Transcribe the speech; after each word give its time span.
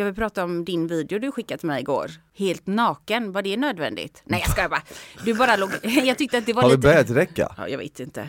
Jag 0.00 0.04
vill 0.04 0.14
prata 0.14 0.44
om 0.44 0.64
din 0.64 0.86
video 0.86 1.18
du 1.18 1.32
skickade 1.32 1.58
till 1.58 1.66
mig 1.66 1.80
igår. 1.80 2.10
Helt 2.34 2.66
naken, 2.66 3.32
var 3.32 3.42
det 3.42 3.56
nödvändigt? 3.56 4.22
Nej 4.24 4.40
jag 4.40 4.50
skojar 4.50 4.68
bara. 4.68 4.82
Du 5.24 5.34
bara 5.34 5.56
låg... 5.56 5.70
Jag 5.82 6.18
tyckte 6.18 6.38
att 6.38 6.46
det 6.46 6.52
var 6.52 6.62
Har 6.62 6.68
vi 6.68 6.76
lite... 6.76 6.88
börjat 6.88 7.10
räcka? 7.10 7.54
Ja, 7.56 7.68
jag 7.68 7.78
vet 7.78 8.00
inte. 8.00 8.28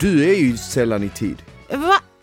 Du 0.00 0.30
är 0.30 0.34
ju 0.34 0.56
sällan 0.56 1.02
i 1.02 1.08
tid. 1.08 1.42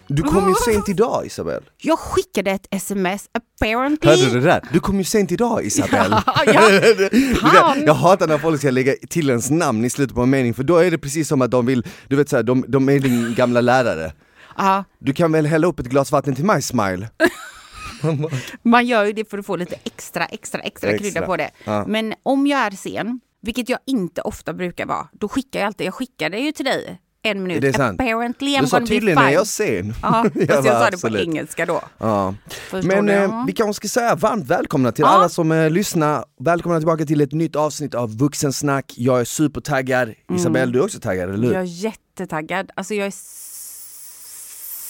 Du 0.08 0.24
kom 0.24 0.50
ju 0.50 0.56
sent 0.74 0.90
idag 0.90 1.26
Isabel. 1.26 1.64
Jag 1.78 2.00
skickade 2.00 2.52
ett 2.52 2.68
sms 2.72 3.30
apparently. 3.32 4.10
Hörde 4.10 4.26
du 4.26 4.40
det 4.40 4.46
där? 4.46 4.62
Du 4.74 4.80
kom 4.80 4.98
ju 4.98 5.04
sent 5.04 5.32
idag 5.32 5.66
Isabel. 5.66 6.12
Ja, 6.26 6.44
ja. 6.46 6.70
Det- 6.70 6.80
det 7.10 7.10
där- 7.42 7.86
jag 7.86 7.94
hatar 7.94 8.28
när 8.28 8.38
folk 8.38 8.60
ska 8.60 8.72
lägga 8.72 8.94
till 9.10 9.30
ens 9.30 9.50
namn 9.50 9.86
i 9.86 9.90
slutet 9.90 10.16
på 10.16 10.22
en 10.22 10.30
mening 10.30 10.54
för 10.54 10.64
då 10.64 10.78
är 10.78 10.92
det 10.92 10.98
precis 10.98 11.28
som 11.28 11.42
att 11.42 11.52
de 11.52 11.66
vill, 11.66 11.84
du 12.08 12.16
vet 12.16 12.30
såhär, 12.30 12.44
de, 12.44 12.66
de 12.68 12.90
är 12.90 13.00
din 13.00 13.34
gamla 13.38 13.62
lärare. 13.62 14.14
Ja, 14.58 14.84
Du 15.00 15.14
kan 15.14 15.32
väl 15.32 15.46
hälla 15.46 15.68
upp 15.68 15.80
ett 15.80 15.86
glas 15.86 16.12
vatten 16.12 16.36
till 16.36 16.46
mig 16.46 16.62
smile? 16.62 17.10
man 18.64 18.86
gör 18.88 19.06
ju 19.06 19.14
det 19.14 19.30
för 19.30 19.38
att 19.38 19.46
få 19.46 19.56
lite 19.56 19.76
extra, 19.84 20.26
extra, 20.26 20.62
extra, 20.62 20.90
Extra. 20.90 21.04
krydda 21.12 21.26
på 21.26 21.38
det. 21.38 21.50
Ja. 21.64 21.86
Men 21.88 22.14
om 22.24 22.48
jag 22.48 22.60
är 22.60 22.72
sen, 22.72 23.20
vilket 23.42 23.70
jag 23.70 23.80
inte 23.88 24.22
ofta 24.22 24.54
brukar 24.54 24.86
vara, 24.86 25.08
då 25.14 25.28
skickar 25.30 25.60
jag 25.60 25.68
alltid, 25.68 25.88
jag 25.88 25.94
skickade 25.94 26.40
ju 26.40 26.52
till 26.52 26.66
dig 26.66 27.02
en 27.26 27.44
minut. 27.44 27.62
Det 27.62 27.68
är 27.68 27.74
sant. 27.74 28.02
Apparently 28.02 28.56
I'm 28.56 28.62
Du 28.62 28.68
sa 28.68 28.80
tydligen 28.80 29.18
är 29.18 29.30
jag 29.30 29.48
sen. 29.48 29.94
Ja, 30.02 30.26
jag, 30.36 30.48
bara, 30.48 30.64
sa 30.64 30.72
det 30.72 30.80
på 30.80 30.86
absolut. 30.94 31.22
engelska 31.28 31.66
då. 31.66 31.82
Ja. 31.98 32.36
Men 32.84 33.10
eh, 33.10 33.44
vi 33.48 33.54
kanske 33.54 33.74
ska 33.74 34.00
säga 34.00 34.16
varmt 34.16 34.48
välkomna 34.48 34.92
till 34.92 35.02
Ja. 35.02 35.08
alla 35.08 35.30
som 35.30 35.52
eh, 35.52 35.70
lyssnar. 35.70 36.26
Välkomna 36.40 36.80
tillbaka 36.80 37.06
till 37.06 37.22
ett 37.22 37.32
nytt 37.32 37.56
avsnitt 37.56 37.96
av 37.96 38.18
Vuxensnack. 38.18 38.94
Jag 38.98 39.20
är 39.20 39.26
supertaggad. 39.26 40.04
Mm. 40.04 40.16
Isabel, 40.42 40.72
du 40.72 40.80
är 40.80 40.84
också 40.84 41.00
taggad, 41.00 41.30
eller 41.34 41.48
hur? 41.48 41.54
Jag 41.54 41.62
är 41.62 41.84
jättetaggad. 41.84 42.72
Alltså 42.76 42.94
jag 42.94 43.08
är 43.08 43.14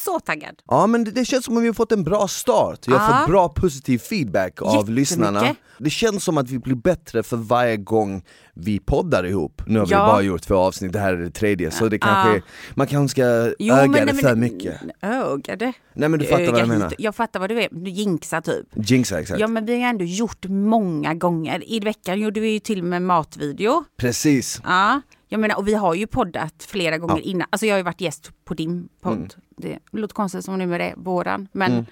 så 0.05 0.19
taggad. 0.19 0.61
Ja 0.67 0.87
men 0.87 1.03
det, 1.03 1.11
det 1.11 1.25
känns 1.25 1.45
som 1.45 1.57
att 1.57 1.63
vi 1.63 1.67
har 1.67 1.73
fått 1.73 1.91
en 1.91 2.03
bra 2.03 2.27
start. 2.27 2.79
Jag 2.87 2.99
har 2.99 3.19
fått 3.19 3.29
bra 3.29 3.49
positiv 3.49 3.97
feedback 3.97 4.61
av 4.61 4.89
lyssnarna. 4.89 5.55
Det 5.77 5.89
känns 5.89 6.23
som 6.23 6.37
att 6.37 6.49
vi 6.49 6.59
blir 6.59 6.75
bättre 6.75 7.23
för 7.23 7.37
varje 7.37 7.77
gång 7.77 8.23
vi 8.53 8.79
poddar 8.79 9.25
ihop. 9.25 9.61
Nu 9.67 9.79
har 9.79 9.85
vi 9.85 9.91
Ja. 9.91 10.07
bara 10.07 10.21
gjort 10.21 10.41
två 10.41 10.55
avsnitt, 10.55 10.93
det 10.93 10.99
här 10.99 11.13
är 11.13 11.17
det 11.17 11.29
tredje 11.31 11.71
så 11.71 11.87
det 11.87 11.99
kanske 11.99 12.41
man 12.75 12.87
kanske 12.87 13.11
ska 13.11 13.23
öga 13.25 14.05
det 14.05 14.05
nej, 14.05 14.15
för 14.15 14.35
mycket. 14.35 14.81
Öga 15.01 15.55
det? 15.55 15.73
Nej 15.93 16.09
men 16.09 16.19
du 16.19 16.25
fattar 16.25 16.51
vad 16.51 16.61
jag 16.61 16.67
menar. 16.67 16.93
Jag 16.97 17.15
fattar 17.15 17.39
vad 17.39 17.49
du 17.49 17.61
är. 17.61 17.67
Du 17.71 17.91
jinxar 17.91 18.41
typ. 18.41 18.67
Jinxa 18.89 19.19
exakt. 19.19 19.39
Ja 19.39 19.47
men 19.47 19.65
vi 19.65 19.81
har 19.81 19.89
ändå 19.89 20.05
gjort 20.05 20.45
många 20.47 21.13
gånger. 21.13 21.63
I 21.71 21.79
veckan 21.79 22.19
gjorde 22.19 22.39
vi 22.39 22.49
ju 22.49 22.59
till 22.59 22.83
med 22.83 23.01
matvideo. 23.01 23.83
Precis. 23.97 24.61
Ja, 24.63 25.01
jag 25.27 25.39
menar 25.39 25.57
och 25.57 25.67
vi 25.67 25.73
har 25.73 25.93
ju 25.93 26.07
poddat 26.07 26.53
flera 26.67 26.97
gånger. 26.97 27.13
Mm. 27.13 27.25
innan. 27.29 27.47
Alltså 27.49 27.65
jag 27.65 27.73
har 27.73 27.77
ju 27.77 27.83
varit 27.83 28.01
gäst 28.01 28.31
på 28.45 28.53
din 28.53 28.87
podd. 29.01 29.33
Det 29.55 29.79
låter 29.91 30.15
konstigt 30.15 30.45
som 30.45 30.57
nu 30.57 30.65
med 30.65 30.79
det, 30.79 30.93
våran. 30.97 31.47
Men 31.51 31.85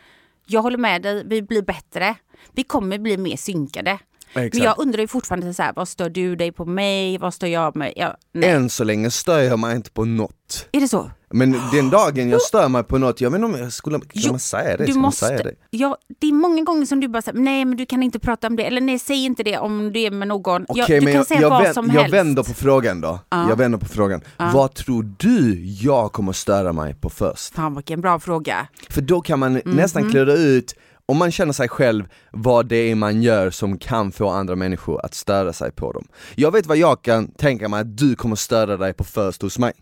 jag 0.46 0.62
håller 0.62 0.78
med 0.78 1.02
dig, 1.02 1.24
vi 1.26 1.42
blir 1.42 1.62
bättre. 1.62 2.16
Vi 2.52 2.64
kommer 2.64 2.98
bli 2.98 3.18
mer 3.18 3.38
synkade. 3.38 4.00
Exakt. 4.36 4.54
Men 4.56 4.64
jag 4.64 4.76
undrar 4.80 5.02
ju 5.02 5.08
fortfarande 5.08 5.54
så 5.54 5.64
här, 5.64 5.74
vad 5.76 5.88
stör 5.88 6.10
du 6.10 6.36
dig 6.36 6.52
på 6.52 6.66
mig? 6.66 7.18
Vad 7.18 7.34
stör 7.34 7.48
jag 7.48 7.76
mig? 7.76 7.94
Ja, 7.96 8.16
nej. 8.34 8.50
Än 8.50 8.70
så 8.70 8.84
länge 8.84 9.12
stör 9.12 9.40
jag 9.40 9.60
mig 9.60 9.76
inte 9.76 9.92
på 9.92 10.06
något. 10.06 10.68
Är 10.72 10.80
det 10.82 10.88
så? 10.88 11.12
Men 11.36 11.52
den 11.72 11.90
dagen 11.90 12.30
jag 12.30 12.42
stör 12.50 12.68
mig 12.70 12.84
på 12.84 12.98
något, 12.98 13.22
jag 13.22 13.30
vet 13.32 13.36
inte 13.42 13.46
om 13.58 13.64
jag 13.64 13.74
skulle, 13.74 14.00
kan 14.00 14.08
Jo, 14.14 14.32
man 14.32 14.40
säga 14.40 14.78
det? 14.78 14.86
Du 14.86 14.94
måste, 14.94 15.26
säga 15.26 15.44
det? 15.44 15.56
Ja, 15.70 15.98
det 16.20 16.28
är 16.28 16.34
många 16.34 16.64
gånger 16.64 16.86
som 16.86 17.00
du 17.00 17.08
bara 17.08 17.22
säger 17.22 17.40
nej 17.40 17.66
men 17.66 17.78
du 17.78 17.86
kan 17.86 18.04
inte 18.04 18.20
prata 18.20 18.48
om 18.48 18.56
det. 18.56 18.64
Eller 18.64 18.82
nej, 18.82 19.00
säg 19.00 19.26
inte 19.26 19.44
det 19.44 19.58
om 19.58 19.94
du 19.94 20.00
är 20.02 20.12
med 20.12 20.28
någon. 20.28 20.66
Okej 20.68 20.84
jag, 20.88 21.02
du 21.02 21.06
kan 21.06 21.14
jag, 21.16 21.28
säga 21.28 21.42
jag, 21.42 21.50
vad 21.50 21.62
vänd, 21.64 21.74
som 21.74 21.86
jag 21.88 21.94
helst. 22.02 22.14
vänder 22.14 22.44
på 22.44 22.54
frågan 22.54 23.02
då. 23.02 23.20
Jag 23.30 23.56
vänder 23.58 23.78
på 23.78 23.86
frågan. 23.86 24.22
Vad 24.38 24.74
tror 24.74 25.12
du 25.18 25.66
jag 25.66 26.12
kommer 26.12 26.32
störa 26.32 26.74
mig 26.74 26.96
på 26.96 27.10
först? 27.10 27.54
Fan 27.56 27.76
vilken 27.76 28.02
bra 28.02 28.20
fråga. 28.20 28.68
För 28.90 29.02
då 29.02 29.22
kan 29.22 29.40
man 29.40 29.54
Mhm. 29.54 29.62
nästan 29.66 30.12
klura 30.12 30.34
ut, 30.34 30.76
om 31.06 31.18
man 31.18 31.32
känner 31.32 31.54
sig 31.54 31.70
själv, 31.70 32.04
vad 32.32 32.66
det 32.68 32.76
är 32.92 32.96
man 32.96 33.22
gör 33.22 33.50
som 33.50 33.78
kan 33.78 34.12
få 34.12 34.30
andra 34.30 34.56
människor 34.56 35.06
att 35.06 35.14
störa 35.14 35.54
sig 35.54 35.72
på 35.72 35.92
dem. 35.92 36.08
Jag 36.36 36.52
vet 36.52 36.66
vad 36.66 36.78
jag 36.78 37.02
kan 37.02 37.28
tänka 37.28 37.70
mig 37.70 37.82
att 37.82 37.98
du 37.98 38.16
kommer 38.16 38.36
störa 38.36 38.78
dig 38.78 38.94
på 38.94 39.04
först 39.04 39.42
hos 39.42 39.60
mig. 39.60 39.74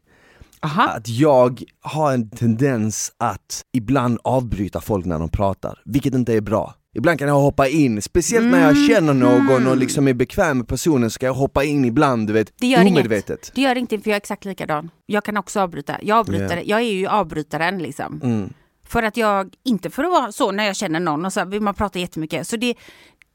Aha. 0.63 0.83
Att 0.83 1.07
jag 1.09 1.63
har 1.81 2.13
en 2.13 2.29
tendens 2.29 3.11
att 3.17 3.61
ibland 3.73 4.19
avbryta 4.23 4.81
folk 4.81 5.05
när 5.05 5.19
de 5.19 5.29
pratar, 5.29 5.79
vilket 5.85 6.13
inte 6.13 6.33
är 6.33 6.41
bra. 6.41 6.75
Ibland 6.95 7.19
kan 7.19 7.27
jag 7.27 7.35
hoppa 7.35 7.67
in, 7.67 8.01
speciellt 8.01 8.45
när 8.51 8.67
jag 8.67 8.77
känner 8.89 9.13
någon 9.13 9.67
och 9.67 9.77
liksom 9.77 10.07
är 10.07 10.13
bekväm 10.13 10.57
med 10.57 10.67
personen 10.67 11.09
ska 11.09 11.25
jag 11.25 11.33
hoppa 11.33 11.63
in 11.63 11.85
ibland, 11.85 12.27
du 12.27 12.33
vet, 12.33 12.53
Det 12.59 12.67
gör 12.67 12.81
omedvetet. 12.87 13.29
inget. 13.29 13.51
Det 13.55 13.61
gör 13.61 13.77
inte 13.77 13.97
för 13.99 14.09
jag 14.09 14.15
är 14.15 14.17
exakt 14.17 14.45
likadan. 14.45 14.89
Jag 15.05 15.23
kan 15.23 15.37
också 15.37 15.59
avbryta. 15.59 15.97
Jag, 16.01 16.17
avbryter, 16.17 16.57
Ja. 16.57 16.63
jag 16.65 16.79
är 16.81 16.91
ju 16.93 17.07
avbrytaren 17.07 17.77
liksom. 17.79 18.21
Mm. 18.23 18.53
För 18.91 19.03
att 19.03 19.17
jag, 19.17 19.53
inte 19.63 19.89
för 19.89 20.03
att 20.03 20.11
vara 20.11 20.31
så 20.31 20.51
när 20.51 20.63
jag 20.65 20.75
känner 20.75 20.99
någon 20.99 21.25
och 21.25 21.33
så 21.33 21.45
vill 21.45 21.61
man 21.61 21.73
prata 21.73 21.99
jättemycket. 21.99 22.47
Så 22.47 22.57
det, 22.57 22.75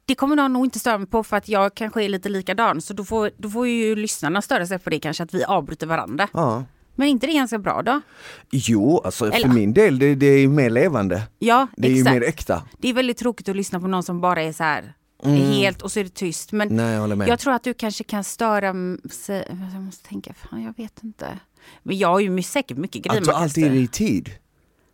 det 0.05 0.15
kommer 0.15 0.37
någon 0.37 0.53
nog 0.53 0.67
inte 0.67 0.79
störa 0.79 0.99
mig 0.99 1.07
på 1.07 1.25
för 1.25 1.37
att 1.37 1.49
jag 1.49 1.75
kanske 1.75 2.05
är 2.05 2.09
lite 2.09 2.29
likadan. 2.29 2.81
Så 2.81 2.95
då 2.95 3.05
får, 3.05 3.31
då 3.39 3.51
får 3.51 3.69
ju 3.69 3.97
lyssnarna 3.97 4.43
störa 4.43 4.67
sig 4.67 4.79
på 4.79 4.91
det 4.91 4.99
kanske 4.99 5.23
att 5.23 5.35
vi 5.35 5.45
avbryter 5.45 5.87
varandra. 5.87 6.29
Ja. 6.33 6.65
Men 6.95 7.09
inte 7.09 7.27
det 7.27 7.33
ganska 7.33 7.59
bra 7.59 7.83
då? 7.83 8.01
Jo, 8.51 9.01
alltså 9.05 9.25
för 9.25 9.33
Eller- 9.33 9.49
min 9.49 9.75
del, 9.75 9.99
det, 9.99 10.15
det 10.15 10.27
är 10.27 10.39
ju 10.39 10.49
mer 10.49 10.71
levande. 10.71 11.23
Ja, 11.39 11.67
Det 11.77 11.89
är 11.89 11.93
ju 11.93 11.99
exakt. 12.01 12.15
mer 12.15 12.29
äkta. 12.29 12.63
Det 12.79 12.89
är 12.89 12.95
väldigt 12.95 13.17
tråkigt 13.19 13.49
att 13.49 13.57
lyssna 13.57 13.81
på 13.81 13.87
någon 13.87 14.03
som 14.03 14.21
bara 14.21 14.43
är 14.43 14.53
så 14.53 14.63
här 14.63 14.95
helt 15.27 15.83
och 15.83 15.93
så 15.93 16.01
är 16.01 16.05
det 16.05 16.15
tyst. 16.15 16.53
Men 16.53 16.69
Nej, 16.77 16.95
jag 16.95 17.29
jag 17.29 17.39
tror 17.39 17.53
att 17.53 17.63
du 17.63 17.75
kanske 17.75 18.05
kan 18.05 18.25
störa 18.25 18.75
sig. 19.11 19.47
Jag 19.73 19.83
måste 19.83 20.09
tänka, 20.09 20.35
fan 20.35 20.63
jag 20.63 20.77
vet 20.77 21.03
inte. 21.03 21.39
Men 21.83 21.99
jag 21.99 22.09
har 22.09 22.21
ju 22.21 22.43
säkert 22.43 22.77
mycket 22.77 23.03
grejer 23.05 23.21
Att 23.21 23.27
du 23.29 23.33
alltid 23.33 23.67
är 23.67 23.71
i 23.75 23.89
tid. 23.89 24.31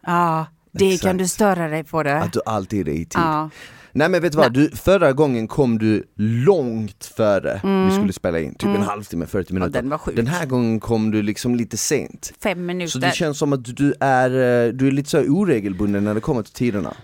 Ja, 0.07 0.47
det 0.73 0.87
Exakt. 0.87 1.03
kan 1.03 1.17
du 1.17 1.29
störa 1.29 1.69
dig 1.69 1.85
på 1.85 2.03
det. 2.03 2.19
Att 2.19 2.33
du 2.33 2.41
alltid 2.47 2.89
är 2.89 2.93
i 2.93 2.97
tid. 2.97 3.09
Ja. 3.15 3.51
Nej 3.95 4.09
men 4.09 4.23
vet 4.23 4.33
du 4.33 4.39
vad, 4.39 4.53
du, 4.53 4.71
förra 4.71 5.13
gången 5.13 5.49
kom 5.49 5.79
du 5.79 6.05
långt 6.17 7.05
före 7.05 7.61
vi 7.89 7.95
skulle 7.95 8.13
spela 8.13 8.41
in, 8.41 8.55
typ 8.55 8.69
en 8.69 8.83
halvtimme, 8.83 9.27
40 9.27 9.55
minuter. 9.55 9.79
Mm. 9.79 9.83
den 9.85 9.91
var 9.91 9.99
sjuk. 9.99 10.17
Den 10.17 10.27
här 10.27 10.47
gången 10.47 10.81
kom 10.81 11.11
du 11.11 11.23
liksom 11.23 11.55
lite 11.55 11.77
sent. 11.77 12.33
Fem 12.43 12.67
minuter. 12.67 12.91
Så 12.91 12.99
det 12.99 13.15
känns 13.15 13.39
som 13.39 13.53
att 13.53 13.77
du 13.77 13.95
är, 14.01 14.31
eh, 14.31 14.73
du 14.73 14.87
är 14.87 14.91
lite 14.91 15.11
så 15.11 15.21
oregelbunden 15.21 16.05
när 16.05 16.15
det 16.15 16.21
kommer 16.21 16.43
till 16.43 16.53
tiderna. 16.53 16.95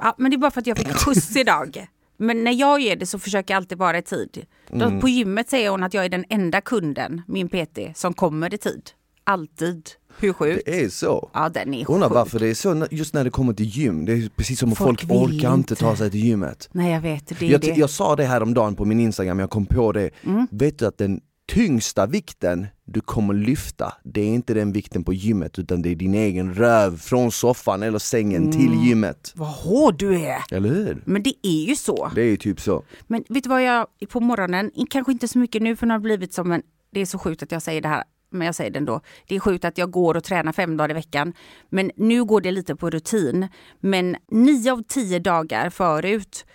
Ja, 0.00 0.14
men 0.18 0.30
det 0.30 0.34
är 0.34 0.38
bara 0.38 0.50
för 0.50 0.60
att 0.60 0.66
jag 0.66 0.78
fick 0.78 0.92
skjuts 0.92 1.36
idag. 1.36 1.86
Men 2.16 2.44
när 2.44 2.52
jag 2.52 2.80
ger 2.80 2.96
det 2.96 3.06
så 3.06 3.18
försöker 3.18 3.54
jag 3.54 3.56
alltid 3.56 3.78
vara 3.78 3.98
i 3.98 4.02
tid. 4.02 4.46
Mm. 4.72 5.00
På 5.00 5.08
gymmet 5.08 5.50
säger 5.50 5.70
hon 5.70 5.82
att 5.82 5.94
jag 5.94 6.04
är 6.04 6.08
den 6.08 6.24
enda 6.28 6.60
kunden, 6.60 7.22
min 7.26 7.48
PT, 7.48 7.78
som 7.94 8.14
kommer 8.14 8.54
i 8.54 8.58
tid. 8.58 8.90
Alltid. 9.24 9.90
Hur 10.20 10.32
sjukt? 10.32 10.62
Det 10.66 10.84
är 10.84 10.88
så. 10.88 11.30
Ja, 11.34 11.48
den 11.48 11.74
är 11.74 11.90
Undrar 11.90 12.08
sjuk. 12.08 12.14
varför 12.14 12.38
det 12.38 12.48
är 12.48 12.54
så 12.54 12.86
just 12.90 13.14
när 13.14 13.24
det 13.24 13.30
kommer 13.30 13.52
till 13.52 13.66
gym, 13.66 14.04
det 14.04 14.12
är 14.12 14.28
precis 14.36 14.58
som 14.58 14.74
Folk 14.76 15.00
folk, 15.00 15.12
orkar 15.12 15.54
inte 15.54 15.74
ta 15.74 15.96
sig 15.96 16.10
till 16.10 16.24
gymmet. 16.24 16.68
Nej, 16.72 16.92
jag 16.92 17.00
vet. 17.00 17.26
Det 17.38 17.46
är 17.46 17.50
Jag, 17.50 17.60
det. 17.60 17.66
jag 17.76 17.90
sa 17.90 18.16
det 18.16 18.24
här 18.24 18.42
om 18.42 18.54
dagen 18.54 18.74
på 18.76 18.84
min 18.84 19.00
instagram, 19.00 19.38
jag 19.38 19.50
kom 19.50 19.66
på 19.66 19.92
det. 19.92 20.10
Mm. 20.24 20.46
Vet 20.50 20.78
du 20.78 20.86
att 20.86 20.98
den 20.98 21.20
tyngsta 21.52 22.06
vikten 22.06 22.66
du 22.84 23.00
kommer 23.00 23.34
lyfta, 23.34 23.92
det 24.04 24.20
är 24.20 24.26
inte 24.28 24.54
den 24.54 24.72
vikten 24.72 25.04
på 25.04 25.12
gymmet 25.12 25.58
utan 25.58 25.82
det 25.82 25.90
är 25.90 25.94
din 25.94 26.14
egen 26.14 26.54
röv 26.54 26.98
från 26.98 27.32
soffan 27.32 27.82
eller 27.82 27.98
sängen 27.98 28.42
Mm. 28.42 28.52
till 28.52 28.86
gymmet. 28.88 29.32
Vad 29.36 29.48
hård 29.48 29.98
du 29.98 30.14
är! 30.20 30.38
Eller 30.50 30.68
hur? 30.68 31.02
Men 31.04 31.22
det 31.22 31.34
är 31.42 31.68
ju 31.68 31.76
så. 31.76 32.10
Det 32.14 32.20
är 32.22 32.26
ju 32.26 32.36
typ 32.36 32.60
så. 32.60 32.82
Men 33.06 33.24
vet 33.28 33.42
du 33.42 33.48
vad 33.48 33.62
jag, 33.64 33.86
på 34.08 34.20
morgonen, 34.20 34.70
kanske 34.90 35.12
inte 35.12 35.28
så 35.28 35.38
mycket 35.38 35.62
nu 35.62 35.76
för 35.76 35.86
det 35.86 35.92
har 35.92 35.98
blivit 36.00 36.34
som 36.34 36.52
en, 36.52 36.62
det 36.92 37.00
är 37.00 37.06
så 37.06 37.18
sjukt 37.18 37.42
att 37.42 37.52
jag 37.52 37.62
säger 37.62 37.80
det 37.80 37.88
här, 37.88 38.04
men 38.36 38.46
jag 38.46 38.54
säger 38.54 38.70
det 38.70 38.78
ändå. 38.78 39.00
Det 39.26 39.36
är 39.36 39.40
sjukt 39.40 39.64
att 39.64 39.78
jag 39.78 39.90
går 39.90 40.16
och 40.16 40.24
tränar 40.24 40.52
fem 40.52 40.76
dagar 40.76 40.90
i 40.90 40.94
veckan. 40.94 41.32
Men 41.68 41.90
nu 41.96 42.24
går 42.24 42.40
det 42.40 42.50
lite 42.50 42.76
på 42.76 42.90
rutin. 42.90 43.48
Men 43.80 44.16
nio 44.30 44.72
av 44.72 44.82
tio 44.82 45.18
dagar 45.18 45.70
förut, 45.70 46.46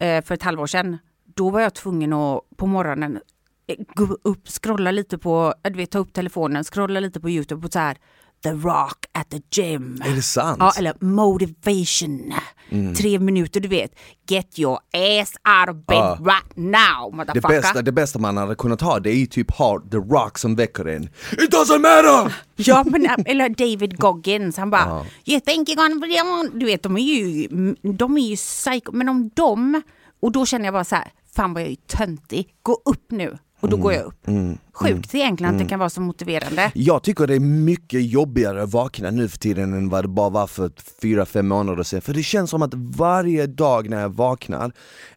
eh, 0.00 0.24
för 0.24 0.34
ett 0.34 0.42
halvår 0.42 0.66
sedan, 0.66 0.98
då 1.34 1.50
var 1.50 1.60
jag 1.60 1.74
tvungen 1.74 2.12
att 2.12 2.40
på 2.56 2.66
morgonen 2.66 3.20
eh, 3.66 3.76
gå 3.94 4.16
upp, 4.22 4.48
scrolla 4.48 4.90
lite 4.90 5.18
på, 5.18 5.54
du 5.62 5.76
vet 5.76 5.90
ta 5.90 5.98
upp 5.98 6.12
telefonen, 6.12 6.64
scrolla 6.64 7.00
lite 7.00 7.20
på 7.20 7.30
Youtube 7.30 7.66
och 7.66 7.72
så 7.72 7.78
här 7.78 7.98
The 8.42 8.50
Rock 8.50 9.06
at 9.12 9.30
the 9.30 9.40
gym. 9.50 10.02
Är 10.04 10.14
det 10.14 10.22
sant? 10.22 10.56
Ja, 10.60 10.72
eller 10.78 11.04
motivation. 11.04 12.32
Mm. 12.70 12.94
Tre 12.94 13.18
minuter, 13.18 13.60
du 13.60 13.68
vet. 13.68 13.90
Get 14.28 14.58
your 14.58 14.78
ass 14.92 15.32
out 15.60 15.76
of 15.76 15.86
bed 15.86 15.96
Ja. 15.96 16.18
right 16.20 16.56
now, 16.56 17.24
Det 17.34 17.40
bästa, 17.40 17.82
det 17.82 17.92
bästa 17.92 18.18
man 18.18 18.36
hade 18.36 18.54
kunnat 18.54 18.80
ha 18.80 18.98
det 19.00 19.10
är 19.10 19.14
ju 19.14 19.26
typ 19.26 19.50
Hard, 19.50 19.90
The 19.90 19.96
Rock 19.96 20.38
som 20.38 20.56
väcker 20.56 20.84
en. 20.88 21.02
It 21.32 21.52
doesn't 21.54 21.78
matter! 21.78 22.34
Ja, 22.56 22.84
men, 22.86 23.06
eller 23.26 23.48
David 23.48 23.96
Goggins, 23.98 24.56
han 24.56 24.70
bara 24.70 25.06
You 25.24 25.40
think 25.40 25.68
you're 25.68 25.76
gonna 25.76 26.00
be 26.06 26.22
on... 26.22 26.58
Du 26.58 26.66
vet, 26.66 26.82
de 26.82 26.96
är 26.96 27.00
ju, 27.00 27.48
de 27.82 28.16
är 28.18 28.22
ju 28.28 28.36
psycho. 28.36 28.92
Men 28.92 29.08
om 29.08 29.30
de... 29.34 29.82
Och 30.20 30.32
då 30.32 30.46
känner 30.46 30.64
jag 30.64 30.74
bara 30.74 30.84
så 30.84 30.94
här, 30.96 31.12
fan 31.36 31.54
vad 31.54 31.62
jag 31.62 31.70
är 31.70 31.76
töntig. 31.96 32.48
Gå 32.62 32.80
upp 32.84 33.10
nu. 33.10 33.38
och 33.60 33.68
då 33.68 33.76
går 33.76 33.92
jag 33.92 34.04
upp. 34.04 34.28
Mm. 34.28 34.58
Sjukt 34.78 35.14
egentligen 35.14 35.54
att 35.54 35.60
det 35.60 35.68
kan 35.68 35.78
vara 35.78 35.90
så 35.90 36.00
motiverande. 36.00 36.72
Jag 36.74 37.02
tycker 37.02 37.26
det 37.26 37.34
är 37.34 37.40
mycket 37.40 38.02
jobbigare 38.06 38.62
att 38.62 38.72
vakna 38.72 39.10
nu 39.10 39.28
för 39.28 39.38
tiden 39.38 39.72
än 39.74 39.88
vad 39.88 40.04
det 40.04 40.08
bara 40.08 40.30
var 40.30 40.46
för 40.46 40.70
fyra 41.02 41.26
fem 41.26 41.48
månader 41.48 41.82
sedan. 41.82 42.00
För 42.00 42.14
det 42.14 42.22
känns 42.22 42.50
som 42.50 42.62
att 42.62 42.74
varje 42.74 43.46
dag 43.46 43.90
när 43.90 44.00
jag 44.00 44.08
vaknar 44.08 44.72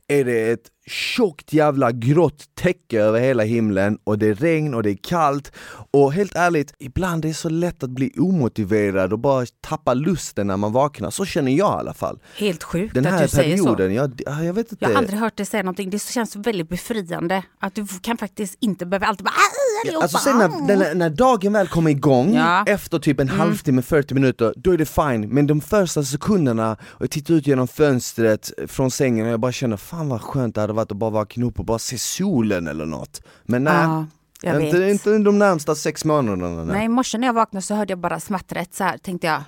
är 0.08 0.25
det 0.25 0.52
ett 0.52 0.72
tjockt 0.88 1.54
jävla 1.54 1.92
grått 1.92 2.44
täcke 2.56 3.02
över 3.02 3.19
hela 3.19 3.44
himlen 3.44 3.98
och 4.04 4.18
det 4.18 4.28
är 4.28 4.36
regn 4.36 4.74
och 4.74 4.84
det 4.84 4.90
är 4.90 4.98
kallt 5.04 5.52
och 5.92 6.14
helt 6.14 6.36
ärligt, 6.36 6.74
ibland 6.80 7.25
är 7.25 7.30
det 7.30 7.34
så 7.34 7.50
lätt 7.50 7.84
att 7.84 7.90
bli 7.90 8.12
omotiverad 8.18 9.14
och 9.14 9.19
bara 9.19 9.46
tappa 9.62 9.94
lusten 9.94 10.48
när 10.48 10.57
man 10.57 10.72
vaknar, 10.72 11.10
så 11.10 11.25
känner 11.25 11.52
jag 11.52 11.78
i 11.78 11.80
alla 11.80 11.94
fall. 11.94 12.19
Helt 12.38 12.64
sjukt 12.64 12.94
Den 12.94 13.06
att 13.06 13.12
här 13.12 13.22
du 13.22 13.28
säger 13.28 13.57
så. 13.57 13.64
perioden, 13.64 13.94
jag, 13.94 14.22
jag 14.46 14.54
vet 14.54 14.72
inte. 14.72 14.86
Jag 14.86 14.90
har 14.90 14.96
aldrig 14.96 15.19
hört 15.19 15.38
dig 15.38 15.46
säga 15.46 15.64
någonting. 15.64 15.90
Det 15.90 16.02
känns 16.02 16.36
väldigt 16.36 16.69
befriande 16.69 17.44
att 17.60 17.75
du 17.75 17.88
kan 18.02 18.18
faktiskt 18.18 18.57
inte 18.60 18.86
behöva 18.86 19.06
alltid 19.06 19.25
bara 19.25 19.34
"Ah, 19.51 19.81
allihopa." 19.88 20.03
Alltså 20.03 20.18
sen 20.18 20.38
när, 20.38 20.77
när, 20.77 20.95
när 20.95 21.09
dagen 21.09 21.53
väl 21.53 21.68
kommer 21.68 21.92
igång, 21.92 22.33
Ja. 22.33 22.59
Mm. 22.59 22.74
efter 22.75 23.00
typ 23.00 23.19
en 23.19 23.30
halvtimme, 23.30 23.81
40 23.81 24.13
minuter, 24.13 24.53
då 24.57 24.71
är 24.74 24.77
det 24.77 24.86
fine. 24.86 25.30
Men 25.30 25.48
de 25.48 25.62
första 25.62 26.03
sekunderna, 26.03 26.77
och 26.83 27.01
jag 27.01 27.09
tittar 27.12 27.33
ut 27.33 27.48
genom 27.48 27.68
fönstret 27.68 28.51
från 28.68 28.92
sängen 28.92 29.25
och 29.25 29.31
jag 29.31 29.39
bara 29.39 29.51
känner 29.51 29.77
fan 29.77 30.09
vad 30.09 30.21
skönt 30.21 30.56
det 30.56 30.62
hade 30.62 30.74
varit 30.74 30.92
att 30.92 30.98
bara 30.98 31.09
vakna 31.09 31.45
upp 31.45 31.59
och 31.59 31.65
bara 31.65 31.80
se 31.80 31.98
solen 31.98 32.68
eller 32.68 32.86
något. 32.86 33.21
Men 33.44 33.63
nej, 33.63 33.74
Ja, 33.83 34.06
jag 34.53 34.62
inte, 34.62 34.80
vet. 34.80 34.92
inte 34.92 35.18
de 35.18 35.39
närmsta 35.39 35.75
sex 35.75 36.06
månaderna. 36.06 36.63
Nej, 36.63 36.86
i 36.86 36.89
morse 36.89 37.18
när 37.18 37.27
jag 37.27 37.33
vaknade 37.33 37.62
så 37.65 37.75
hörde 37.75 37.92
jag 37.92 38.00
bara 38.00 38.19
smattret 38.19 38.74
så 38.75 38.83
här 38.83 38.97
tänkte 38.97 39.27
jag. 39.27 39.44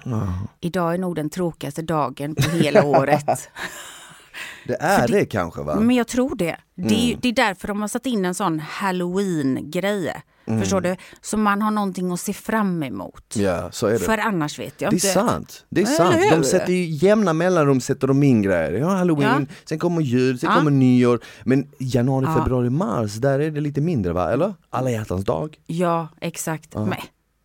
Idag 0.62 0.94
är 0.94 0.98
nog 0.98 1.16
den 1.16 1.30
tråkigaste 1.30 1.82
dagen 1.82 2.36
på 2.36 2.50
hela 2.50 2.84
året. 2.86 3.26
Det 4.68 4.78
är 4.80 5.08
det, 5.08 5.26
kanske 5.26 5.62
va? 5.62 5.76
Men 5.80 5.96
jag 5.96 6.08
tror 6.08 6.36
det. 6.36 6.58
Det 6.76 6.96
är, 6.96 7.08
Mm. 7.08 7.20
det 7.22 7.28
är 7.30 7.34
därför 7.34 7.68
de 7.68 7.82
har 7.82 7.88
satt 7.88 8.06
in 8.06 8.26
en 8.26 8.36
sån 8.36 8.60
halloween-grej. 8.60 10.22
Mm. 10.46 10.60
Förstår 10.62 10.82
du? 10.82 10.96
Så 11.22 11.38
man 11.38 11.62
har 11.62 11.72
någonting 11.72 12.12
att 12.12 12.20
se 12.20 12.34
fram 12.34 12.84
emot. 12.84 13.36
Ja, 13.36 13.72
så 13.72 13.88
är 13.88 13.92
det. 13.92 14.00
För 14.00 14.18
annars 14.18 14.60
vet 14.60 14.82
jag 14.82 14.92
Det 14.92 14.96
inte. 14.96 15.08
är 15.08 15.14
sant, 15.14 15.66
det 15.70 15.82
är 15.82 15.86
Eller 15.86 15.96
sant. 15.96 16.16
hur? 16.16 16.32
De 16.38 16.44
sätter 16.44 16.74
ju 16.74 16.86
jämna 17.08 17.34
mellanrum 17.34 17.82
sätter 17.82 18.08
de 18.08 18.24
in 18.24 18.42
grejer. 18.42 18.72
Ja, 18.72 18.88
halloween, 18.90 19.48
sen 19.66 19.80
kommer 19.80 20.02
jul, 20.02 20.40
sen 20.40 20.50
Ja. 20.52 20.58
kommer 20.58 20.72
nyår. 20.72 21.20
Men 21.44 21.68
januari, 21.80 22.26
Ja. 22.26 22.36
februari, 22.36 22.70
mars, 22.70 23.14
där 23.14 23.40
är 23.40 23.52
det 23.52 23.62
lite 23.62 23.82
mindre 23.82 24.14
va? 24.14 24.32
Eller? 24.34 24.54
Alla 24.70 24.90
hjärtans 24.92 25.26
dag. 25.26 25.58
Ja, 25.68 26.08
exakt. 26.22 26.76
Men 26.76 26.94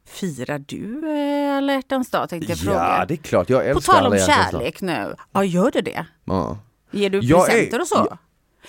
firar 0.06 0.59
du 0.59 1.11
eh, 1.11 1.56
alla 1.56 1.73
hjärtans 1.73 2.11
dag 2.11 2.29
tänkte 2.29 2.53
jag 2.53 2.59
fråga. 2.59 2.76
Ja, 2.99 3.05
det 3.09 3.14
är 3.14 3.17
klart. 3.17 3.50
Jag 3.50 3.62
På 3.62 3.69
älskar 3.69 3.93
tal 3.93 4.00
om 4.03 4.06
alla 4.06 4.17
hjärtans 4.17 4.50
dag. 4.50 4.61
kärlek 4.61 4.81
nu. 4.81 5.14
Ja, 5.32 5.44
gör 5.44 5.71
du 5.71 5.81
det? 5.81 6.06
Ja. 6.25 6.59
Ger 6.90 7.11
du 7.11 7.19
Jag 7.23 7.40
är- 7.40 7.46
presenter 7.52 7.81
och 7.81 7.87
så? 7.87 7.94
jag- 8.11 8.19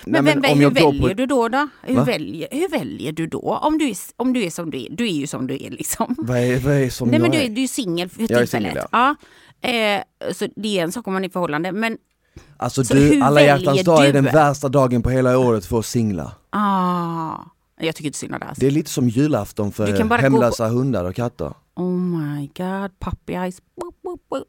Men, 0.06 0.25
Nej, 0.25 0.33
vem, 0.33 0.42
men 0.42 0.51
om 0.51 0.57
hur 0.57 0.63
jag 0.63 0.71
väljer 0.74 1.07
på- 1.10 1.13
du 1.13 1.25
då? 1.25 1.48
då? 1.48 1.68
Hur, 1.83 1.95
Va? 1.95 2.04
väljer, 2.04 2.48
hur 2.51 2.69
väljer 2.69 3.12
du 3.12 3.27
då? 3.27 3.60
Om 3.63 3.77
du, 3.77 3.89
är, 3.89 3.95
om 4.16 4.33
du 4.33 4.44
är 4.44 4.50
som 4.50 4.71
du 4.71 4.81
är. 4.86 4.88
Du 4.89 5.04
är 5.07 5.12
ju 5.12 5.27
som 5.27 5.48
du 5.48 5.54
är 5.56 5.69
liksom. 5.69 6.16
Vad 6.18 6.38
är, 6.38 6.60
vad 6.60 6.74
är 6.74 6.89
som 6.89 7.07
Nej 7.07 7.16
jag 7.16 7.21
men 7.21 7.31
du 7.31 7.38
är? 7.38 7.45
är, 7.45 7.50
du 7.50 7.63
är 7.63 7.68
singel 7.68 8.10
för 8.10 8.24
är 8.24 8.27
tillfället. 8.27 8.50
singel, 8.74 8.86
ja. 8.92 9.16
Eh, 9.69 10.01
så 10.33 10.48
det 10.56 10.80
är 10.80 10.83
en 10.83 10.92
sak 10.92 11.07
om 11.07 11.13
man 11.13 11.24
är 11.24 11.27
i 11.27 11.31
förhållande. 11.31 11.71
Men 11.71 11.98
Alltså 12.57 12.83
Så 12.83 12.94
du, 12.94 13.21
alla 13.21 13.42
hjärtans 13.42 13.83
dag 13.83 14.06
är 14.06 14.13
den 14.13 14.24
värsta 14.25 14.69
dagen 14.69 15.04
på 15.04 15.10
hela 15.10 15.38
året 15.38 15.66
för 15.66 15.75
oss 15.77 15.88
singlar. 15.89 16.31
ah, 16.50 17.33
jag 17.80 17.96
tycker 17.96 18.08
inte 18.08 18.18
synd 18.20 18.34
om 18.34 18.40
det. 18.40 18.46
Alltså. 18.46 18.60
Det 18.62 18.68
är 18.68 18.72
lite 18.72 18.90
som 18.90 19.10
julafton 19.10 19.68
Du 19.68 19.72
för 19.74 20.18
hemlösa 20.18 20.68
hundar 20.68 21.06
och 21.06 21.16
katter. 21.16 21.54
Oh 21.76 21.92
my 21.92 22.48
god, 22.48 22.92
puppy 23.00 23.34
eyes. 23.34 23.58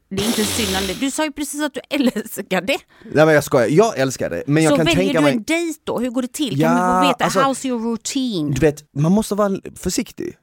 Det 0.09 0.23
är 0.23 0.27
inte 0.27 0.45
synd 0.45 0.77
om 0.81 0.87
det. 0.87 0.93
Du 0.99 1.11
sa 1.11 1.25
ju 1.25 1.31
precis 1.31 1.61
att 1.61 1.73
du 1.73 1.79
älskar 1.89 2.61
det. 2.61 2.77
Nej 3.13 3.25
men 3.25 3.35
jag 3.35 3.43
skojar, 3.43 3.67
jag 3.67 3.99
älskar 3.99 4.29
det. 4.29 4.43
Men 4.47 4.63
jag 4.63 4.71
så 4.71 4.77
kan 4.77 4.85
väljer 4.85 5.03
tänka 5.03 5.19
du 5.19 5.23
mig, 5.23 5.33
en 5.33 5.43
dejt 5.43 5.79
då? 5.83 5.99
Hur 5.99 6.09
går 6.09 6.21
det 6.21 6.33
till? 6.33 6.59
Ja, 6.59 6.67
kan 6.69 7.01
vi 7.01 7.05
få 7.05 7.07
veta? 7.11 7.23
alltså- 7.23 7.39
How's 7.39 7.67
your 7.67 7.81
routine? 7.83 8.51
du 8.51 8.59
vet, 8.59 8.83
man 8.95 9.11
måste 9.11 9.35
vara 9.35 9.57
försiktig. 9.75 10.35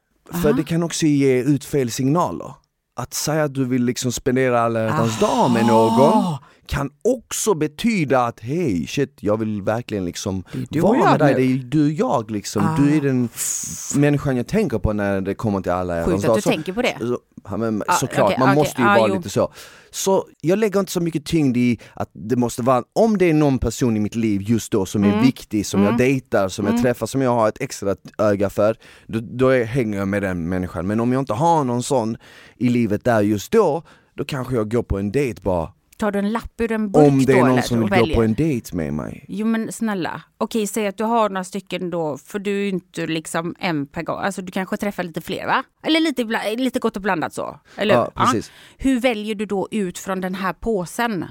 För 0.43 0.52
det 0.52 0.64
kan 0.64 0.82
också 0.82 1.06
ge 1.06 1.43
ut 1.43 1.64
fel 1.64 1.90
signaler. 1.90 2.52
Att 2.96 3.14
säga 3.14 3.44
att 3.44 3.55
du 3.55 3.64
vill 3.64 3.85
liksom 3.85 4.12
spendera 4.12 4.61
alla 4.61 4.82
hjärtans 4.85 5.19
dag 5.20 5.50
med 5.50 5.67
någon 5.67 6.37
kan 6.68 6.90
också 7.04 7.54
betyda 7.54 8.20
att 8.26 8.40
hej 8.40 8.86
shit 8.86 9.16
jag 9.20 9.36
vill 9.36 9.62
verkligen 9.62 10.04
liksom 10.04 10.44
vara 10.82 10.98
med 11.10 11.18
dig, 11.18 11.34
det 11.34 11.42
är 11.42 11.56
du 11.64 11.84
och 11.86 11.90
jag 11.92 12.30
liksom. 12.30 12.62
Du 12.78 12.96
är 12.96 13.00
den 13.00 13.28
f- 13.34 13.96
människan 13.96 14.36
jag 14.36 14.46
tänker 14.46 14.78
på 14.78 14.92
när 14.92 15.20
det 15.20 15.34
kommer 15.34 15.60
till 15.60 15.72
alla 15.72 15.96
hjärtans 15.96 16.14
Sjukt 16.14 16.26
dag. 16.26 16.30
att 16.30 16.36
du 16.36 16.42
Så- 16.42 16.50
tänker 16.50 16.72
på 16.72 16.82
det. 16.82 16.96
så, 17.00 17.18
ja, 17.44 17.56
men, 17.56 17.82
Ah, 17.88 17.92
såklart, 17.92 18.24
okej, 18.26 18.36
man 18.38 18.48
okej, 18.48 18.56
måste 18.58 18.82
ju 18.82 18.88
ah, 18.88 18.98
vara 18.98 19.08
jo. 19.08 19.14
lite 19.16 19.28
så. 19.30 19.52
Så 19.90 20.26
jag 20.40 20.58
lägger 20.58 20.80
inte 20.80 20.92
så 20.92 21.00
mycket 21.00 21.24
tyngd 21.24 21.56
i 21.56 21.78
att 21.94 22.10
det 22.12 22.36
måste 22.36 22.62
vara, 22.62 22.82
om 22.92 23.18
det 23.18 23.30
är 23.30 23.34
någon 23.34 23.58
person 23.58 23.96
i 23.96 24.00
mitt 24.00 24.14
liv 24.14 24.42
just 24.42 24.72
då 24.72 24.86
som 24.86 25.04
Mm. 25.04 25.18
är 25.18 25.22
viktig, 25.22 25.66
som 25.66 25.82
jag 25.82 25.96
dejtar, 25.98 26.48
som 26.48 26.66
jag 26.66 26.82
träffar, 26.82 27.06
som 27.06 27.22
jag 27.22 27.30
har 27.30 27.48
ett 27.48 27.60
extra 27.60 27.96
öga 28.18 28.50
för, 28.50 28.76
då, 29.06 29.20
då 29.22 29.50
hänger 29.50 29.98
jag 29.98 30.08
med 30.08 30.22
den 30.22 30.48
människan. 30.48 30.86
Men 30.86 31.00
om 31.00 31.12
jag 31.12 31.20
inte 31.22 31.32
har 31.34 31.64
någon 31.64 31.82
sån 31.82 32.16
i 32.56 32.68
livet 32.68 33.04
där 33.04 33.20
just 33.20 33.52
då, 33.52 33.82
då 34.16 34.24
kanske 34.24 34.54
jag 34.54 34.70
går 34.70 34.82
på 34.82 34.98
en 34.98 35.12
dejt 35.12 35.40
bara. 35.42 35.68
Tar 35.98 36.10
du 36.12 36.18
en 36.18 36.32
lapp 36.32 36.60
ur 36.60 36.72
en 36.72 36.90
burk 36.92 37.08
Om 37.08 37.24
det 37.24 37.32
är 37.32 37.44
någon 37.44 37.62
som 37.62 37.80
vill 37.80 38.08
gå 38.08 38.14
på 38.14 38.22
en 38.22 38.34
dejt 38.34 38.76
med 38.76 38.92
mig. 38.92 39.24
Jo 39.28 39.46
men 39.46 39.72
snälla, 39.72 40.22
okej 40.38 40.66
säg 40.66 40.86
att 40.86 40.96
du 40.96 41.04
har 41.04 41.28
några 41.28 41.44
stycken 41.44 41.90
då, 41.90 42.18
för 42.18 42.38
du 42.38 42.50
är 42.50 42.62
ju 42.62 42.68
inte 42.68 43.06
liksom 43.06 43.54
en 43.58 43.86
per 43.86 44.02
gång. 44.02 44.20
Alltså 44.20 44.42
du 44.42 44.52
kanske 44.52 44.76
träffar 44.76 45.02
lite 45.02 45.20
fler 45.20 45.46
va? 45.46 45.64
Eller 45.82 46.00
lite, 46.00 46.24
lite 46.56 46.78
gott 46.78 46.96
och 46.96 47.02
blandat 47.02 47.34
så. 47.34 47.60
Eller? 47.76 47.94
Ja, 47.94 48.10
precis. 48.14 48.52
Hur 48.76 49.00
väljer 49.00 49.34
du 49.34 49.46
då 49.46 49.68
ut 49.70 49.98
från 49.98 50.20
den 50.20 50.34
här 50.34 50.52
påsen? 50.52 51.24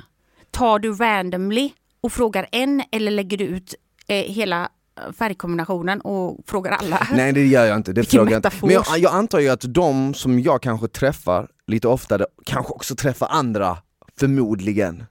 Tar 0.52 0.80
du 0.80 0.94
randomly 0.94 1.72
och 2.02 2.12
frågar 2.12 2.48
en 2.52 2.84
eller 2.92 3.12
lägger 3.12 3.38
du 3.38 3.44
ut 3.44 3.76
eh, 4.08 4.16
hela 4.16 4.70
färgkombinationen 5.18 6.02
och 6.02 6.40
frågar 6.48 6.72
alla? 6.72 7.08
Nej 7.14 7.34
det 7.34 7.46
gör 7.46 7.66
jag 7.66 7.78
inte, 7.78 7.94
det 7.94 8.02
Vilken 8.02 8.18
frågar 8.20 8.32
jag 8.32 8.38
inte. 8.40 8.52
Men 8.62 8.72
jag, 8.72 8.86
jag 8.98 9.14
antar 9.14 9.40
ju 9.40 9.50
att 9.50 9.74
de 9.74 10.14
som 10.14 10.40
jag 10.40 10.62
kanske 10.62 10.88
träffar 10.88 11.48
lite 11.68 11.88
oftare, 11.88 12.26
kanske 12.46 12.74
också 12.74 12.96
träffar 12.96 13.28
andra, 13.32 13.78
förmodligen. 14.20 15.04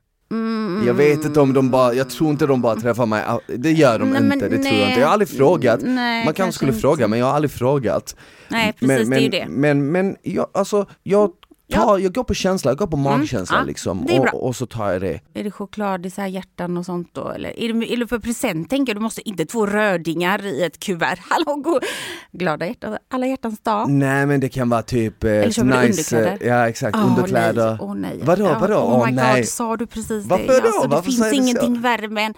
Jag 0.86 0.94
vet 0.94 1.24
inte 1.24 1.40
om 1.40 1.52
de 1.52 1.70
bara, 1.70 1.94
jag 1.94 2.10
tror 2.10 2.30
inte 2.30 2.46
de 2.46 2.62
bara 2.62 2.76
träffar 2.76 3.06
mig, 3.06 3.24
det 3.46 3.72
gör 3.72 3.98
de 3.98 4.10
Nej, 4.10 4.22
men 4.22 4.32
inte, 4.32 4.48
det 4.48 4.56
tror 4.56 4.66
jag 4.66 4.72
nej. 4.72 4.88
inte. 4.88 5.00
Jag 5.00 5.06
har 5.06 5.12
aldrig 5.12 5.28
frågat, 5.28 5.80
Nej, 5.82 6.24
man 6.24 6.34
kanske 6.34 6.52
skulle 6.56 6.70
inte. 6.70 6.80
fråga 6.80 7.08
men 7.08 7.18
jag 7.18 7.26
har 7.26 7.32
aldrig 7.32 7.50
frågat. 7.50 8.16
Nej 8.48 8.72
precis, 8.72 9.08
men, 9.08 9.10
det 9.10 9.16
är 9.16 9.20
ju 9.20 9.30
men, 9.30 9.30
det. 9.30 9.46
Men, 9.48 9.92
men 9.92 10.16
jag, 10.22 10.46
alltså, 10.54 10.86
jag, 11.02 11.30
tar, 11.72 11.98
jag 11.98 12.14
går 12.14 12.24
på 12.24 12.34
känsla, 12.34 12.70
jag 12.70 12.78
går 12.78 12.86
på 12.86 12.96
magkänsla 12.96 13.56
ja, 13.58 13.64
liksom 13.64 14.04
det 14.06 14.16
är 14.16 14.20
bra. 14.20 14.30
och, 14.32 14.46
och 14.46 14.56
så 14.56 14.66
tar 14.66 14.92
jag 14.92 15.00
det. 15.00 15.20
Är 15.34 15.44
det 15.44 15.50
choklad 15.50 16.06
i 16.06 16.10
hjärtan 16.28 16.76
och 16.76 16.84
sånt 16.86 17.08
då? 17.12 17.28
Eller 17.28 17.60
är 17.60 17.72
det, 17.72 17.92
är 17.92 17.96
det 17.96 18.06
för 18.06 18.18
present 18.18 18.70
tänker 18.70 18.90
jag? 18.90 18.96
Du 18.96 19.00
måste 19.02 19.28
inte 19.28 19.46
två 19.46 19.66
rödingar 19.66 20.46
i 20.46 20.62
ett 20.62 20.78
kuvert. 20.80 21.18
Hallå, 21.30 21.56
go- 21.56 21.80
glada 22.32 22.66
hjärtan, 22.66 22.96
alla 23.10 23.26
hjärtans 23.26 23.60
dag. 23.60 23.90
Nej 23.90 24.26
men 24.26 24.40
det 24.40 24.48
kan 24.48 24.68
vara 24.68 24.82
typ 24.82 25.24
eh, 25.24 25.30
ett 25.32 25.54
köper 25.54 25.68
du 25.70 25.76
underkläder? 25.86 26.38
eh, 26.40 26.48
ja 26.48 26.68
exakt, 26.68 26.96
Åh, 26.96 27.06
underkläder. 27.08 27.70
nej, 27.70 27.78
Åh 27.80 27.94
nej. 27.94 28.18
Vadå, 28.22 28.44
Ja, 28.44 28.58
vadå? 28.58 28.74
Oh 28.76 29.06
my 29.06 29.12
nej. 29.12 29.40
god, 29.40 29.48
sa 29.48 29.76
du 29.76 29.86
precis 29.86 30.24
Varför 30.26 30.46
det? 30.46 30.60
då? 30.60 30.66
Alltså, 30.66 30.82
det 30.82 30.88
Varför 30.88 31.02
finns 31.10 31.18
säger 31.18 31.30
du 31.32 31.36
så? 31.36 31.42
ingenting 31.42 31.80
värre 31.80 32.20
än 32.22 32.34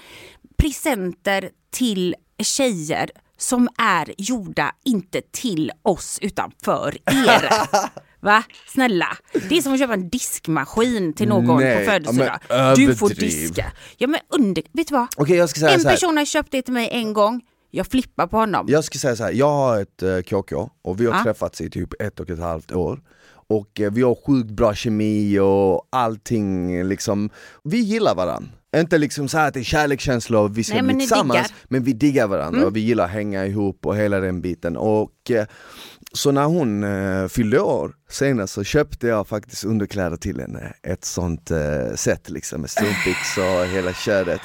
presenter 0.57 1.51
till 1.71 2.15
tjejer 2.43 3.11
som 3.39 3.69
är 3.79 4.15
gjorda 4.19 4.73
inte 4.85 5.21
till 5.33 5.73
oss 5.83 6.19
utan 6.23 6.53
för 6.65 6.97
er. 7.07 7.49
Va? 8.21 8.43
Snälla. 8.67 9.07
Det 9.49 9.57
är 9.59 9.63
som 9.63 9.73
att 9.73 9.79
köpa 9.79 9.95
en 9.95 10.09
diskmaskin 10.09 11.13
till 11.13 11.29
någon 11.29 11.57
Nej, 11.61 11.79
på 11.85 11.91
födelsedag. 11.91 12.39
ja, 12.49 12.75
du 12.75 12.95
får 12.95 13.09
diska. 13.09 13.73
Ja 13.97 14.07
men 14.07 14.21
under... 14.29 14.63
Vet 14.73 14.89
du 14.89 14.95
vad? 14.95 15.07
Okej 15.17 15.37
jag 15.37 15.49
ska 15.51 15.61
säga 15.61 15.73
En 15.73 15.81
så 15.81 15.89
här. 15.89 15.95
person 15.95 16.17
har 16.17 16.25
köpt 16.25 16.49
det 16.53 16.63
till 16.63 16.75
mig 16.75 16.89
en 16.93 17.13
gång. 17.13 17.41
Jag 17.71 17.87
flippar 17.87 18.27
på 18.27 18.37
honom. 18.37 18.67
Jag 18.69 18.85
ska 18.85 18.99
säga 18.99 19.17
så 19.17 19.25
här, 19.25 19.33
jag 19.33 19.51
har 19.51 19.81
ett 19.83 20.03
eh, 20.03 20.21
KK 20.21 20.71
och 20.83 21.01
vi 21.01 21.07
har 21.07 21.15
Ja. 21.15 21.23
träffats 21.23 21.61
i 21.61 21.71
typ 21.71 22.03
ett 22.03 22.21
och 22.21 22.31
ett 22.31 22.39
halvt 22.41 22.73
år 22.73 23.01
och 23.49 23.81
eh, 23.81 23.93
vi 23.93 24.03
har 24.03 24.19
sjukt 24.27 24.51
bra 24.51 24.75
kemi 24.75 25.39
och 25.39 25.89
allting 25.91 26.85
liksom, 26.85 27.31
vi 27.65 27.79
gillar 27.79 28.15
varandra. 28.15 28.51
Inte 28.77 28.99
liksom 28.99 29.29
så 29.29 29.39
här 29.39 29.49
att 29.49 29.55
det 29.55 29.61
är 29.61 29.65
kärlekskänslor 29.65 30.43
och 30.45 30.59
vi 30.59 30.65
ska 30.65 30.83
bli 30.83 30.95
tillsammans, 30.95 31.29
diggar. 31.33 31.45
Mm. 31.49 31.57
men 31.69 31.85
vi 31.85 31.93
diggar 31.93 32.27
varandra 32.27 32.67
och 32.67 32.77
vi 32.77 32.81
gillar 32.81 33.05
att 33.05 33.11
hänga 33.11 33.47
ihop 33.47 33.87
och 33.87 33.97
hela 33.97 34.21
den 34.21 34.41
biten. 34.41 34.77
Och 34.77 35.31
eh, 35.31 35.47
så 36.19 36.31
när 36.33 36.45
hon 36.45 36.85
eh, 36.85 37.29
fyllde 37.29 37.61
år 37.61 37.93
senast 38.11 38.53
så 38.55 38.65
köpte 38.65 39.07
jag 39.07 39.29
faktiskt 39.29 39.65
underkläder 39.65 40.17
till 40.17 40.41
henne, 40.41 40.73
ett 40.83 41.05
sånt 41.05 41.51
eh, 41.51 41.95
set 41.95 42.31
liksom 42.31 42.61
med 42.61 42.71
strumpbyxor 42.71 43.61
och 43.61 43.67
hela 43.67 43.93
köret. 43.93 44.41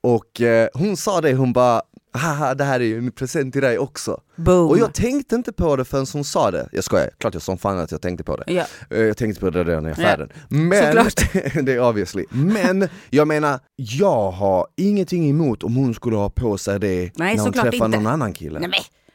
Och 0.00 0.40
eh, 0.40 0.68
hon 0.74 0.96
sa 0.96 1.20
det, 1.20 1.34
hon 1.34 1.52
bara 1.52 1.82
haha 2.14 2.54
det 2.54 2.64
här 2.64 2.80
är 2.80 2.84
ju 2.84 2.98
en 2.98 3.12
present 3.12 3.52
till 3.52 3.62
dig 3.62 3.78
också. 3.78 4.20
Boom. 4.36 4.68
Och 4.68 4.78
jag 4.78 4.94
tänkte 4.94 5.34
inte 5.34 5.52
på 5.52 5.76
det 5.76 5.84
förrän 5.84 6.06
hon 6.12 6.24
sa 6.24 6.50
det, 6.50 6.68
jag 6.72 6.84
skojar, 6.84 7.10
klart 7.18 7.34
jag 7.34 7.42
som 7.42 7.58
fan 7.58 7.78
att 7.78 7.92
jag 7.92 8.00
tänkte 8.02 8.24
på 8.24 8.36
det. 8.36 8.66
Eh, 8.90 9.00
Jag 9.00 9.16
tänkte 9.16 9.40
på 9.40 9.50
det 9.50 9.64
redan 9.64 9.86
i 9.86 9.90
affären. 9.90 10.28
Men, 10.48 10.84
Såklart. 10.86 11.32
det 11.66 11.72
är 11.72 11.80
obviously. 11.80 12.24
Men 12.30 12.88
jag 13.10 13.28
menar, 13.28 13.60
jag 13.76 14.30
har 14.30 14.66
ingenting 14.76 15.30
emot 15.30 15.62
om 15.62 15.76
hon 15.76 15.94
skulle 15.94 16.16
ha 16.16 16.30
på 16.30 16.58
sig 16.58 16.80
det 16.80 17.10
Nej, 17.16 17.36
när 17.36 17.42
hon 17.42 17.52
träffar 17.52 17.72
inte. 17.86 17.88
någon 17.88 18.06
annan 18.06 18.32
kille. 18.32 18.58
Nej, 18.58 18.70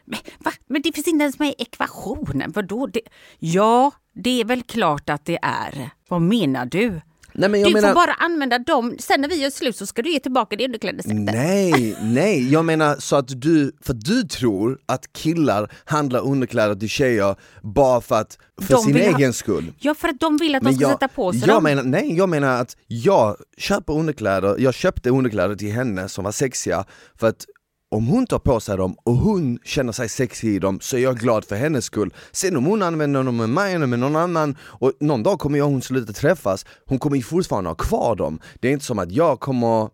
men, 0.08 0.20
men, 0.24 0.36
va? 0.40 0.52
men 0.68 0.82
det 0.82 0.92
finns 0.94 1.08
inte 1.08 1.24
ens 1.24 1.40
med 1.40 1.50
i 1.50 1.56
ekvationen. 1.58 2.52
Vadå? 2.52 2.88
Det, 2.88 3.02
ja, 3.40 3.92
det 4.24 4.42
är 4.42 4.46
väl 4.46 4.64
klart 4.64 5.10
att 5.10 5.26
det 5.26 5.40
är. 5.42 5.90
Vad 6.10 6.22
menar 6.22 6.66
du? 6.66 7.02
Nej, 7.34 7.50
men 7.50 7.64
du 7.64 7.74
menar- 7.74 7.88
får 7.90 7.96
bara 7.96 8.14
använda 8.14 8.60
dem, 8.60 8.96
sen 9.00 9.22
när 9.22 9.30
vi 9.30 9.36
gör 9.36 9.50
slut 9.50 9.76
så 9.76 9.86
ska 9.86 10.02
du 10.02 10.12
ge 10.14 10.20
tillbaka 10.20 10.56
det 10.56 10.66
underklädessättet. 10.66 11.18
Nej, 11.20 11.98
nej, 12.02 12.52
jag 12.52 12.66
menar 12.66 12.96
så 13.00 13.16
att 13.16 13.42
du, 13.42 13.72
för 13.82 13.94
du 13.94 14.24
tror 14.24 14.80
att 14.86 15.14
killar 15.14 15.72
handlar 15.86 16.20
underkläder 16.20 16.76
till 16.76 16.90
tjejer 16.90 17.36
bara 17.62 18.02
för 18.02 18.16
att, 18.16 18.38
för 18.62 18.74
De 18.74 18.84
sin 18.84 18.94
vill 18.94 19.06
ha- 19.12 19.18
egen 19.18 19.34
skull. 19.34 19.74
Ja, 19.80 19.96
för 19.96 20.08
att 20.08 20.20
de 20.20 20.38
vill 20.38 20.56
att 20.56 20.64
de 20.64 20.74
ska 20.74 20.82
jag, 20.82 20.92
sätta 20.92 21.08
på 21.08 21.32
sig 21.32 21.40
jag 21.42 21.50
dem. 21.50 21.64
menar, 21.64 21.84
nej, 21.84 22.18
jag 22.18 22.30
menar 22.30 22.62
att 22.62 22.78
jag 22.88 23.36
köper 23.58 23.94
underkläder, 23.94 24.56
jag 24.60 24.74
köpte 24.74 25.10
underkläder 25.10 25.56
till 25.56 25.72
henne 25.72 26.10
som 26.10 26.24
var 26.24 26.32
sexiga 26.32 26.86
för 27.20 27.28
att 27.28 27.46
om 27.92 28.08
hon 28.08 28.26
tar 28.28 28.40
på 28.40 28.60
sig 28.60 28.78
dem 28.78 28.96
och 29.04 29.14
hon 29.16 29.60
känner 29.64 29.92
sig 29.92 30.10
sexig 30.10 30.56
i 30.56 30.60
dem 30.60 30.80
så 30.82 30.98
är 30.98 31.02
jag 31.02 31.18
glad 31.18 31.46
för 31.46 31.56
hennes 31.56 31.86
skull. 31.86 32.14
Sen 32.32 32.58
om 32.58 32.66
hon 32.66 32.82
använder 32.82 33.24
dem 33.24 33.38
med 33.38 33.50
mig 33.50 33.74
eller 33.74 33.88
med 33.88 34.00
någon 34.00 34.16
annan 34.16 34.56
och 34.62 34.92
någon 35.00 35.24
dag 35.24 35.40
kommer 35.40 35.58
jag 35.58 35.66
och 35.66 35.72
hon 35.72 35.82
sluta 35.82 36.14
träffas, 36.14 36.66
hon 36.86 37.00
kommer 37.00 37.16
ju 37.18 37.24
fortfarande 37.24 37.70
ha 37.70 37.76
kvar 37.76 38.16
dem. 38.16 38.40
Det 38.60 38.68
är 38.68 38.72
inte 38.72 38.86
som 38.86 39.00
att 39.00 39.12
jag 39.12 39.40
kommer 39.40 39.90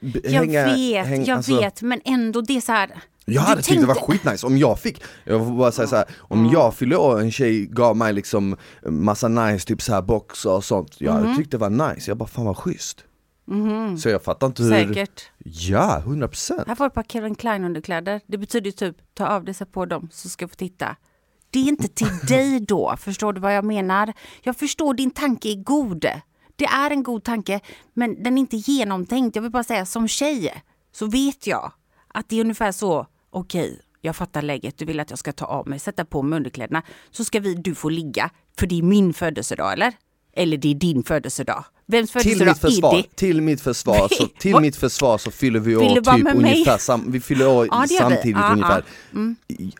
b- 0.00 0.20
Jag 0.24 0.30
hänga, 0.30 0.64
vet, 0.64 1.06
häng- 1.06 1.24
jag 1.26 1.36
alltså- 1.36 1.60
vet, 1.60 1.82
men 1.82 2.00
ändå 2.04 2.40
det 2.40 2.56
är 2.56 2.60
så 2.60 2.72
här. 2.72 2.90
jag 3.24 3.42
hade 3.42 3.62
tyckt 3.62 3.80
det 3.80 3.86
var 3.86 3.94
tänkte- 3.94 4.12
skitnice 4.12 4.46
om 4.46 4.58
jag 4.58 4.78
fick, 4.78 5.02
jag 5.24 5.46
får 5.46 5.52
bara 5.56 5.72
säga 5.72 5.88
så 5.88 5.96
här, 5.96 6.04
om 6.18 6.50
jag 6.52 6.74
fyllde 6.74 6.96
år 6.96 7.14
och 7.14 7.20
en 7.20 7.30
tjej 7.32 7.66
gav 7.66 7.96
mig 7.96 8.12
liksom 8.12 8.56
massa 8.88 9.28
nice, 9.28 9.66
typ 9.66 9.82
så 9.82 9.92
här 9.94 10.02
boxar 10.02 10.50
och 10.50 10.64
sånt, 10.64 10.94
jag 10.98 11.12
hade 11.12 11.36
tyckt 11.36 11.50
det 11.50 11.58
var 11.58 11.70
nice, 11.70 12.10
jag 12.10 12.16
bara 12.16 12.28
fan 12.28 12.44
vad 12.44 12.56
schysst. 12.56 13.04
Så 13.98 14.08
jag 14.08 14.22
fattar 14.22 14.46
inte 14.46 14.62
hur... 14.62 14.70
Säkert. 14.70 15.30
Ja, 15.44 15.98
100 15.98 16.28
procent. 16.28 16.68
Här 16.68 16.74
får 16.74 16.84
du 16.84 16.88
ett 16.88 16.94
par 16.94 17.02
Calvin 17.02 17.34
Klein 17.34 17.64
underkläder. 17.64 18.20
Det 18.26 18.38
betyder 18.38 18.70
typ, 18.70 18.96
ta 19.14 19.26
av 19.26 19.44
dig 19.44 19.54
sig 19.54 19.66
på 19.66 19.86
dem 19.86 20.08
så 20.12 20.28
ska 20.28 20.42
jag 20.42 20.50
få 20.50 20.56
titta. 20.56 20.96
Det 21.50 21.58
är 21.58 21.68
inte 21.68 21.88
till 21.88 22.18
dig 22.28 22.60
då, 22.60 22.94
förstår 22.98 23.32
du 23.32 23.40
vad 23.40 23.54
jag 23.56 23.64
menar? 23.64 24.12
Jag 24.42 24.56
förstår 24.56 24.94
din 24.94 25.10
tanke 25.10 25.48
är 25.48 25.62
god. 25.62 26.06
Det 26.56 26.64
är 26.64 26.90
en 26.90 27.02
god 27.02 27.24
tanke, 27.24 27.60
men 27.94 28.22
den 28.22 28.38
är 28.38 28.40
inte 28.40 28.56
genomtänkt. 28.56 29.36
Jag 29.36 29.42
vill 29.42 29.50
bara 29.52 29.64
säga, 29.64 29.86
som 29.86 30.08
tjej 30.08 30.62
så 30.92 31.06
vet 31.06 31.46
jag 31.46 31.72
att 32.08 32.28
det 32.28 32.36
är 32.36 32.40
ungefär 32.40 32.72
så, 32.72 33.06
okej, 33.30 33.80
jag 34.00 34.16
fattar 34.16 34.42
läget, 34.42 34.78
du 34.78 34.84
vill 34.84 35.00
att 35.00 35.10
jag 35.10 35.18
ska 35.18 35.32
ta 35.32 35.44
av 35.44 35.68
mig, 35.68 35.78
sätta 35.78 36.04
på 36.04 36.22
mig 36.22 36.36
underkläderna, 36.36 36.82
så 37.10 37.24
ska 37.24 37.40
vi, 37.40 37.54
du 37.54 37.74
få 37.74 37.88
ligga, 37.88 38.30
för 38.58 38.66
det 38.66 38.78
är 38.78 38.82
min 38.82 39.14
födelsedag, 39.14 39.72
eller? 39.72 39.94
Eller 40.36 40.56
det 40.56 40.70
är 40.70 40.74
din 40.74 41.02
födelsedag. 41.02 41.64
Vems 41.88 42.12
Till 42.12 42.44
mitt, 42.46 42.58
försvar, 42.58 42.94
är 42.94 42.96
det? 43.02 43.16
till 43.16 43.40
mitt 43.42 43.60
försvar, 43.60 44.08
så, 44.10 44.26
till 44.38 44.60
mitt 44.60 44.76
försvar 44.76 45.18
så 45.18 45.30
fyller 45.30 45.60
vi 45.60 45.76
år 45.76 45.94
typ 46.16 46.34
ungefär 46.34 46.78
sam, 46.78 47.04
vi 47.12 47.20
fyller 47.20 47.48
år 47.48 47.62
vi. 47.88 47.94
samtidigt 47.96 48.36
Ja, 48.36 48.52
ungefär. 48.52 48.84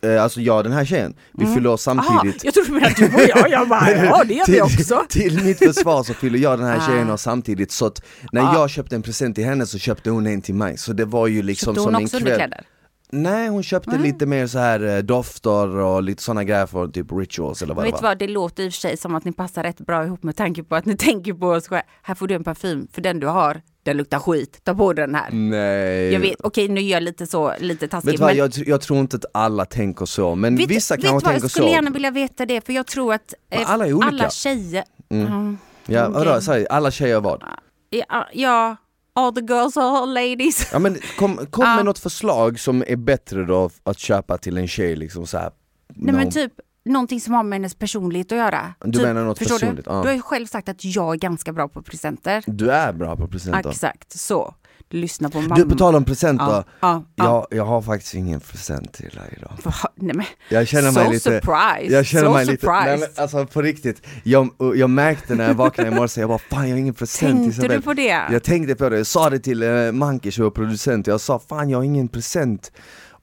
Eh, 0.03 0.23
Alltså 0.23 0.41
jag 0.41 0.57
och 0.57 0.63
den 0.65 0.73
här 0.73 0.85
tjejen, 0.85 1.15
vi 1.33 1.47
fyller 1.47 1.71
år 1.71 1.77
samtidigt. 1.77 2.45
jag 2.45 2.55
trodde 2.55 2.69
du 2.69 2.75
menade 2.75 2.95
du 3.09 3.15
och 3.15 3.29
jag. 3.29 3.51
Jag 3.51 3.69
bara, 3.69 3.91
ja 4.05 4.25
det 4.29 4.35
gör 4.35 4.47
vi 4.47 4.61
också. 4.63 5.03
till 5.09 5.45
mitt 5.45 5.59
försvar 5.59 6.03
så 6.03 6.15
fyller 6.15 6.39
jag 6.39 6.59
den 6.59 6.69
här 6.69 6.77
Ah. 6.79 6.87
tjejen 6.89 7.11
år 7.11 7.17
samtidigt 7.17 7.73
så 7.73 7.87
att 7.87 8.03
när 8.33 8.43
Ah. 8.43 8.55
jag 8.55 8.71
köpte 8.71 8.95
en 8.97 9.03
present 9.03 9.35
till 9.35 9.45
henne 9.45 9.67
så 9.67 9.79
köpte 9.79 10.11
hon 10.11 10.27
en 10.27 10.43
till 10.43 10.55
mig 10.55 10.79
så 10.79 10.93
det 10.93 11.05
var 11.05 11.27
ju 11.27 11.43
liksom 11.43 11.75
Köpte 11.75 11.83
som 11.83 11.95
en 11.95 12.09
kväll 12.09 12.23
underkläder? 12.23 12.65
Nej 13.11 13.49
hon 13.49 13.63
köpte 13.63 13.99
lite 13.99 14.27
mer 14.27 14.47
så 14.47 14.59
här 14.59 14.97
eh, 14.97 14.99
dofter 14.99 15.69
och 15.69 16.03
lite 16.03 16.23
såna 16.23 16.45
grejer 16.45 16.67
för 16.67 16.89
typ 16.89 17.13
rituals 17.13 17.63
eller 17.63 17.75
vad 17.75 17.85
Vet 17.85 17.97
det 17.97 18.03
var 18.03 18.09
vad, 18.11 18.19
det 18.19 18.29
låter 18.29 18.63
i 18.63 18.69
och 18.69 18.73
för 18.73 18.81
sig 18.81 18.97
som 18.97 19.15
att 19.15 19.25
ni 19.25 19.33
passar 19.33 19.63
rätt 19.63 19.81
bra 19.81 20.05
ihop 20.05 20.23
med 20.23 20.37
tanke 20.37 20.63
på 20.63 20.77
att 20.77 20.85
ni 20.85 20.97
tänker 20.97 21.33
på 21.33 21.47
oss 21.49 21.69
själva. 21.69 21.83
Här 22.03 22.15
får 22.15 22.29
du 22.29 22.35
en 22.35 22.45
parfym, 22.45 22.89
för 22.93 23.01
den 23.01 23.21
du 23.21 23.27
har, 23.27 23.61
den 23.83 23.97
luktar 23.97 24.19
skit. 24.19 24.61
Ta 24.65 24.75
på 24.75 24.93
den 24.93 25.15
här. 25.15 25.31
Nej 25.31 26.13
Jag 26.13 26.21
vet, 26.21 26.41
okej 26.41 26.69
nu 26.69 26.81
gör 26.81 26.97
jag 26.97 27.03
lite 27.03 27.27
så, 27.27 27.55
lite 27.61 27.89
taskigt. 27.89 28.13
Vet 28.13 28.17
du 28.17 28.21
vad, 28.21 28.31
men 28.31 28.37
jag, 28.37 28.69
jag 28.69 28.81
tror 28.81 28.99
inte 28.99 29.17
att 29.17 29.25
alla 29.35 29.65
tänker 29.65 30.07
så, 30.07 30.35
men 30.35 30.57
vet, 30.57 30.71
vissa 30.71 30.95
vet 30.95 31.03
du 31.03 31.09
kanske 31.09 31.27
vad, 31.27 31.33
tänker 31.33 31.45
jag 31.45 31.51
skulle 31.51 31.67
så 31.67 31.73
gärna 31.73 31.91
vilja 31.91 32.11
veta 32.11 32.47
det, 32.47 32.67
för 32.67 32.73
jag 32.73 32.87
tror 32.87 33.15
att 33.15 33.35
Men 33.51 33.61
eh, 33.61 33.71
alla 33.71 34.07
alla 34.07 34.31
tjejer... 34.31 34.85
Mm. 35.09 35.59
Ja, 35.87 36.09
Okej. 36.09 36.25
vadå, 36.25 36.67
alla 36.71 36.91
tjejer 36.91 37.21
vad? 37.21 37.43
Ja, 37.91 38.29
ja, 38.33 38.77
all 39.17 39.33
the 39.35 39.41
girls 39.41 39.77
are 39.77 39.99
all 39.99 40.15
ladies. 40.15 40.69
Ja 40.73 40.79
men 40.79 40.97
kom, 41.19 41.47
kom 41.51 41.65
med 41.77 41.85
något 41.85 41.99
förslag 41.99 42.61
som 42.61 42.85
är 42.87 42.97
bättre 42.97 43.45
då 43.45 43.71
att 43.85 43.99
köpa 43.99 44.39
till 44.39 44.57
en 44.59 44.69
tjej 44.69 44.97
liksom 44.97 45.27
så 45.27 45.39
här. 45.39 45.51
Nej 45.95 46.15
men 46.15 46.23
hon- 46.23 46.33
typ 46.33 46.53
någonting 46.85 47.21
som 47.21 47.35
har 47.35 47.43
med 47.43 47.57
hennes 47.59 47.75
personlighet 47.75 48.33
att 48.33 48.39
göra. 48.39 48.75
Du 48.85 48.93
typ, 48.93 49.03
menar 49.03 49.25
något 49.25 49.39
personligt, 49.39 49.85
Du? 49.85 49.91
ja. 49.91 50.03
du 50.03 50.09
har 50.09 50.15
ju 50.15 50.23
själv 50.23 50.47
sagt 50.47 50.69
att 50.69 50.85
jag 50.85 51.15
är 51.15 51.19
ganska 51.19 51.53
bra 51.53 51.69
på 51.69 51.83
presenter. 51.83 52.45
Du 52.47 52.71
är 52.71 52.93
bra 52.93 53.17
på 53.17 53.29
presenter. 53.29 53.71
Exakt, 53.71 54.19
så. 54.19 54.55
Du 54.89 54.97
lyssnar 54.99 55.29
på 55.29 55.41
mamma. 55.41 55.55
Du, 55.55 55.65
på 55.65 55.75
tal 55.75 55.95
om 55.95 56.05
presenter, 56.05 56.45
Ja, 56.45 56.65
ja, 56.81 57.05
ja. 57.15 57.25
Jag, 57.25 57.59
jag 57.59 57.65
har 57.65 57.83
faktiskt 57.83 58.15
ingen 58.15 58.41
present 58.41 58.93
till 58.93 59.11
dig 59.11 59.35
idag. 59.37 59.53
Va? 59.63 59.73
Nej, 59.95 60.17
men. 60.17 60.27
Jag 60.49 60.69
känner 60.69 60.93
mig 60.93 61.05
so 61.05 61.11
lite... 61.11 61.31
surprised. 61.31 61.93
Jag 61.93 62.07
känner 62.07 62.25
so 62.25 62.33
mig 62.33 62.47
lite, 62.47 62.67
nej, 62.67 62.85
surprised. 62.85 63.01
men, 63.17 63.23
alltså 63.23 63.47
på 63.47 63.63
riktigt, 63.63 64.03
jag, 64.23 64.51
jag 64.75 64.91
märkte 64.91 65.35
när 65.35 65.49
jag 65.49 65.55
vaknade 65.55 65.91
i 65.91 65.95
morse, 65.95 66.21
jag 66.21 66.29
bara 66.29 66.39
fan 66.39 66.69
jag 66.69 66.75
har 66.75 66.81
ingen 66.81 66.95
present 66.95 67.33
Tänkte 67.33 67.51
Isabelle. 67.51 67.77
du 67.77 67.83
på 67.83 67.95
det? 67.95 68.23
Jag 68.31 68.43
tänkte 68.43 68.75
på 68.75 68.89
det, 68.89 68.97
jag 68.97 69.07
sa 69.07 69.31
det 69.31 69.39
till 69.39 69.63
uh, 69.63 69.93
Mankis, 69.93 70.39
vår 70.39 70.51
producent, 70.51 71.07
jag 71.07 71.21
sa 71.21 71.39
fan 71.49 71.71
jag 71.71 71.79
har 71.79 71.85
ingen 71.85 72.09
present 72.09 72.73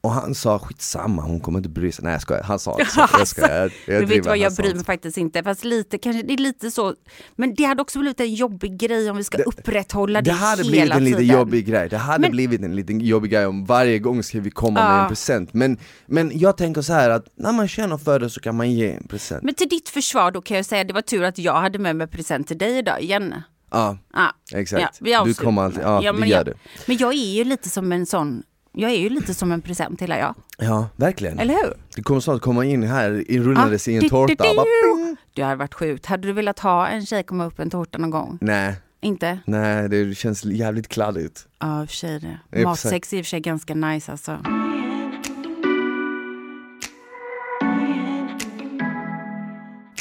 Och 0.03 0.11
han 0.11 0.35
sa 0.35 0.59
skitsamma, 0.59 1.21
hon 1.21 1.39
kommer 1.39 1.59
inte 1.59 1.69
bry 1.69 1.91
sig. 1.91 2.03
Nej 2.05 2.13
jag 2.13 2.21
skojar, 2.21 2.43
han 2.43 2.59
sa 2.59 2.79
inte 2.79 2.91
så. 2.91 3.07
Jag 3.19 3.27
skojar, 3.27 3.49
jag, 3.51 3.71
jag 3.95 3.99
Men 3.99 4.09
vet 4.09 4.23
du 4.23 4.29
vad, 4.29 4.37
jag 4.37 4.53
bryr 4.55 4.75
mig 4.75 4.83
faktiskt 4.85 5.17
inte. 5.17 5.43
Fast 5.43 5.63
lite, 5.63 5.97
kanske 5.97 6.21
det 6.23 6.33
är 6.33 6.37
lite 6.37 6.71
så. 6.71 6.95
Men 7.35 7.55
det 7.55 7.63
hade 7.63 7.81
också 7.81 7.99
blivit 7.99 8.19
en 8.19 8.33
jobbig 8.33 8.77
grej 8.79 9.09
om 9.11 9.17
vi 9.17 9.23
ska 9.23 9.37
upprätthålla 9.43 10.21
det, 10.21 10.29
Det 10.29 10.35
hade 10.35 10.63
hela 10.63 10.69
blivit 10.69 10.91
en 10.97 11.03
lite 11.05 11.17
tiden. 11.19 11.35
jobbig 11.35 11.65
grej, 11.67 11.89
det 11.89 11.97
hade 11.97 12.21
Men- 12.21 12.31
blivit 12.31 12.61
en 12.61 12.75
liten 12.75 12.99
jobbig 13.01 13.31
grej 13.31 13.45
om 13.45 13.65
varje 13.65 13.99
gång 13.99 14.23
ska 14.23 14.39
vi 14.39 14.51
komma 14.51 14.73
med 14.83 14.97
Ja. 14.99 15.03
en 15.03 15.09
present 15.09 15.53
men, 15.53 15.77
men 16.05 16.39
jag 16.39 16.57
tänker 16.57 16.81
så 16.81 16.93
här 16.93 17.09
att 17.09 17.25
när 17.35 17.51
man 17.51 17.67
känner 17.67 17.97
för 17.97 18.19
det 18.19 18.29
så 18.29 18.39
kan 18.39 18.55
man 18.55 18.71
ge 18.71 18.91
en 18.93 19.07
present 19.07 19.43
Men 19.43 19.53
till 19.53 19.69
ditt 19.69 19.89
försvar 19.89 20.31
då 20.31 20.41
kan 20.41 20.57
jag 20.57 20.65
säga 20.65 20.83
det 20.83 20.93
var 20.93 21.01
tur 21.01 21.23
att 21.23 21.37
jag 21.37 21.53
hade 21.61 21.79
med 21.79 21.95
mig 21.95 22.07
present 22.07 22.47
till 22.47 22.57
dig 22.57 22.77
idag 22.77 23.01
igen. 23.01 23.35
Ja, 23.71 23.97
Ja, 24.13 24.33
exakt. 24.59 24.97
vi 25.01 25.17
du 25.25 25.33
kommer 25.33 25.61
alltid, 25.61 25.83
ja, 25.83 26.01
men 26.13 26.21
vi 26.21 26.29
gör 26.29 26.37
jag, 26.37 26.45
det 26.45 26.53
Men 26.87 26.97
jag 26.97 27.13
är 27.13 27.33
ju 27.35 27.43
lite 27.43 27.69
som 27.69 27.91
en 27.91 28.05
sån, 28.05 28.43
jag 28.73 28.91
är 28.91 28.97
ju 28.99 29.09
lite 29.09 29.33
som 29.33 29.51
en 29.51 29.61
present 29.61 30.01
hela 30.01 30.17
jag. 30.19 30.35
Ja, 30.57 30.87
verkligen 30.95 31.39
Eller 31.39 31.53
hur? 31.53 31.73
Det 31.95 32.01
kommer 32.03 32.19
snart 32.21 32.41
komma 32.41 32.65
in 32.65 32.83
här, 32.83 33.31
i- 33.31 33.39
rullades 33.39 33.87
i 33.87 33.95
en 33.95 34.01
Du, 34.01 34.09
tårta 34.09 34.43
du, 34.43 35.15
du. 35.33 35.43
hade 35.43 35.55
varit 35.55 35.73
sjukt. 35.73 36.05
Hade 36.05 36.27
du 36.27 36.33
velat 36.33 36.59
ha 36.59 36.87
en 36.87 37.05
tjej 37.05 37.23
komma 37.23 37.45
upp 37.45 37.59
en 37.59 37.69
tårta 37.69 37.97
någon 37.97 38.09
gång? 38.09 38.37
Nej, 38.41 38.75
Inte? 39.01 39.39
nej 39.45 39.89
det 39.89 40.17
känns 40.17 40.45
jävligt 40.45 40.87
kladdigt 40.87 41.47
Ja, 41.59 41.81
i 41.81 41.85
och 41.85 41.89
för 41.89 41.95
sig 41.95 42.19
det. 42.51 42.63
Matsex 42.63 43.13
är 43.13 43.17
i 43.17 43.21
och 43.21 43.25
för 43.25 43.29
sig 43.29 43.39
ganska 43.39 43.75
nice 43.75 44.11
alltså. 44.11 44.37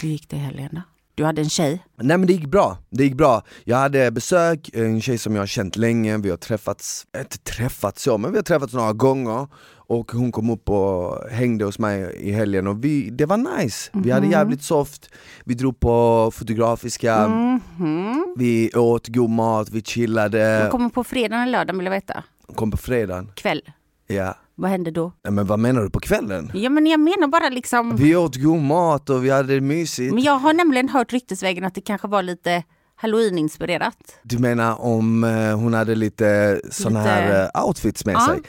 Hur 0.02 0.08
gick 0.08 0.28
det 0.28 0.36
i 0.36 0.38
helgen 0.38 0.68
då? 0.72 0.80
Du 1.14 1.24
hade 1.24 1.40
en 1.42 1.48
tjej? 1.50 1.84
Nej 1.96 2.18
men 2.18 2.26
det 2.26 2.32
gick 2.32 2.46
bra, 2.46 2.78
det 2.90 3.04
gick 3.04 3.14
bra. 3.14 3.42
Jag 3.64 3.76
hade 3.76 4.10
besök, 4.10 4.70
en 4.72 5.00
tjej 5.00 5.18
som 5.18 5.34
jag 5.34 5.42
har 5.42 5.46
känt 5.46 5.76
länge, 5.76 6.16
vi 6.18 6.30
har 6.30 6.36
träffats, 6.36 7.06
inte 7.18 7.38
träffats 7.38 8.02
så, 8.02 8.18
men 8.18 8.30
vi 8.32 8.38
har 8.38 8.42
träffats 8.42 8.72
några 8.72 8.92
gånger 8.92 9.46
och 9.74 10.12
hon 10.12 10.32
kom 10.32 10.50
upp 10.50 10.68
och 10.70 11.28
hängde 11.30 11.64
hos 11.64 11.78
mig 11.78 12.16
i 12.20 12.32
helgen 12.32 12.66
och 12.66 12.84
vi, 12.84 13.10
det 13.10 13.26
var 13.26 13.58
nice. 13.60 13.90
Vi 13.92 14.10
hade 14.10 14.26
Mhm. 14.26 14.32
jävligt 14.32 14.62
soft, 14.62 15.10
vi 15.44 15.54
drog 15.54 15.80
på 15.80 16.30
fotografiska, 16.34 17.28
Mhm. 17.28 18.34
vi 18.36 18.70
åt 18.74 19.08
god 19.08 19.30
mat, 19.30 19.70
vi 19.70 19.82
chillade, 19.82 20.58
Hon 20.62 20.70
kommer 20.70 20.88
på 20.88 21.04
fredagen 21.04 21.42
eller 21.42 21.52
lördagen 21.52 21.78
vill 21.78 21.84
jag 21.86 21.92
veta. 21.92 22.24
kom 22.54 22.70
på 22.70 22.76
fredagen. 22.76 23.30
Kväll. 23.34 23.62
Ja. 24.06 24.34
Vad 24.54 24.70
hände 24.70 24.90
då? 24.90 25.12
Nej, 25.24 25.32
men 25.32 25.46
vad 25.46 25.58
menar 25.58 25.82
du 25.82 25.90
på 25.90 26.00
kvällen? 26.00 26.50
Ja 26.54 26.70
men 26.70 26.86
jag 26.86 27.00
menar 27.00 27.28
bara 27.28 27.48
liksom. 27.48 27.96
Vi 27.96 28.16
åt 28.16 28.36
god 28.36 28.58
mat 28.62 29.10
och 29.10 29.24
vi 29.24 29.30
hade 29.30 29.54
det 29.54 29.60
mysigt. 29.60 30.14
Men 30.14 30.22
jag 30.22 30.32
har 30.38 30.52
nämligen 30.52 30.88
hört 30.88 31.12
ryktesvägen 31.12 31.64
att 31.64 31.74
det 31.74 31.80
kanske 31.80 32.08
var 32.08 32.22
lite 32.22 32.62
halloween-inspirerat. 32.96 33.96
Du 34.22 34.38
menar 34.38 34.80
om 34.80 35.24
eh, 35.24 35.56
hon 35.58 35.74
hade 35.74 35.94
lite 35.94 36.60
såna 36.70 37.00
Lite- 37.00 37.10
här 37.10 37.50
eh, 37.54 37.64
outfits 37.66 38.04
med 38.04 38.14
Ja. 38.14 38.26
sig? 38.26 38.40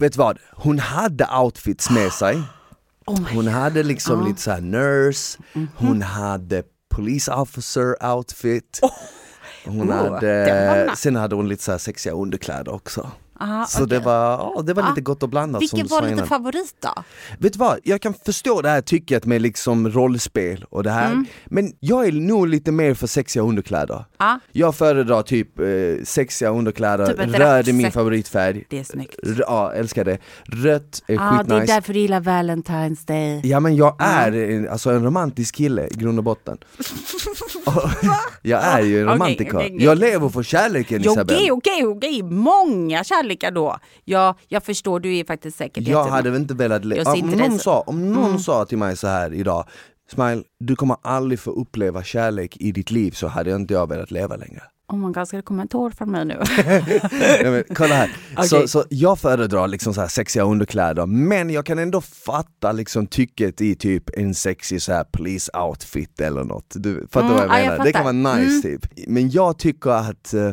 Vet 0.00 0.12
du 0.12 0.18
vad? 0.18 0.38
Hon 0.52 0.78
hade 0.78 1.26
outfits 1.42 1.90
med 1.90 2.12
sig. 2.22 2.42
Oh 3.06 3.20
Hon 3.34 3.46
hade 3.48 3.82
liksom 3.82 4.20
Ja. 4.20 4.26
lite 4.28 4.40
så 4.40 4.50
här 4.50 4.60
nurse, 4.60 5.38
Mhm. 5.52 5.68
hon 5.76 6.02
hade 6.02 6.62
police 6.94 7.32
officer 7.32 8.06
outfit. 8.14 8.80
Hon 9.64 9.74
Oh, 9.82 9.86
den 9.86 9.98
var 10.10 10.10
hade, 10.14 10.90
sen 10.96 11.16
hade 11.16 11.34
hon 11.34 11.48
lite 11.48 11.62
så 11.64 11.78
sexiga 11.78 12.12
underkläder 12.12 12.74
också. 12.74 13.10
Aha, 13.42 13.66
Så 13.66 13.78
det 13.84 13.96
okej. 13.96 14.04
var, 14.06 14.52
ja, 14.56 14.62
det 14.66 14.74
var 14.74 14.82
Ja. 14.82 14.88
lite 14.88 15.00
gott 15.00 15.22
och 15.22 15.28
blandat 15.28 15.62
Vilken 15.62 15.86
var 15.86 16.00
lite 16.02 16.12
innan. 16.12 16.26
favorit 16.26 16.74
då? 16.80 17.02
Vet 17.38 17.52
du 17.52 17.58
vad, 17.58 17.78
jag 17.84 18.00
kan 18.00 18.14
förstå 18.24 18.60
det 18.62 18.68
här 18.68 18.80
tycket 18.80 19.24
med 19.24 19.42
liksom 19.42 19.88
rollspel 19.90 20.64
och 20.70 20.82
det 20.82 20.90
här, 20.90 21.06
Mm. 21.06 21.26
men 21.44 21.72
jag 21.80 22.06
är 22.06 22.12
nog 22.12 22.46
lite 22.48 22.72
mer 22.72 22.94
för 22.94 23.06
sexiga 23.06 23.42
underkläder. 23.42 24.04
Ja, 24.18 24.38
Jag 24.52 24.74
föredrar 24.74 25.22
typ 25.22 25.58
eh, 25.58 25.64
sexiga 26.04 26.50
underkläder, 26.50 27.06
Typ 27.06 27.18
röd 27.38 27.68
är 27.68 27.72
min 27.72 27.86
sätt. 27.86 27.94
favoritfärg. 27.94 28.64
det 28.70 28.78
är 28.78 28.84
snyggt. 28.84 29.14
R- 29.26 29.44
ja, 29.46 29.72
älskar 29.72 30.04
det. 30.04 30.18
Rött 30.44 31.02
är 31.06 31.14
Ja, 31.14 31.20
det 31.20 31.24
är 31.24 31.38
skitnice. 31.38 31.74
därför 31.74 31.92
du 31.92 31.98
gillar 32.00 32.20
Valentine's 32.20 33.06
Day. 33.06 33.40
Ja 33.44 33.60
men 33.60 33.76
jag 33.76 33.96
är 33.98 34.32
en, 34.32 34.68
alltså 34.68 34.90
en 34.90 35.04
romantisk 35.04 35.54
kille 35.54 35.86
i 35.86 35.94
grund 35.94 36.18
och 36.18 36.24
botten. 36.24 36.58
Jag 38.42 38.64
är 38.64 38.80
ju 38.82 39.00
en 39.00 39.08
romantiker. 39.08 39.56
okej, 39.56 39.66
okej. 39.74 39.84
Jag 39.84 39.98
lever 39.98 40.28
för 40.28 40.42
kärleken 40.42 41.00
Isabelle. 41.00 41.38
Okej, 41.38 41.50
okej, 41.52 41.86
okej, 41.86 42.22
många 42.22 43.04
kärlekar 43.32 43.50
då. 43.50 43.76
Ja, 44.04 44.36
jag 44.48 44.62
förstår, 44.64 45.00
du 45.00 45.16
är 45.16 45.24
faktiskt 45.24 45.58
säkert 45.58 45.88
Jag 45.88 46.04
hade 46.04 46.30
väl 46.30 46.40
inte 46.40 46.54
velat 46.54 46.84
le- 46.84 46.96
Jag 46.96 47.06
ser 47.06 47.12
ja, 47.12 47.16
inte 47.16 47.34
om 47.44 47.50
någon, 47.50 47.58
sa, 47.58 47.80
om 47.80 48.12
någon 48.12 48.26
Mm. 48.26 48.38
sa 48.38 48.64
till 48.64 48.78
mig 48.78 48.96
så 48.96 49.06
här 49.08 49.32
idag 49.34 49.64
Smile, 50.10 50.42
du 50.60 50.76
kommer 50.76 50.96
aldrig 51.02 51.40
få 51.40 51.50
uppleva 51.50 52.02
kärlek 52.02 52.56
i 52.60 52.72
ditt 52.72 52.90
liv 52.90 53.10
så 53.10 53.26
hade 53.28 53.50
jag 53.50 53.60
inte 53.60 53.74
jag 53.74 53.88
velat 53.88 54.10
leva 54.10 54.36
längre. 54.36 54.62
Oh 54.88 54.98
my 54.98 55.12
god, 55.12 55.28
ska 55.28 55.36
det 55.36 55.42
komma 55.42 55.64
ett 55.64 55.72
hår 55.72 55.90
från 55.90 56.10
mig 56.10 56.24
nu? 56.24 56.42
Nej, 57.12 57.50
men, 57.50 57.64
kolla 57.74 57.94
här, 57.94 58.10
Okej. 58.36 58.48
så, 58.48 58.68
så 58.68 58.84
jag 58.88 59.18
föredrar 59.18 59.68
liksom 59.68 59.94
så 59.94 60.00
här 60.00 60.08
sexiga 60.08 60.42
underkläder 60.44 61.06
men 61.06 61.50
jag 61.50 61.66
kan 61.66 61.78
ändå 61.78 62.00
fatta 62.00 62.72
liksom 62.72 63.06
tycket 63.06 63.60
i 63.60 63.74
typ 63.74 64.10
en 64.18 64.34
sexig 64.34 64.82
så 64.82 64.92
här 64.92 65.04
police 65.04 65.50
outfit 65.58 66.20
eller 66.20 66.44
något. 66.44 66.66
Du 66.74 67.06
fattar 67.10 67.26
Mm, 67.26 67.36
vad 67.36 67.46
jag 67.48 67.54
ja, 67.54 67.62
jag 67.64 67.70
menar? 67.70 67.84
det 67.84 67.92
kan 67.92 68.02
vara 68.04 68.34
nice 68.36 68.68
Mm. 68.68 68.80
typ. 68.80 69.08
Men 69.08 69.30
jag 69.30 69.58
tycker 69.58 69.90
att, 69.90 70.34
eh, 70.34 70.50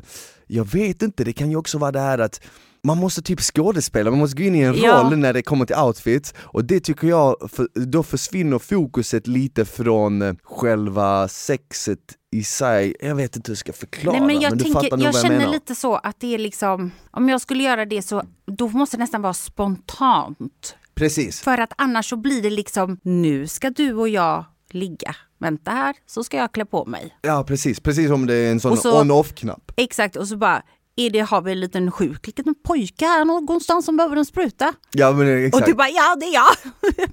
jag 0.47 0.71
vet 0.71 1.01
inte, 1.01 1.23
det 1.23 1.33
kan 1.33 1.49
ju 1.49 1.55
också 1.57 1.77
vara 1.77 1.91
det 1.91 1.99
här 1.99 2.17
att 2.19 2.41
man 2.89 2.97
måste 2.97 3.21
typ 3.21 3.39
skådespela, 3.41 4.09
man 4.09 4.19
måste 4.19 4.37
gå 4.37 4.43
in 4.43 4.55
i 4.55 4.59
en 4.59 4.75
Ja. 4.77 5.01
roll 5.03 5.17
när 5.17 5.33
det 5.33 5.41
kommer 5.41 5.65
till 5.65 5.75
outfits 5.75 6.33
och 6.39 6.65
det 6.65 6.79
tycker 6.79 7.07
jag, 7.07 7.35
för, 7.51 7.67
då 7.85 8.03
försvinner 8.03 8.59
fokuset 8.59 9.27
lite 9.27 9.65
från 9.65 10.21
eh, 10.21 10.33
själva 10.43 11.27
sexet 11.27 11.99
i 12.31 12.43
sig, 12.43 12.95
jag 12.99 13.15
vet 13.15 13.35
inte 13.35 13.49
hur 13.49 13.53
jag 13.53 13.57
ska 13.59 13.73
förklara 13.73 14.17
Nej, 14.17 14.27
men 14.27 14.39
jag, 14.41 14.57
du 14.57 14.65
fattar 14.65 14.79
tänker, 14.81 14.97
nog 14.97 15.05
jag 15.07 15.11
vad 15.13 15.15
jag 15.15 15.21
känner 15.25 15.37
menar. 15.39 15.51
lite 15.53 15.75
så 15.75 15.95
att 15.95 16.15
det 16.19 16.33
är 16.33 16.37
liksom, 16.37 16.91
om 17.11 17.29
jag 17.29 17.41
skulle 17.41 17.63
göra 17.63 17.85
det 17.85 18.01
så, 18.01 18.23
då 18.57 18.67
måste 18.67 18.97
det 18.97 19.01
nästan 19.03 19.21
vara 19.21 19.33
spontant. 19.33 20.75
Precis. 20.95 21.41
För 21.41 21.57
att 21.57 21.73
annars 21.77 22.09
så 22.09 22.15
blir 22.15 22.41
det 22.41 22.49
liksom, 22.49 22.99
nu 23.03 23.47
ska 23.47 23.69
du 23.69 23.93
och 23.93 24.09
jag 24.09 24.45
ligga. 24.71 25.15
Vänta 25.39 25.71
här, 25.71 25.95
så 26.05 26.23
ska 26.23 26.37
jag 26.37 26.51
klä 26.51 26.65
på 26.65 26.85
mig. 26.85 27.15
Ja 27.21 27.43
precis, 27.47 27.79
precis 27.79 28.07
som 28.07 28.25
det 28.27 28.33
är 28.35 28.51
en 28.51 28.59
sån 28.59 28.77
så- 28.77 29.01
on-off-knapp. 29.01 29.71
Exakt, 29.75 30.15
och 30.15 30.27
så 30.27 30.37
bara, 30.37 30.61
är 30.99 31.09
det, 31.09 31.19
har 31.19 31.41
vi 31.41 31.51
en 31.51 31.59
liten 31.59 31.91
sjuk 31.91 32.27
liten 32.27 32.55
pojke 32.67 33.05
här 33.05 33.25
någonstans 33.25 33.85
som 33.85 33.97
behöver 33.97 34.15
en 34.17 34.25
spruta? 34.25 34.73
Ja 34.91 35.11
men 35.11 35.27
Och 35.27 35.39
exakt. 35.39 35.65
du 35.65 35.73
bara, 35.73 35.89
ja 35.89 36.15
det 36.19 36.25
är 36.25 36.33
jag! 36.33 36.55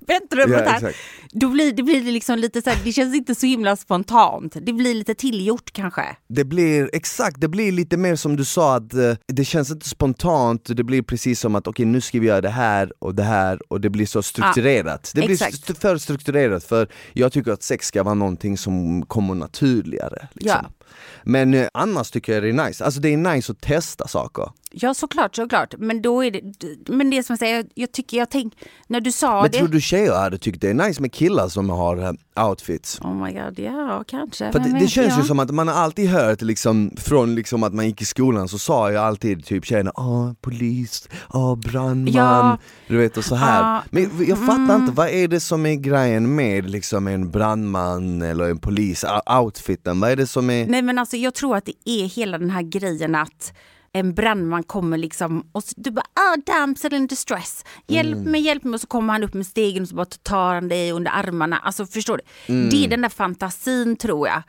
Väntrummet 0.06 0.60
Ja, 0.64 0.70
här. 0.70 0.76
exakt. 0.76 0.98
Då 1.32 1.48
blir 1.48 1.72
det 1.72 1.82
blir 1.82 2.02
liksom 2.02 2.38
lite 2.38 2.62
så 2.62 2.70
här, 2.70 2.78
det 2.84 2.92
känns 2.92 3.14
inte 3.16 3.34
så 3.34 3.46
himla 3.46 3.76
spontant. 3.76 4.56
Det 4.62 4.72
blir 4.72 4.94
lite 4.94 5.14
tillgjort 5.14 5.72
kanske. 5.72 6.02
Det 6.28 6.44
blir, 6.44 6.90
exakt, 6.92 7.40
det 7.40 7.48
blir 7.48 7.72
lite 7.72 7.96
mer 7.96 8.16
som 8.16 8.36
du 8.36 8.44
sa 8.44 8.76
att 8.76 8.94
eh, 8.94 9.12
det 9.28 9.44
känns 9.44 9.70
inte 9.70 9.88
spontant, 9.88 10.64
det 10.76 10.84
blir 10.84 11.02
precis 11.02 11.40
som 11.40 11.54
att 11.54 11.66
okej 11.66 11.86
nu 11.86 12.00
ska 12.00 12.20
vi 12.20 12.26
göra 12.26 12.40
det 12.40 12.48
här 12.48 12.92
och 12.98 13.14
det 13.14 13.22
här 13.22 13.58
och 13.72 13.80
det 13.80 13.90
blir 13.90 14.06
så 14.06 14.22
strukturerat. 14.22 15.12
det 15.14 15.26
blir 15.26 15.42
st- 15.42 15.74
för 15.74 15.98
strukturerat 15.98 16.64
för 16.64 16.88
jag 17.12 17.32
tycker 17.32 17.52
att 17.52 17.62
sex 17.62 17.86
ska 17.86 18.02
vara 18.02 18.14
någonting 18.14 18.58
som 18.58 19.06
kommer 19.06 19.34
naturligare. 19.34 20.28
Liksom. 20.32 20.60
Ja. 20.62 20.85
Men 21.22 21.54
eh, 21.54 21.68
annars 21.74 22.10
tycker 22.10 22.32
jag 22.32 22.42
det 22.42 22.48
är 22.48 22.66
nice, 22.66 22.84
alltså 22.84 23.00
det 23.00 23.08
är 23.08 23.16
nice 23.16 23.52
att 23.52 23.60
testa 23.60 24.08
saker. 24.08 24.50
Ja 24.78 24.94
såklart, 24.94 25.36
såklart. 25.36 25.74
Men 25.78 26.02
då 26.02 26.24
är 26.24 26.30
det, 26.30 26.40
men 26.88 27.10
det 27.10 27.22
som 27.22 27.32
jag 27.32 27.38
säger, 27.38 27.66
jag 27.74 27.92
tycker, 27.92 28.16
jag 28.16 28.30
tänk, 28.30 28.54
när 28.86 29.00
du 29.00 29.12
sa 29.12 29.42
Men 29.42 29.50
det. 29.50 29.58
tror 29.58 29.68
du 29.68 29.80
tjejer 29.80 30.12
hade 30.14 30.38
tyckt 30.38 30.60
det 30.60 30.70
är 30.70 30.74
nice 30.74 31.02
med 31.02 31.12
killar 31.12 31.48
som 31.48 31.70
har 31.70 31.96
eh, 32.36 32.46
outfits? 32.48 33.00
Oh 33.00 33.14
my 33.24 33.32
god, 33.32 33.58
ja 33.58 34.04
kanske. 34.06 34.52
För 34.52 34.58
det, 34.58 34.78
det 34.80 34.86
känns 34.88 35.08
jag? 35.08 35.18
ju 35.18 35.24
som 35.24 35.38
att 35.38 35.50
man 35.50 35.68
har 35.68 35.74
alltid 35.74 36.08
hört 36.10 36.42
liksom, 36.42 36.90
från 36.96 37.34
liksom 37.34 37.62
att 37.62 37.74
man 37.74 37.86
gick 37.86 38.02
i 38.02 38.04
skolan 38.04 38.48
så 38.48 38.58
sa 38.58 38.92
jag 38.92 39.04
alltid 39.04 39.44
typ 39.44 39.64
tjejerna 39.64 39.90
ah 39.94 40.34
polis, 40.40 41.08
ah 41.28 41.54
brandman, 41.54 42.14
Ja. 42.14 42.58
du 42.88 42.96
vet 42.96 43.16
och 43.16 43.24
så 43.24 43.34
här. 43.34 43.60
Ja. 43.74 43.82
Men 43.90 44.10
jag 44.28 44.38
fattar 44.38 44.56
Mm. 44.64 44.80
inte, 44.80 44.92
vad 44.92 45.08
är 45.08 45.28
det 45.28 45.40
som 45.40 45.66
är 45.66 45.74
grejen 45.74 46.34
med 46.34 46.70
liksom 46.70 47.06
en 47.06 47.30
brandman 47.30 48.22
eller 48.22 48.44
en 48.50 48.58
polis, 48.58 49.04
outfiten, 49.40 50.00
vad 50.00 50.10
är 50.10 50.16
det 50.16 50.26
som 50.26 50.50
är... 50.50 50.66
Nej 50.66 50.82
men 50.82 50.98
alltså 50.98 51.16
jag 51.16 51.34
tror 51.34 51.56
att 51.56 51.64
det 51.64 51.90
är 51.90 52.04
hela 52.06 52.38
den 52.38 52.50
här 52.50 52.62
grejen 52.62 53.14
att 53.14 53.52
en 53.98 54.14
brandman 54.14 54.62
kommer 54.62 54.98
liksom 54.98 55.46
och 55.52 55.64
så, 55.64 55.74
du 55.76 55.90
bara 55.90 56.06
ah 56.14 56.36
damsel 56.46 56.94
in 56.94 57.06
distress, 57.06 57.64
hjälp 57.86 58.16
Mm. 58.16 58.30
mig, 58.30 58.40
hjälp 58.40 58.64
mig 58.64 58.74
och 58.74 58.80
så 58.80 58.86
kommer 58.86 59.12
han 59.12 59.24
upp 59.24 59.34
med 59.34 59.46
stegen 59.46 59.82
och 59.82 59.88
så 59.88 59.94
bara 59.94 60.06
tar 60.06 60.54
han 60.54 60.68
dig 60.68 60.92
under 60.92 61.10
armarna. 61.10 61.58
Alltså 61.58 61.86
förstår 61.86 62.20
du? 62.46 62.52
Mm. 62.54 62.70
Det 62.70 62.84
är 62.84 62.88
den 62.88 63.02
där 63.02 63.08
fantasin 63.08 63.96
tror 63.96 64.28
jag. 64.28 64.42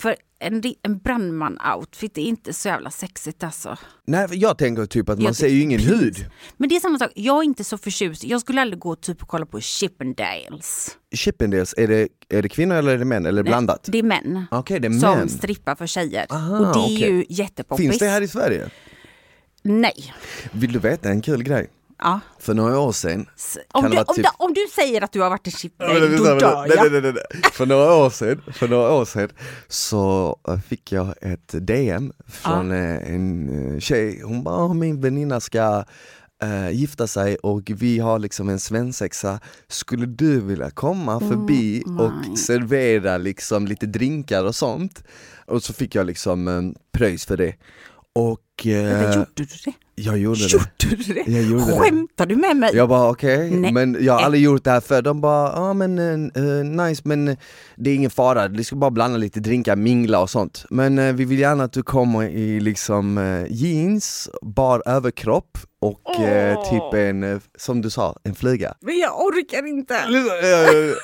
För 0.00 0.16
en, 0.38 0.62
en 0.82 1.00
brandman-outfit 1.00 2.18
är 2.18 2.22
inte 2.22 2.52
så 2.52 2.68
jävla 2.68 2.90
sexigt 2.90 3.44
alltså. 3.44 3.76
Nej 4.06 4.26
jag 4.32 4.58
tänker 4.58 4.86
typ 4.86 5.08
att 5.08 5.18
man 5.18 5.24
Jag 5.26 5.36
ser 5.36 5.48
ju 5.48 5.60
ingen 5.62 5.80
tycker- 5.80 5.94
hud. 5.94 6.26
Men 6.56 6.68
det 6.68 6.76
är 6.76 6.80
samma 6.80 6.98
sak, 6.98 7.10
jag 7.14 7.38
är 7.38 7.42
inte 7.42 7.64
så 7.64 7.78
förtjust. 7.78 8.24
Jag 8.24 8.40
skulle 8.40 8.60
aldrig 8.60 8.78
gå 8.78 8.96
typ 8.96 9.22
och 9.22 9.28
kolla 9.28 9.46
på 9.46 9.60
Chippendales. 9.60 10.96
Chippendales, 11.14 11.74
är 11.76 11.86
det, 11.88 12.08
är 12.28 12.42
det 12.42 12.48
kvinnor 12.48 12.76
eller 12.76 12.92
är 12.94 12.98
det 12.98 13.04
män, 13.04 13.26
eller 13.26 13.42
blandat? 13.42 13.88
Det 13.92 13.98
är 13.98 14.02
män. 14.02 14.44
Okej 14.50 14.80
det 14.80 14.88
är 14.88 14.92
Som 14.92 15.18
män. 15.18 15.28
strippar 15.28 15.74
för 15.74 15.86
tjejer. 15.86 16.26
Aha, 16.30 16.58
och 16.58 16.64
det 16.64 16.80
är 16.94 16.96
okej. 16.96 17.10
ju 17.10 17.24
jättepoppis. 17.28 17.86
Finns 17.86 17.98
det 17.98 18.08
här 18.08 18.20
i 18.22 18.28
Sverige? 18.28 18.70
Nej. 19.62 20.14
Vill 20.52 20.72
du 20.72 20.78
veta 20.78 21.08
en 21.10 21.22
kul 21.22 21.42
grej? 21.42 21.70
Ja. 22.02 22.20
För 22.38 22.54
några 22.54 22.78
år 22.78 22.92
sedan 22.92 23.26
Om 23.72 23.90
du, 23.90 23.98
om, 23.98 24.04
typ- 24.14 24.24
du, 24.24 24.30
om 24.44 24.54
du 24.54 24.66
säger 24.74 25.04
att 25.04 25.12
du 25.12 25.20
har 25.20 25.30
varit 25.30 25.46
en 25.46 25.52
chip, 25.52 25.72
Ja, 25.78 25.86
nej, 25.88 26.00
då 26.00 26.24
dör 26.24 26.34
nej, 26.34 26.76
jag. 26.76 26.92
nej, 26.92 27.00
nej, 27.02 27.12
nej. 27.12 27.42
För 27.52 27.66
några 27.66 27.94
år 27.94 28.10
sedan, 28.10 28.42
för 28.52 28.68
några 28.68 28.92
år 28.92 29.04
sedan 29.04 29.28
så 29.68 30.36
eh, 30.48 30.58
fick 30.60 30.92
jag 30.92 31.14
ett 31.20 31.54
DM 31.66 32.12
från 32.28 32.70
eh, 32.72 33.14
en 33.14 33.48
eh, 33.74 33.78
tjej, 33.80 34.20
hon 34.22 34.42
bara 34.42 34.54
"Ah, 34.56 34.74
min 34.74 35.00
väninna 35.00 35.40
ska 35.40 35.84
eh, 36.42 36.70
gifta 36.70 37.06
sig 37.06 37.36
och 37.36 37.62
vi 37.76 37.98
har 37.98 38.18
liksom 38.18 38.48
en 38.48 38.58
svensexa, 38.60 39.40
skulle 39.68 40.06
du 40.06 40.40
vilja 40.40 40.70
komma 40.70 41.20
förbi 41.20 41.82
Oh 41.86 41.92
my. 41.92 42.02
och 42.32 42.38
servera 42.38 43.18
liksom 43.18 43.66
lite 43.66 43.86
drinkar 43.86 44.44
och 44.44 44.54
sånt? 44.54 45.04
Och 45.46 45.62
så 45.62 45.72
fick 45.72 45.94
jag 45.94 46.06
liksom 46.06 46.48
eh, 46.48 46.62
pröjs 46.92 47.26
för 47.26 47.36
det. 47.36 47.54
Och 48.14 48.40
Vänta, 48.64 49.08
eh, 49.08 49.14
gjorde 49.14 49.26
du 49.34 49.44
det? 49.64 49.72
jag 49.94 50.18
gjorde 50.18 50.40
det. 50.40 50.52
Gjorde 50.52 51.02
du 51.04 51.14
det? 51.14 51.24
Jag 51.26 51.42
gjorde 51.42 51.66
det. 51.66 51.78
Skämtar 51.80 52.26
du 52.26 52.36
med 52.36 52.56
mig? 52.56 52.70
Jag 52.74 52.88
bara 52.88 53.10
okej, 53.10 53.50
Nej. 53.50 53.72
men 53.72 53.96
jag 54.00 54.12
har 54.12 54.20
aldrig 54.20 54.42
gjort 54.42 54.64
det 54.64 54.70
här 54.70 54.80
för 54.80 55.02
De 55.02 55.20
bara, 55.20 55.52
ja 55.52 55.60
ah, 55.60 55.74
men 55.74 55.98
eh, 55.98 56.86
nice 56.86 57.02
men 57.04 57.28
eh, 57.28 57.36
det 57.76 57.90
är 57.90 57.94
ingen 57.94 58.10
fara, 58.10 58.48
vi 58.48 58.64
ska 58.64 58.76
bara 58.76 58.90
blanda 58.90 59.18
lite 59.18 59.40
drinkar, 59.40 59.76
mingla 59.76 60.20
och 60.20 60.30
sånt 60.30 60.64
Men 60.70 60.98
eh, 60.98 61.12
vi 61.12 61.24
vill 61.24 61.38
gärna 61.38 61.64
att 61.64 61.72
du 61.72 61.82
kommer 61.82 62.22
i 62.22 62.60
liksom 62.60 63.18
eh, 63.18 63.44
jeans, 63.48 64.30
bar 64.42 64.82
överkropp 64.86 65.58
och 65.80 66.00
Åh. 66.04 66.70
typ 66.70 66.94
en, 66.94 67.40
som 67.58 67.82
du 67.82 67.90
sa, 67.90 68.16
en 68.22 68.34
flyga 68.34 68.74
Men 68.80 68.98
jag 68.98 69.20
orkar 69.20 69.68
inte. 69.68 69.96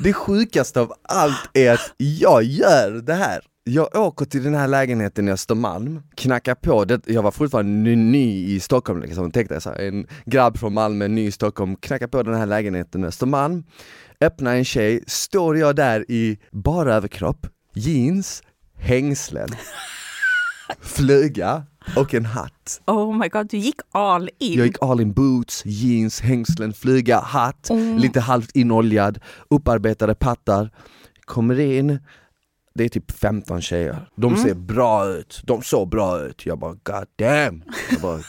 Det 0.00 0.12
sjukaste 0.12 0.80
av 0.80 0.92
allt 1.02 1.50
är 1.52 1.72
att 1.72 1.92
jag 1.96 2.42
gör 2.42 2.90
det 2.90 3.14
här 3.14 3.40
jag 3.64 3.96
åker 3.96 4.24
till 4.24 4.42
den 4.42 4.54
här 4.54 4.68
lägenheten 4.68 5.28
i 5.28 5.32
Östermalm, 5.32 6.02
knackar 6.16 6.54
på, 6.54 6.84
det, 6.84 7.00
jag 7.06 7.22
var 7.22 7.30
fortfarande 7.30 7.72
ny, 7.72 7.96
ny 7.96 8.54
i 8.54 8.60
Stockholm 8.60 9.00
liksom, 9.00 9.30
tänk 9.30 9.48
dig 9.48 9.60
så 9.60 9.70
här, 9.70 9.78
en 9.88 10.06
grabb 10.24 10.58
från 10.58 10.74
Malmö, 10.74 11.08
ny 11.08 11.26
i 11.26 11.32
Stockholm, 11.32 11.76
knackar 11.76 12.06
på 12.06 12.22
den 12.22 12.34
här 12.34 12.46
lägenheten 12.46 13.04
i 13.04 13.06
Östermalm, 13.06 13.64
öppnar 14.20 14.54
en 14.54 14.64
tjej, 14.64 15.04
står 15.06 15.58
jag 15.58 15.76
där 15.76 16.10
i 16.10 16.38
bara 16.50 16.94
överkropp, 16.94 17.46
jeans, 17.74 18.42
hängslen, 18.78 19.48
fluga 20.80 21.62
och 21.96 22.14
en 22.14 22.24
hatt. 22.26 22.80
Oh 22.86 23.16
my 23.18 23.28
god, 23.28 23.48
du 23.50 23.56
gick 23.56 23.80
all 23.92 24.30
in. 24.38 24.58
Jag 24.58 24.66
gick 24.66 24.82
all 24.82 25.00
in 25.00 25.12
boots, 25.12 25.62
jeans, 25.64 26.20
hängslen, 26.20 26.72
flyga, 26.72 27.20
hatt, 27.20 27.70
Mm. 27.70 27.98
lite 27.98 28.20
halvt 28.20 28.56
inoljad, 28.56 29.18
upparbetade 29.50 30.14
pattar. 30.14 30.70
Kommer 31.24 31.60
in, 31.60 31.98
det 32.74 32.84
är 32.84 32.88
typ 32.88 33.10
15 33.12 33.60
tjejer. 33.60 34.08
De 34.16 34.32
Mm. 34.32 34.44
ser 34.44 34.54
bra 34.54 35.08
ut, 35.08 35.40
de 35.44 35.62
såg 35.62 35.88
bra 35.88 36.20
ut. 36.22 36.46
Jag 36.46 36.58
bara 36.58 36.72
god 36.72 37.06
damn. 37.18 37.62
Jag 37.90 38.00
bara, 38.00 38.20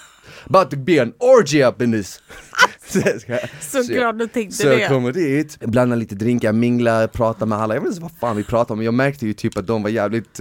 about 0.49 0.71
to 0.71 0.77
be 0.77 1.01
an 1.01 1.13
orgy 1.19 1.63
up 1.63 1.81
in 1.81 1.91
this. 1.91 2.19
så 2.87 2.99
jag 2.99 3.21
Så 3.61 3.77
jag- 3.77 3.85
glad 3.87 4.17
du 4.19 4.27
tänkte 4.27 4.55
så 4.57 4.67
jag 4.67 4.77
det. 4.79 4.87
kommer 4.87 5.11
dit, 5.11 5.59
blandar 5.59 5.97
lite 5.97 6.15
drinkar, 6.15 6.53
minglar, 6.53 7.07
pratar 7.07 7.45
med 7.45 7.57
alla, 7.57 7.73
jag 7.73 7.81
vet 7.81 7.89
inte 7.89 8.01
vad 8.01 8.11
fan 8.19 8.35
vi 8.37 8.43
pratar 8.43 8.73
om, 8.73 8.77
men 8.77 8.85
jag 8.85 8.93
märkte 8.93 9.25
ju 9.25 9.33
typ 9.33 9.57
att 9.57 9.67
de 9.67 9.83
var 9.83 9.89
jävligt 9.89 10.39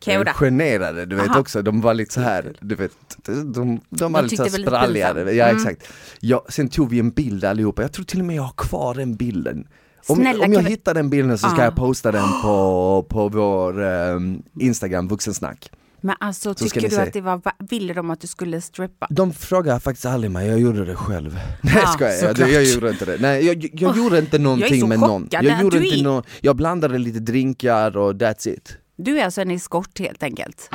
Keuda. 0.00 0.32
generade, 0.32 1.06
du 1.06 1.16
vet 1.16 1.28
Aha. 1.28 1.40
också, 1.40 1.62
de 1.62 1.80
var 1.80 1.94
lite 1.94 2.14
så 2.14 2.20
här, 2.20 2.52
du 2.60 2.74
vet, 2.74 2.92
de, 3.24 3.52
de, 3.52 3.80
de 3.90 4.12
var 4.12 4.22
lite 4.22 4.50
så 4.50 4.62
spralligare, 4.62 5.32
ja 5.32 5.44
Mm. 5.44 5.56
exakt. 5.56 5.88
Ja, 6.20 6.44
sen 6.48 6.68
tog 6.68 6.90
vi 6.90 6.98
en 6.98 7.10
bild 7.10 7.44
allihopa, 7.44 7.82
jag 7.82 7.92
tror 7.92 8.04
till 8.04 8.20
och 8.20 8.26
med 8.26 8.36
jag 8.36 8.42
har 8.42 8.54
kvar 8.56 8.94
den 8.94 9.16
bilden. 9.16 9.66
Om, 10.08 10.16
Snälla, 10.16 10.44
om 10.44 10.52
jag 10.52 10.62
vi- 10.62 10.68
hittar 10.70 10.94
den 10.94 11.10
bilden 11.10 11.38
så 11.38 11.48
ska 11.48 11.60
Ah. 11.60 11.64
jag 11.64 11.76
posta 11.76 12.12
den 12.12 12.28
på, 12.42 13.06
på 13.10 13.28
vår 13.28 13.82
ehm, 13.84 14.42
Instagram, 14.60 15.08
vuxensnack. 15.08 15.70
Men 16.00 16.16
alltså 16.20 16.54
Så 16.54 16.64
tycker 16.64 16.88
du 16.90 16.96
att 16.96 17.12
det 17.12 17.20
var, 17.20 17.40
ville 17.70 17.94
de 17.94 18.10
att 18.10 18.20
du 18.20 18.26
skulle 18.26 18.60
strippa? 18.60 19.06
De 19.10 19.32
frågar 19.32 19.78
faktiskt 19.78 20.06
aldrig 20.06 20.30
mig, 20.30 20.48
jag 20.48 20.60
gjorde 20.60 20.84
det 20.84 20.94
själv. 20.94 21.34
Nej 21.62 21.74
Ja, 21.74 21.80
jag 21.80 21.88
skojar, 21.92 22.34
jag, 22.38 22.50
jag 22.50 22.64
gjorde 22.64 22.90
inte 22.90 23.04
det. 23.04 23.16
Nej 23.20 23.46
jag, 23.46 23.70
jag 23.72 23.90
Åh, 23.90 23.98
gjorde 23.98 24.18
inte 24.18 24.38
någonting 24.38 24.80
så 24.80 24.86
med 24.86 24.98
någon. 25.00 25.28
Jag, 25.30 25.60
gjorde 25.62 25.78
du 25.78 25.86
inte 25.86 26.08
är- 26.10 26.22
jag 26.40 26.56
blandade 26.56 26.98
lite 26.98 27.18
drinkar 27.18 27.96
och 27.96 28.12
that's 28.12 28.48
it. 28.48 28.76
Du 28.96 29.18
är 29.20 29.24
alltså 29.24 29.40
en 29.40 29.50
eskort 29.50 29.98
helt 29.98 30.22
enkelt? 30.22 30.70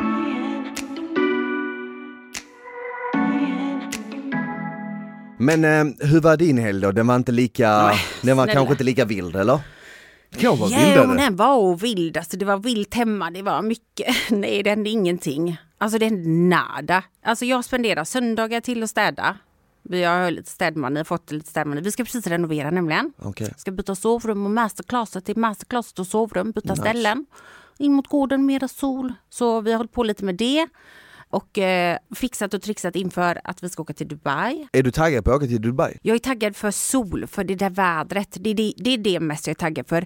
Men 5.42 5.66
eh, 5.66 6.08
hur 6.08 6.22
var 6.22 6.38
din 6.38 6.58
helg 6.58 6.82
då? 6.82 6.92
Den 6.92 7.08
var 7.08 7.16
inte 7.16 7.32
lika, 7.32 7.82
Nej, 7.88 7.98
den 8.22 8.38
var 8.38 8.44
snälla. 8.46 8.60
kanske 8.60 8.74
inte 8.74 8.84
lika 8.84 9.06
vild 9.06 9.36
eller? 9.36 9.54
Var 9.54 9.62
Jo, 10.40 10.56
vildare? 10.56 11.18
den 11.18 11.36
var 11.36 11.76
vild. 11.76 12.18
Alltså, 12.18 12.38
det 12.38 12.46
var 12.46 12.58
vilt 12.58 12.94
hemma, 12.94 13.32
det 13.32 13.42
var 13.42 13.62
mycket. 13.62 14.16
Nej, 14.30 14.64
det 14.64 14.70
hände 14.70 14.90
ingenting. 14.90 15.58
Alltså 15.78 15.98
det 15.98 16.06
hände 16.06 16.30
nada. 16.30 17.04
Alltså 17.24 17.46
jag 17.46 17.66
spenderar 17.66 18.04
söndagar 18.04 18.62
till 18.62 18.84
att 18.84 18.90
städa. 18.90 19.38
Vi 19.84 20.04
har 20.04 20.32
lite 20.32 20.50
städmani, 20.52 21.04
fått 21.04 21.32
lite 21.32 21.50
städmani. 21.50 21.82
Vi 21.82 21.92
ska 21.92 22.04
precis 22.04 22.28
renovera 22.28 22.72
nämligen. 22.72 23.14
Okej. 23.22 23.54
Ska 23.58 23.72
byta 23.72 23.96
sovrum 23.96 24.46
och 24.46 24.52
masterclasset 24.52 25.26
till 25.26 25.38
masterclasset 25.38 26.00
och 26.00 26.08
sovrum, 26.08 26.52
byta 26.52 26.70
Nice. 26.74 26.82
ställen. 26.82 27.26
in 27.78 27.94
mot 27.94 28.08
gården, 28.08 28.46
mera 28.46 28.68
sol. 28.68 29.14
Så 29.30 29.62
vi 29.62 29.72
har 29.72 29.78
hållit 29.78 29.92
på 29.92 30.04
lite 30.04 30.26
med 30.26 30.36
det 30.36 30.68
och 31.32 31.58
eh, 31.58 31.98
fixat 32.16 32.54
och 32.54 32.62
trixat 32.62 32.96
inför 32.96 33.42
att 33.44 33.64
vi 33.64 33.70
ska 33.70 33.82
åka 33.82 33.94
till 33.94 34.08
Dubai. 34.08 34.68
Är 34.72 34.84
du 34.84 34.92
taggad 34.92 35.26
på 35.26 35.32
att 35.32 35.38
åka 35.38 35.48
till 35.48 35.62
Dubai? 35.62 35.98
Jag 36.02 36.16
är 36.16 36.20
taggad 36.20 36.56
för 36.56 36.72
sol, 36.72 37.28
för 37.28 37.44
det 37.44 37.56
där 37.56 37.70
vädret. 37.70 38.38
Det 38.40 38.50
är 38.50 38.54
det, 38.54 38.74
det, 38.78 38.94
är 38.94 38.98
det 38.98 39.20
mest 39.20 39.48
jag 39.48 39.52
är 39.52 39.56
taggad 39.56 39.88
för. 39.88 40.06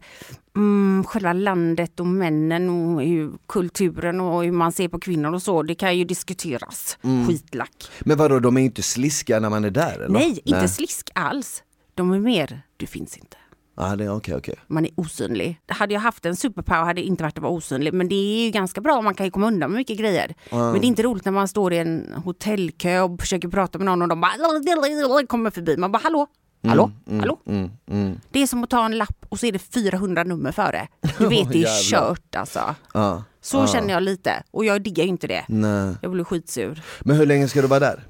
Mm, 0.55 1.03
själva 1.07 1.33
landet 1.33 1.99
och 1.99 2.07
männen 2.07 2.69
och 2.69 3.01
hur, 3.01 3.31
kulturen 3.47 4.21
och 4.21 4.43
hur 4.43 4.51
man 4.51 4.71
ser 4.71 4.88
på 4.88 4.99
kvinnor 4.99 5.33
och 5.33 5.41
så. 5.41 5.63
Det 5.63 5.75
kan 5.75 5.97
ju 5.97 6.03
diskuteras. 6.05 6.97
Mm. 7.03 7.27
Skitlack. 7.27 7.91
Men 7.99 8.17
vadå, 8.17 8.39
de 8.39 8.57
är 8.57 8.61
inte 8.61 8.83
sliska 8.83 9.39
när 9.39 9.49
man 9.49 9.65
är 9.65 9.71
där 9.71 9.95
eller? 9.95 10.19
Nej, 10.19 10.39
inte 10.43 10.67
slisk 10.67 11.09
alls. 11.15 11.63
De 11.93 12.11
är 12.11 12.19
mer, 12.19 12.61
du 12.77 12.88
finns 12.88 13.17
inte. 13.17 13.38
Ah, 13.77 13.95
det 13.95 14.09
okej, 14.09 14.35
okej. 14.35 14.55
Man 14.67 14.85
är 14.85 14.91
osynlig. 14.95 15.59
Hade 15.67 15.93
jag 15.93 16.01
haft 16.01 16.25
en 16.25 16.35
superpower 16.35 16.83
hade 16.85 17.01
det 17.01 17.07
inte 17.07 17.23
varit 17.23 17.38
att 17.38 17.43
vara 17.43 17.53
osynlig. 17.53 17.93
Men 17.93 18.07
det 18.09 18.15
är 18.15 18.45
ju 18.45 18.51
ganska 18.51 18.81
bra, 18.81 19.01
man 19.01 19.15
kan 19.15 19.25
ju 19.25 19.31
komma 19.31 19.47
undan 19.47 19.71
med 19.71 19.77
mycket 19.77 19.97
grejer. 19.97 20.35
Men 20.49 20.73
det 20.73 20.85
är 20.85 20.88
inte 20.88 21.03
roligt 21.03 21.25
när 21.25 21.31
man 21.31 21.47
står 21.47 21.73
i 21.73 21.77
en 21.77 22.13
hotellkö 22.25 23.01
och 23.01 23.21
försöker 23.21 23.47
prata 23.47 23.77
med 23.77 23.85
någon 23.85 24.01
och 24.01 24.07
de 24.07 24.21
bara 24.21 25.25
kommer 25.27 25.49
förbi. 25.51 25.77
Man 25.77 25.91
bara 25.91 26.01
hallå, 26.03 26.27
hallå, 26.67 26.91
hallå. 27.19 27.39
Mm, 27.45 27.69
mm. 27.91 28.19
Det 28.31 28.41
är 28.41 28.47
som 28.47 28.63
att 28.63 28.69
ta 28.69 28.85
en 28.85 28.97
lapp 28.97 29.25
och 29.29 29.39
så 29.39 29.45
är 29.45 29.51
det 29.51 29.59
400 29.59 30.23
nummer 30.23 30.51
före. 30.51 30.88
Du 31.17 31.27
vet 31.29 31.49
det 31.51 31.63
är 31.63 31.83
kört 31.83 32.35
alltså. 32.35 32.75
Ah, 32.91 33.17
Så 33.41 33.61
ah. 33.61 33.67
känner 33.67 33.93
jag 33.93 34.03
lite 34.03 34.43
och 34.51 34.65
jag 34.65 34.81
diggar 34.81 35.03
ju 35.03 35.09
inte 35.09 35.27
det. 35.27 35.45
Nej. 35.47 35.95
Jag 36.01 36.11
blir 36.11 36.23
skitsur. 36.23 36.83
Men 36.99 37.15
hur 37.15 37.25
länge 37.25 37.47
ska 37.47 37.61
du 37.61 37.67
vara 37.67 37.79
där? 37.79 38.03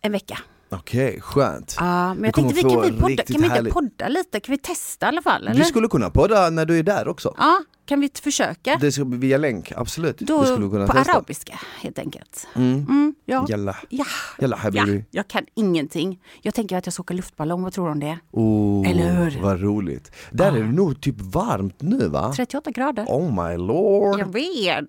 En 0.00 0.12
vecka. 0.12 0.38
Okej, 0.70 1.20
skönt. 1.20 1.74
Ja, 1.78 2.14
men 2.14 2.24
jag 2.24 2.34
tänkte 2.34 2.54
vi 2.54 2.60
kan, 2.62 2.70
vi 2.82 2.92
podda, 3.00 3.22
kan 3.22 3.24
vi 3.28 3.34
inte 3.34 3.48
härligt- 3.48 3.72
podda 3.74 4.08
lite? 4.08 4.40
Kan 4.40 4.52
vi 4.52 4.58
testa 4.58 5.06
i 5.06 5.08
alla 5.08 5.22
fall? 5.22 5.46
Eller? 5.48 5.58
Vi 5.58 5.64
skulle 5.64 5.88
kunna 5.88 6.10
podda 6.10 6.50
när 6.50 6.64
du 6.66 6.78
är 6.78 6.82
där 6.82 7.08
också. 7.08 7.34
Ja, 7.38 7.58
kan 7.86 8.00
vi 8.00 8.10
försöka? 8.22 8.76
Det 8.80 8.92
ska 8.92 9.04
via 9.04 9.36
länk, 9.38 9.72
absolut. 9.76 10.18
Då 10.18 10.44
skulle 10.44 10.64
vi 10.66 10.70
kunna 10.70 10.86
på 10.86 10.92
testa. 10.92 11.12
arabiska 11.12 11.60
helt 11.80 11.98
enkelt. 11.98 12.46
Mm. 12.54 12.74
Mm, 12.88 13.14
ja. 13.24 13.46
Jalla, 13.48 13.76
Ja. 13.88 14.04
jalla 14.38 14.56
ja, 14.56 14.62
habibi. 14.80 15.04
jag 15.10 15.28
kan 15.28 15.42
ingenting. 15.54 16.20
Jag 16.42 16.54
tänker 16.54 16.76
att 16.76 16.86
jag 16.86 16.92
ska 16.92 17.00
åka 17.00 17.14
luftballong, 17.14 17.62
vad 17.62 17.72
tror 17.72 17.84
du 17.86 17.92
om 17.92 18.00
det? 18.00 18.18
Oh, 18.30 18.90
Eller 18.90 19.12
hur? 19.14 19.40
Vad 19.42 19.60
roligt. 19.60 20.12
Där 20.30 20.52
är 20.56 20.60
det 20.62 20.72
nog 20.72 21.00
typ 21.00 21.16
varmt 21.20 21.82
nu 21.82 22.08
va? 22.08 22.32
38 22.36 22.70
grader. 22.70 23.04
Oh 23.04 23.48
my 23.48 23.56
lord. 23.56 24.20
Jag 24.20 24.32
vet. 24.32 24.84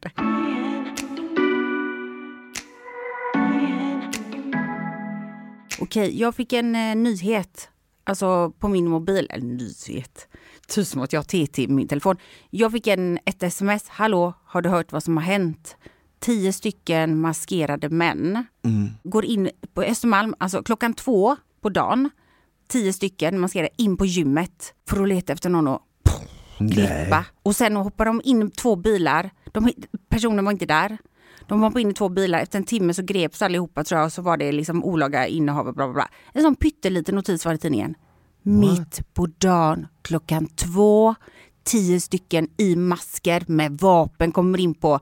Okej, 5.90 6.20
jag 6.20 6.36
fick 6.36 6.54
en 6.54 6.76
eh, 6.76 6.96
nyhet. 6.96 7.70
Alltså 8.04 8.52
på 8.60 8.68
min 8.68 8.88
mobil. 8.90 9.28
Eller 9.30 9.46
nyhet. 9.46 10.28
Tusen 10.76 11.02
att 11.02 11.14
jag 11.14 11.20
har 11.20 11.24
TT 11.48 11.64
i 11.64 11.68
min 11.68 11.88
telefon. 11.88 12.16
Jag 12.50 12.72
fick 12.72 12.88
en, 12.88 13.20
ett 13.26 13.44
sms. 13.44 13.90
Hallå, 13.90 14.34
har 14.46 14.62
du 14.62 14.70
hört 14.70 14.92
vad 14.92 15.04
som 15.04 15.18
har 15.18 15.24
hänt? 15.24 15.78
Tio 16.20 16.54
stycken 16.54 17.20
maskerade 17.20 17.90
män 17.90 18.46
Mm. 18.66 18.90
går 19.04 19.26
in 19.26 19.50
på 19.74 19.84
Östermalm, 19.84 20.36
alltså 20.38 20.64
klockan 20.64 20.94
två 20.94 21.36
på 21.62 21.70
dagen. 21.70 22.10
Tio 22.68 22.94
stycken 22.94 23.40
maskerade 23.40 23.70
in 23.78 23.98
på 23.98 24.06
gymmet 24.06 24.74
för 24.90 25.02
att 25.02 25.10
leta 25.10 25.34
efter 25.34 25.50
någon 25.50 25.68
att 25.68 25.82
klippa. 26.74 27.26
Och 27.44 27.56
sen 27.56 27.76
hoppar 27.76 28.06
de 28.06 28.22
in 28.24 28.52
två 28.52 28.76
bilar. 28.76 29.30
De, 29.52 29.72
personen 30.10 30.46
var 30.46 30.52
inte 30.52 30.66
där. 30.66 30.98
De 31.50 31.62
hoppade 31.62 31.82
in 31.82 31.90
i 31.90 31.94
två 31.94 32.10
bilar. 32.10 32.40
Efter 32.40 32.60
en 32.60 32.66
timme 32.66 32.94
så 32.94 33.02
greps 33.02 33.42
allihopa 33.42 33.84
tror 33.84 34.00
jag 34.00 34.06
och 34.06 34.14
så 34.14 34.22
var 34.22 34.38
det 34.38 34.52
liksom 34.52 34.84
olaga 34.84 35.28
innehav 35.28 35.68
och 35.68 35.74
bla 35.74 35.88
bla 35.88 35.94
bla. 35.94 36.10
En 36.34 36.42
sån 36.42 36.56
pytteliten 36.56 37.16
notis 37.16 37.46
var 37.46 37.52
det 37.52 37.56
i 37.56 37.60
tidningen. 37.60 37.96
Mitt 38.42 39.14
på 39.14 39.28
dagen 39.38 39.88
klockan 40.02 40.48
två. 40.48 41.16
Tio 41.64 42.00
stycken 42.00 42.48
i 42.58 42.76
masker 42.76 43.44
med 43.48 43.72
vapen 43.72 44.32
kommer 44.32 44.60
in 44.60 44.74
på. 44.74 45.00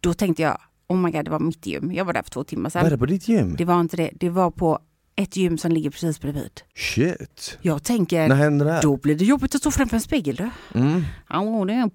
Då 0.00 0.14
tänkte 0.14 0.42
jag, 0.42 0.58
oh 0.88 0.96
my 0.96 1.10
god 1.10 1.24
det 1.24 1.30
var 1.30 1.40
mitt 1.40 1.66
gym. 1.66 1.92
Jag 1.92 2.04
var 2.04 2.12
där 2.12 2.22
för 2.22 2.30
två 2.30 2.44
timmar 2.44 2.70
sedan. 2.70 2.90
det 2.90 2.98
på 2.98 3.06
ditt 3.06 3.28
gym? 3.28 3.54
Det 3.58 3.64
var 3.64 3.80
inte 3.80 3.96
det. 3.96 4.10
Det 4.20 4.30
var 4.30 4.50
på 4.50 4.78
ett 5.16 5.36
gym 5.36 5.58
som 5.58 5.72
ligger 5.72 5.90
precis 5.90 6.20
bredvid. 6.20 6.60
Shit. 6.74 7.58
Jag 7.62 7.82
tänker, 7.82 8.28
När 8.28 8.36
hände 8.36 8.64
det 8.64 8.72
här? 8.72 8.82
då 8.82 8.96
blir 8.96 9.14
det 9.14 9.24
jobbigt 9.24 9.54
att 9.54 9.60
stå 9.60 9.70
framför 9.70 9.96
en 9.96 10.00
spegel 10.00 10.36
du. 10.36 10.50
Mm. 10.78 11.02
Ja, 11.28 11.64
det, 11.66 11.72
är, 11.72 11.90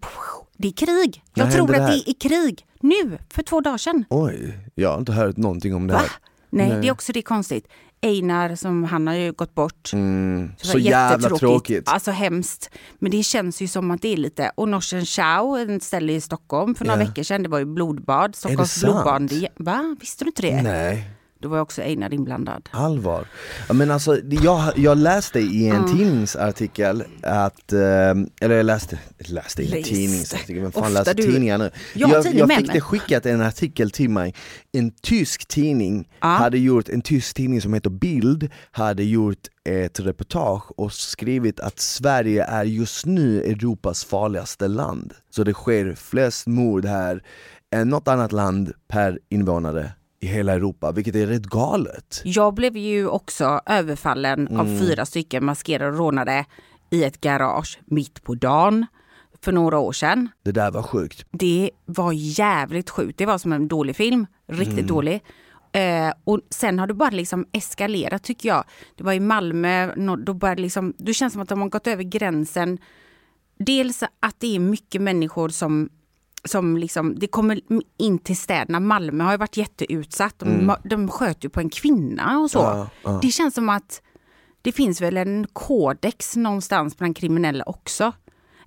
det 0.63 0.67
är 0.67 0.85
krig. 0.85 1.23
När 1.33 1.45
Jag 1.45 1.53
tror 1.53 1.75
att 1.75 1.87
det 1.91 2.01
det 2.05 2.09
är 2.09 2.29
krig. 2.29 2.65
Nu, 2.79 3.17
för 3.29 3.43
två 3.43 3.61
dagar 3.61 3.77
sedan. 3.77 4.05
Oj, 4.09 4.57
jag 4.75 4.89
har 4.91 4.97
inte 4.99 5.11
hört 5.11 5.37
någonting 5.37 5.75
om 5.75 5.87
det 5.87 5.93
Va? 5.93 5.99
här. 5.99 6.09
Nej, 6.49 6.69
Nej. 6.69 6.81
det 6.81 6.87
är 6.87 6.91
också 6.91 7.13
det 7.13 7.19
är 7.19 7.21
konstigt. 7.21 7.67
Einar, 8.01 8.55
som 8.55 8.83
han 8.83 9.07
har 9.07 9.13
ju 9.13 9.31
gått 9.31 9.55
bort. 9.55 9.93
Mm. 9.93 10.51
Så 10.57 10.73
var 10.73 10.79
jävla 10.79 11.29
tråkigt. 11.29 11.83
Alltså 11.89 12.11
hemskt. 12.11 12.69
Men 12.99 13.11
det 13.11 13.23
känns 13.23 13.61
ju 13.61 13.67
som 13.67 13.91
att 13.91 14.01
det 14.01 14.13
är 14.13 14.17
lite... 14.17 14.51
Och 14.55 14.69
Norsen 14.69 15.05
Chow, 15.05 15.59
en 15.59 15.79
ställe 15.79 16.13
i 16.13 16.21
Stockholm 16.21 16.75
för 16.75 16.85
några 16.85 17.01
Ja. 17.01 17.07
veckor 17.07 17.23
sedan, 17.23 17.43
det 17.43 17.49
var 17.49 17.59
ju 17.59 17.65
blodbad. 17.65 18.35
Stockholms 18.35 18.81
blodbad. 18.83 19.33
Va? 19.55 19.95
Visste 19.99 20.23
du 20.23 20.27
inte 20.29 20.41
det? 20.41 20.61
Nej. 20.61 21.09
Då 21.43 21.49
var 21.49 21.59
också 21.59 21.81
Einar 21.81 22.13
inblandad. 22.13 22.69
Allvar. 22.71 23.25
Men 23.73 23.91
alltså, 23.91 24.17
jag, 24.29 24.73
jag 24.77 24.97
läste 24.97 25.39
i 25.39 25.69
en 25.69 25.97
tidningsartikel 25.97 27.03
att, 27.23 27.73
eh, 27.73 27.79
eller 28.41 28.55
jag 28.55 28.65
läste, 28.65 28.99
läste 29.17 29.61
i 29.61 29.65
en 29.65 29.71
Läste. 29.71 29.93
tidningsartikel, 29.95 30.61
vem 30.61 30.71
fan 30.71 30.83
Ofta 30.83 30.93
läser 30.99 31.13
du- 31.13 31.23
tidningar 31.23 31.57
nu? 31.57 31.71
Jag 31.93 32.09
jag, 32.09 32.23
tidning 32.23 32.39
jag 32.39 32.57
fick 32.57 32.73
det 32.73 32.81
skickat 32.81 33.25
en 33.25 33.41
artikel 33.41 33.91
till 33.91 34.09
mig, 34.09 34.33
en 34.71 34.91
tysk 34.91 35.47
tidning 35.47 36.07
Ja. 36.21 36.27
hade 36.27 36.57
gjort, 36.57 36.89
en 36.89 37.01
tysk 37.01 37.35
tidning 37.35 37.61
som 37.61 37.73
heter 37.73 37.89
Bild, 37.89 38.49
hade 38.71 39.03
gjort 39.03 39.47
ett 39.69 39.99
reportage 39.99 40.71
och 40.79 40.93
skrivit 40.93 41.59
att 41.59 41.79
Sverige 41.79 42.43
är 42.43 42.63
just 42.63 43.05
nu 43.05 43.43
Europas 43.43 44.05
farligaste 44.05 44.67
land. 44.67 45.13
Så 45.29 45.43
det 45.43 45.53
sker 45.53 45.95
flest 45.95 46.47
mord 46.47 46.85
här 46.85 47.23
än 47.75 47.89
något 47.89 48.07
annat 48.07 48.31
land 48.31 48.71
per 48.87 49.19
invånare 49.29 49.91
i 50.23 50.27
hela 50.27 50.53
Europa, 50.53 50.91
vilket 50.91 51.15
är 51.15 51.27
rätt 51.27 51.45
galet. 51.45 52.21
Jag 52.23 52.53
blev 52.53 52.77
ju 52.77 53.07
också 53.07 53.61
överfallen 53.65 54.47
Mm. 54.47 54.59
av 54.59 54.79
fyra 54.79 55.05
stycken 55.05 55.45
maskerade 55.45 55.91
och 55.91 55.97
rånade 55.97 56.45
i 56.89 57.03
ett 57.03 57.21
garage 57.21 57.79
mitt 57.85 58.23
på 58.23 58.35
dagen 58.35 58.85
för 59.41 59.51
några 59.51 59.79
år 59.79 59.91
sedan. 59.91 60.29
Det 60.43 60.51
där 60.51 60.71
var 60.71 60.83
sjukt. 60.83 61.25
Det 61.31 61.69
var 61.85 62.11
jävligt 62.13 62.89
sjukt. 62.89 63.17
Det 63.17 63.25
var 63.25 63.37
som 63.37 63.53
en 63.53 63.67
dålig 63.67 63.95
film. 63.95 64.27
Riktigt 64.47 64.73
Mm. 64.73 64.87
dålig. 64.87 65.23
Eh, 65.71 66.13
och 66.23 66.39
sen 66.49 66.79
har 66.79 66.87
det 66.87 66.93
bara 66.93 67.09
liksom 67.09 67.45
eskalerat 67.51 68.23
tycker 68.23 68.49
jag. 68.49 68.63
Det 68.95 69.03
var 69.03 69.13
i 69.13 69.19
Malmö, 69.19 69.95
då 70.25 70.33
började 70.33 70.61
liksom, 70.61 70.93
det 70.97 71.13
känns 71.13 71.33
som 71.33 71.41
att 71.41 71.49
de 71.49 71.61
har 71.61 71.69
gått 71.69 71.87
över 71.87 72.03
gränsen. 72.03 72.77
Dels 73.59 74.03
att 74.19 74.39
det 74.39 74.55
är 74.55 74.59
mycket 74.59 75.01
människor 75.01 75.49
som 75.49 75.89
som 76.45 76.77
liksom, 76.77 77.19
det 77.19 77.27
kommer 77.27 77.61
in 77.97 78.19
till 78.19 78.37
städerna. 78.37 78.79
Malmö 78.79 79.23
har 79.23 79.31
ju 79.31 79.37
varit 79.37 79.57
jätteutsatt. 79.57 80.39
De, 80.39 80.75
de 80.83 81.07
sköt 81.07 81.45
ju 81.45 81.49
på 81.49 81.59
en 81.59 81.69
kvinna 81.69 82.39
och 82.39 82.51
så. 82.51 82.65
Mm. 82.65 82.77
Ja, 82.77 82.87
ja. 83.03 83.19
Det 83.21 83.27
känns 83.27 83.55
som 83.55 83.69
att 83.69 84.01
det 84.61 84.71
finns 84.71 85.01
väl 85.01 85.17
en 85.17 85.47
kodex 85.53 86.35
någonstans 86.35 86.97
bland 86.97 87.17
kriminella 87.17 87.63
också. 87.63 88.13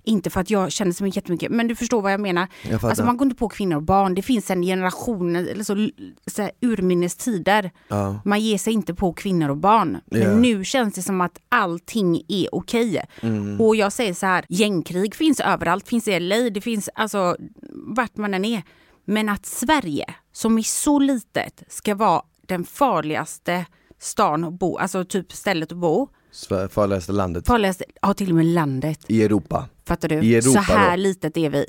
Inte 0.07 0.29
för 0.29 0.41
att 0.41 0.49
jag 0.49 0.71
känner 0.71 0.91
så 0.91 1.07
jättemycket, 1.07 1.51
men 1.51 1.67
du 1.67 1.75
förstår 1.75 2.01
vad 2.01 2.13
jag 2.13 2.19
menar. 2.19 2.47
Jag 2.69 2.85
alltså 2.85 3.05
man 3.05 3.17
går 3.17 3.25
inte 3.25 3.35
på 3.37 3.49
kvinnor 3.49 3.75
och 3.75 3.83
barn. 3.83 4.15
Det 4.15 4.21
finns 4.21 4.51
en 4.51 4.61
generation, 4.61 5.35
eller 5.35 5.63
så, 5.63 5.89
så 6.27 6.41
här, 6.41 6.51
urminnes 6.61 7.15
tider. 7.15 7.71
Ja. 7.87 8.19
Man 8.25 8.39
ger 8.39 8.57
sig 8.57 8.73
inte 8.73 8.93
på 8.93 9.13
kvinnor 9.13 9.49
och 9.49 9.57
barn. 9.57 9.97
Men 10.05 10.21
Ja. 10.21 10.35
nu 10.35 10.63
känns 10.63 10.93
det 10.95 11.01
som 11.01 11.21
att 11.21 11.39
allting 11.49 12.21
är 12.27 12.55
okej. 12.55 13.05
Mm. 13.21 13.61
Och 13.61 13.75
jag 13.75 13.93
säger 13.93 14.13
så 14.13 14.25
här, 14.25 14.45
gängkrig 14.49 15.15
finns 15.15 15.39
överallt. 15.39 15.87
Finns 15.87 16.07
i 16.07 16.19
LA, 16.19 16.49
det 16.49 16.61
finns 16.61 16.89
alltså 16.95 17.35
vart 17.71 18.17
man 18.17 18.33
än 18.33 18.45
är. 18.45 18.63
Men 19.05 19.29
att 19.29 19.45
Sverige, 19.45 20.05
som 20.31 20.57
är 20.57 20.61
så 20.63 20.99
litet, 20.99 21.63
ska 21.67 21.95
vara 21.95 22.21
den 22.47 22.63
farligaste 22.63 23.65
stan 23.99 24.43
att 24.43 24.53
bo, 24.53 24.77
alltså 24.77 25.05
typ 25.05 25.31
stället 25.33 25.71
att 25.71 25.77
bo. 25.77 26.07
Sver- 26.37 26.67
Farligaste 26.67 27.11
landet 27.11 27.47
Farligaste, 27.47 27.83
ja 28.01 28.13
till 28.13 28.29
och 28.29 28.35
med 28.35 28.45
landet. 28.45 29.05
i 29.07 29.23
Europa. 29.23 29.65
Fattar 29.87 30.09
du? 30.09 30.15
I 30.15 30.35
Europa 30.35 30.63
så 30.63 30.73
här 30.73 30.97
då? 30.97 31.03
litet 31.03 31.37
är 31.37 31.49
vi. 31.49 31.65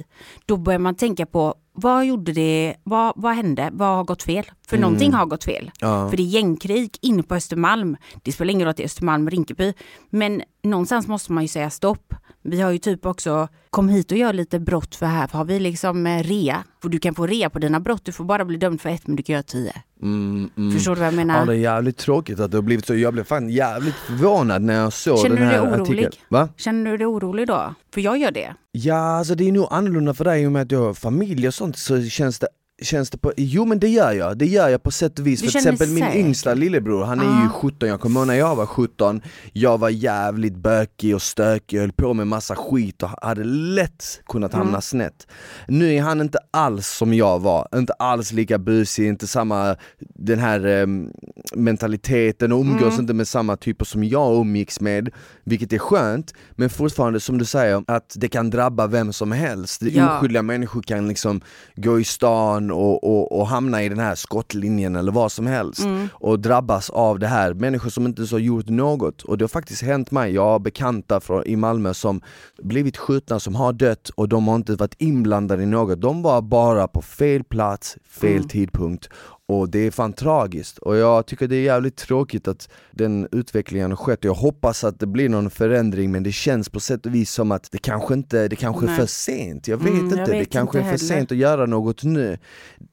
Då 0.46 0.56
börjar 0.56 0.78
man 0.78 0.94
tänka 0.94 1.26
på 1.26 1.54
vad 1.72 2.06
gjorde 2.06 2.32
det, 2.32 2.74
vad, 2.84 3.12
vad 3.16 3.34
hände, 3.34 3.70
vad 3.72 3.88
har 3.96 4.04
gått 4.04 4.22
fel? 4.22 4.44
För 4.68 4.78
någonting 4.78 5.12
har 5.12 5.26
gått 5.26 5.44
fel. 5.44 5.62
Mm. 5.62 5.72
Ja. 5.80 6.10
För 6.10 6.16
det 6.16 6.22
är 6.22 6.24
gängkrig 6.24 6.96
inne 7.00 7.22
på 7.22 7.34
Östermalm. 7.34 7.96
Det 8.22 8.32
spelar 8.32 8.52
ingen 8.52 8.64
roll 8.64 8.70
att 8.70 8.76
det 8.76 8.82
är 8.82 8.84
Östermalm, 8.84 9.30
Rinkeby. 9.30 9.72
Men 10.10 10.42
någonstans 10.62 11.06
måste 11.06 11.32
man 11.32 11.44
ju 11.44 11.48
säga 11.48 11.70
stopp. 11.70 12.14
Vi 12.50 12.60
har 12.60 12.70
ju 12.70 12.78
typ 12.78 13.06
också, 13.06 13.48
kom 13.70 13.88
hit 13.88 14.12
och 14.12 14.18
gör 14.18 14.32
lite 14.32 14.58
brott 14.60 14.94
för 14.94 15.06
här 15.06 15.28
har 15.32 15.44
vi 15.44 15.60
liksom 15.60 16.06
eh, 16.06 16.22
rea. 16.22 16.64
För 16.82 16.88
du 16.88 16.98
kan 16.98 17.14
få 17.14 17.26
rea 17.26 17.50
på 17.50 17.58
dina 17.58 17.80
brott, 17.80 18.04
du 18.04 18.12
får 18.12 18.24
bara 18.24 18.44
bli 18.44 18.56
dömd 18.56 18.80
för 18.80 18.88
ett 18.88 19.06
men 19.06 19.16
du 19.16 19.22
kan 19.22 19.32
göra 19.32 19.42
tio. 19.42 19.72
Mm, 20.02 20.50
mm. 20.56 20.72
Förstår 20.72 20.94
du 20.94 20.98
vad 21.00 21.06
jag 21.06 21.14
menar? 21.14 21.38
Ja 21.38 21.44
det 21.44 21.52
är 21.52 21.56
jävligt 21.56 21.96
tråkigt 21.96 22.40
att 22.40 22.50
det 22.50 22.56
har 22.56 22.62
blivit 22.62 22.86
så, 22.86 22.94
jag 22.94 23.12
blev 23.12 23.24
fan 23.24 23.50
jävligt 23.50 23.94
förvånad 23.94 24.62
när 24.62 24.74
jag 24.74 24.92
såg 24.92 25.18
Känner 25.18 25.36
den 25.36 25.44
du 25.44 25.50
dig 25.50 25.58
här 25.58 25.74
orolig? 25.74 26.04
artikeln. 26.04 26.24
Va? 26.28 26.48
Känner 26.56 26.90
du 26.90 26.96
dig 26.96 27.06
orolig 27.06 27.46
då? 27.46 27.74
För 27.94 28.00
jag 28.00 28.18
gör 28.18 28.30
det. 28.30 28.54
Ja 28.72 29.18
alltså 29.18 29.34
det 29.34 29.48
är 29.48 29.52
nog 29.52 29.68
annorlunda 29.70 30.14
för 30.14 30.24
dig 30.24 30.42
i 30.42 30.46
och 30.46 30.52
med 30.52 30.62
att 30.62 30.68
du 30.68 30.76
har 30.76 30.94
familj 30.94 31.48
och 31.48 31.54
sånt 31.54 31.78
så 31.78 32.02
känns 32.02 32.38
det 32.38 32.48
Känns 32.82 33.10
det 33.10 33.18
på, 33.18 33.32
jo 33.36 33.64
men 33.64 33.78
det 33.78 33.88
gör 33.88 34.12
jag, 34.12 34.38
det 34.38 34.46
gör 34.46 34.68
jag 34.68 34.82
på 34.82 34.90
sätt 34.90 35.18
och 35.18 35.26
vis. 35.26 35.40
Du 35.40 35.46
För 35.46 35.52
till 35.52 35.58
exempel 35.68 35.88
min 35.88 36.12
yngsta 36.26 36.54
lillebror, 36.54 37.04
han 37.04 37.20
är 37.20 37.24
ju 37.24 37.30
Ja. 37.30 37.48
17, 37.54 37.88
jag 37.88 38.00
kommer 38.00 38.20
ihåg 38.20 38.26
när 38.26 38.34
jag 38.34 38.56
var 38.56 38.66
17 38.66 39.20
Jag 39.52 39.78
var 39.78 39.88
jävligt 39.88 40.56
bökig 40.56 41.14
och 41.14 41.22
stökig, 41.22 41.78
höll 41.78 41.92
på 41.92 42.14
med 42.14 42.26
massa 42.26 42.56
skit 42.56 43.02
och 43.02 43.10
hade 43.22 43.44
lätt 43.44 44.20
kunnat 44.26 44.52
hamna 44.52 44.68
Mm. 44.68 44.80
snett 44.82 45.26
Nu 45.68 45.94
är 45.94 46.02
han 46.02 46.20
inte 46.20 46.38
alls 46.50 46.88
som 46.88 47.14
jag 47.14 47.38
var, 47.38 47.68
inte 47.74 47.92
alls 47.92 48.32
lika 48.32 48.58
busig, 48.58 49.06
inte 49.08 49.26
samma 49.26 49.76
den 50.14 50.38
här 50.38 50.66
em, 50.66 51.10
mentaliteten 51.54 52.52
och 52.52 52.60
umgås 52.60 52.82
Mm. 52.92 53.00
inte 53.00 53.14
med 53.14 53.28
samma 53.28 53.56
typer 53.56 53.84
som 53.84 54.04
jag 54.04 54.34
umgicks 54.40 54.80
med 54.80 55.10
Vilket 55.44 55.72
är 55.72 55.78
skönt, 55.78 56.34
men 56.56 56.70
fortfarande 56.70 57.20
som 57.20 57.38
du 57.38 57.44
säger, 57.44 57.84
att 57.86 58.14
det 58.16 58.28
kan 58.28 58.50
drabba 58.50 58.86
vem 58.86 59.12
som 59.12 59.32
helst 59.32 59.82
Ja. 59.82 60.16
Oskyldiga 60.18 60.42
människor 60.42 60.82
kan 60.82 61.08
liksom 61.08 61.40
gå 61.76 62.00
i 62.00 62.04
stan 62.04 62.67
och, 62.70 63.04
och, 63.04 63.40
och 63.40 63.46
hamna 63.46 63.82
i 63.82 63.88
den 63.88 63.98
här 63.98 64.14
skottlinjen 64.14 64.96
eller 64.96 65.12
vad 65.12 65.32
som 65.32 65.46
helst 65.46 65.84
Mm. 65.84 66.08
och 66.12 66.40
drabbas 66.40 66.90
av 66.90 67.18
det 67.18 67.26
här, 67.26 67.54
människor 67.54 67.90
som 67.90 68.06
inte 68.06 68.26
så 68.26 68.34
har 68.34 68.40
gjort 68.40 68.68
något. 68.68 69.22
Och 69.22 69.38
det 69.38 69.42
har 69.42 69.48
faktiskt 69.48 69.82
hänt 69.82 70.10
mig, 70.10 70.34
jag 70.34 70.44
har 70.44 70.58
bekanta 70.58 71.20
från, 71.20 71.46
i 71.46 71.56
Malmö 71.56 71.94
som 71.94 72.20
blivit 72.62 72.96
skjutna, 72.96 73.40
som 73.40 73.54
har 73.54 73.72
dött 73.72 74.08
och 74.14 74.28
de 74.28 74.48
har 74.48 74.56
inte 74.56 74.74
varit 74.74 74.94
inblandade 74.98 75.62
i 75.62 75.66
något, 75.66 76.00
de 76.00 76.22
var 76.22 76.42
bara 76.42 76.88
på 76.88 77.02
fel 77.02 77.44
plats, 77.44 77.96
fel 78.08 78.36
Mm. 78.36 78.48
tidpunkt 78.48 79.08
och 79.48 79.68
det 79.70 79.78
är 79.78 79.90
fan 79.90 80.12
tragiskt. 80.12 80.78
Och 80.78 80.96
jag 80.96 81.26
tycker 81.26 81.48
det 81.48 81.56
är 81.56 81.62
jävligt 81.62 81.96
tråkigt 81.96 82.48
att 82.48 82.68
den 82.90 83.28
utvecklingen 83.32 83.90
har 83.90 83.96
skett. 83.96 84.24
Jag 84.24 84.34
hoppas 84.34 84.84
att 84.84 85.00
det 85.00 85.06
blir 85.06 85.28
någon 85.28 85.50
förändring 85.50 86.10
men 86.12 86.22
det 86.22 86.32
känns 86.32 86.68
på 86.68 86.80
sätt 86.80 87.06
och 87.06 87.14
vis 87.14 87.30
som 87.30 87.52
att 87.52 87.68
det 87.72 87.78
kanske 87.78 88.14
inte, 88.14 88.48
det 88.48 88.56
kanske 88.56 88.84
är 88.84 88.88
Nej. 88.88 88.96
för 88.98 89.06
sent, 89.06 89.68
jag 89.68 89.76
vet 89.76 89.88
Mm, 89.92 90.04
inte, 90.04 90.16
jag 90.16 90.28
det 90.28 90.32
vet 90.32 90.50
kanske 90.52 90.78
inte 90.78 90.88
är 90.88 90.96
för 90.98 91.04
heller. 91.06 91.18
sent 91.20 91.32
att 91.32 91.38
göra 91.38 91.66
något 91.66 92.02
nu. 92.04 92.38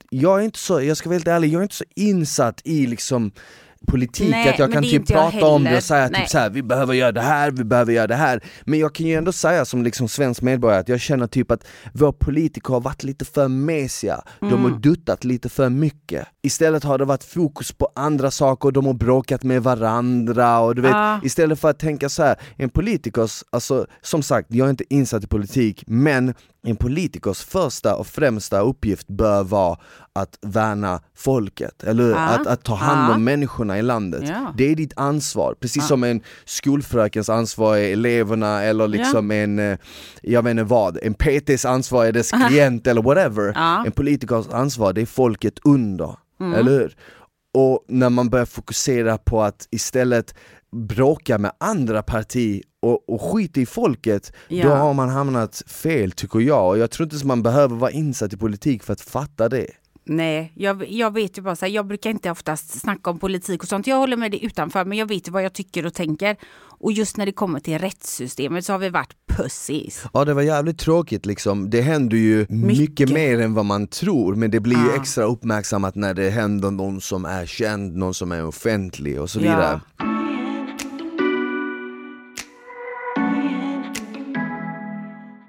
Jag 0.09 0.39
är 0.39 0.43
inte 0.43 0.59
så, 0.59 0.81
jag 0.81 0.97
ska 0.97 1.09
vara 1.09 1.15
helt 1.15 1.27
ärlig, 1.27 1.53
jag 1.53 1.59
är 1.59 1.63
inte 1.63 1.75
så 1.75 1.83
insatt 1.95 2.61
i 2.63 2.87
liksom 2.87 3.31
politik 3.85 4.29
Nej, 4.31 4.49
att 4.49 4.59
jag 4.59 4.71
kan 4.71 4.83
typ 4.83 4.93
inte 4.93 5.13
jag 5.13 5.31
prata 5.31 5.45
om 5.45 5.63
det 5.63 5.77
och 5.77 5.83
säga 5.83 6.09
Nej. 6.11 6.21
typ 6.21 6.29
så 6.29 6.37
här, 6.37 6.49
vi 6.49 6.63
behöver 6.63 6.93
göra 6.93 7.11
det 7.11 7.21
här, 7.21 7.51
vi 7.51 7.63
behöver 7.63 7.93
göra 7.93 8.07
det 8.07 8.15
här 8.15 8.43
Men 8.65 8.79
jag 8.79 8.95
kan 8.95 9.05
ju 9.05 9.13
ändå 9.15 9.31
säga 9.31 9.65
som 9.65 9.83
liksom 9.83 10.07
svensk 10.07 10.41
medborgare 10.41 10.79
att 10.79 10.89
jag 10.89 10.99
känner 10.99 11.27
typ 11.27 11.51
att 11.51 11.67
våra 11.93 12.11
politiker 12.11 12.73
har 12.73 12.81
varit 12.81 13.03
lite 13.03 13.25
för 13.25 13.47
mesiga, 13.47 14.21
de 14.39 14.47
Mm. 14.47 14.63
har 14.63 14.79
duttat 14.79 15.23
lite 15.23 15.49
för 15.49 15.69
mycket 15.69 16.27
Istället 16.43 16.83
har 16.83 16.97
det 16.97 17.05
varit 17.05 17.23
fokus 17.23 17.71
på 17.71 17.89
andra 17.95 18.31
saker, 18.31 18.71
de 18.71 18.85
har 18.85 18.93
bråkat 18.93 19.43
med 19.43 19.63
varandra 19.63 20.59
och 20.59 20.75
du 20.75 20.81
vet, 20.81 20.91
Ja. 20.91 21.19
istället 21.23 21.59
för 21.59 21.69
att 21.69 21.79
tänka 21.79 22.09
så 22.09 22.23
här, 22.23 22.35
en 22.57 22.69
politikers, 22.69 23.43
alltså 23.49 23.85
som 24.01 24.23
sagt, 24.23 24.47
jag 24.53 24.65
är 24.65 24.69
inte 24.69 24.93
insatt 24.93 25.23
i 25.23 25.27
politik, 25.27 25.83
men 25.87 26.33
en 26.65 26.75
politikers 26.75 27.41
första 27.43 27.95
och 27.95 28.07
främsta 28.07 28.59
uppgift 28.59 29.07
bör 29.07 29.43
vara 29.43 29.77
att 30.13 30.37
värna 30.41 31.01
folket, 31.15 31.83
eller? 31.83 32.09
Ja. 32.09 32.17
att, 32.17 32.47
att 32.47 32.63
ta 32.63 32.75
hand 32.75 33.05
om 33.05 33.11
Ja. 33.11 33.17
människorna 33.17 33.79
i 33.79 33.81
landet. 33.81 34.23
Ja. 34.27 34.53
Det 34.57 34.71
är 34.71 34.75
ditt 34.75 34.93
ansvar, 34.95 35.55
precis 35.59 35.87
som 35.87 36.03
en 36.03 36.21
skolfrökens 36.45 37.29
ansvar 37.29 37.77
är 37.77 37.93
eleverna 37.93 38.63
eller 38.63 38.87
liksom 38.87 39.31
en, 39.31 39.59
eh, 39.59 39.77
jag 40.21 40.43
vet 40.43 40.51
inte 40.51 40.63
vad, 40.63 40.97
en 41.03 41.13
PTs 41.13 41.65
ansvar 41.65 42.05
är 42.05 42.11
dess 42.11 42.31
klient 42.47 42.87
eller 42.87 43.01
whatever. 43.01 43.53
En 43.85 43.91
politikers 43.91 44.47
ansvar, 44.51 44.93
det 44.93 45.01
är 45.01 45.05
folket 45.05 45.59
under, 45.63 46.15
Mm. 46.39 46.53
eller 46.53 46.71
hur? 46.71 46.95
Och 47.53 47.85
när 47.87 48.09
man 48.09 48.29
börjar 48.29 48.45
fokusera 48.45 49.17
på 49.17 49.41
att 49.43 49.67
istället 49.71 50.35
bråka 50.71 51.37
med 51.37 51.51
andra 51.57 52.03
parti 52.03 52.61
och, 52.81 53.09
och 53.09 53.21
skita 53.21 53.59
i 53.59 53.65
folket, 53.65 54.31
då 54.49 54.55
Ja. 54.55 54.75
har 54.75 54.93
man 54.93 55.09
hamnat 55.09 55.63
fel 55.67 56.11
tycker 56.11 56.39
jag. 56.39 56.67
Och 56.69 56.77
jag 56.77 56.91
tror 56.91 57.05
inte 57.05 57.15
att 57.15 57.23
man 57.23 57.43
behöver 57.43 57.75
vara 57.75 57.91
insatt 57.91 58.33
i 58.33 58.37
politik 58.37 58.83
för 58.83 58.93
att 58.93 59.01
fatta 59.01 59.49
det. 59.49 59.67
Nej, 60.07 60.51
jag, 60.55 60.91
jag 60.91 61.13
vet 61.13 61.37
ju 61.37 61.41
bara 61.41 61.55
så 61.55 61.65
här, 61.65 61.73
jag 61.73 61.87
brukar 61.87 62.09
inte 62.09 62.31
oftast 62.31 62.79
snacka 62.79 63.09
om 63.09 63.19
politik 63.19 63.63
och 63.63 63.69
sånt. 63.69 63.87
Jag 63.87 63.95
håller 63.97 64.17
med 64.17 64.31
det 64.31 64.45
utanför, 64.45 64.85
men 64.85 64.97
jag 64.97 65.05
vet 65.05 65.27
ju 65.27 65.31
vad 65.31 65.43
jag 65.43 65.53
tycker 65.53 65.85
och 65.85 65.93
tänker. 65.93 66.35
Och 66.79 66.91
just 66.91 67.17
när 67.17 67.25
det 67.25 67.31
kommer 67.31 67.59
till 67.59 67.79
rättssystemet 67.79 68.65
så 68.65 68.73
har 68.73 68.79
vi 68.79 68.89
varit 68.89 69.13
pussies. 69.37 70.03
Ja 70.13 70.25
det 70.25 70.33
var 70.33 70.41
jävligt 70.41 70.77
tråkigt 70.79 71.25
liksom, 71.25 71.69
det 71.69 71.81
händer 71.81 72.17
ju 72.17 72.39
mycket, 72.49 72.79
Mycket. 72.79 73.09
mer 73.09 73.39
än 73.41 73.53
vad 73.53 73.65
man 73.65 73.87
tror 73.87 74.35
men 74.35 74.51
det 74.51 74.59
blir 74.59 74.77
ju 74.77 74.87
Ja. 74.95 75.01
extra 75.01 75.23
uppmärksammat 75.23 75.95
när 75.95 76.13
det 76.13 76.29
händer 76.29 76.71
någon 76.71 77.01
som 77.01 77.25
är 77.25 77.45
känd, 77.45 77.95
någon 77.95 78.13
som 78.13 78.31
är 78.31 78.45
offentlig 78.45 79.21
och 79.21 79.29
så 79.29 79.39
vidare. 79.39 79.81
Ja. 79.97 80.14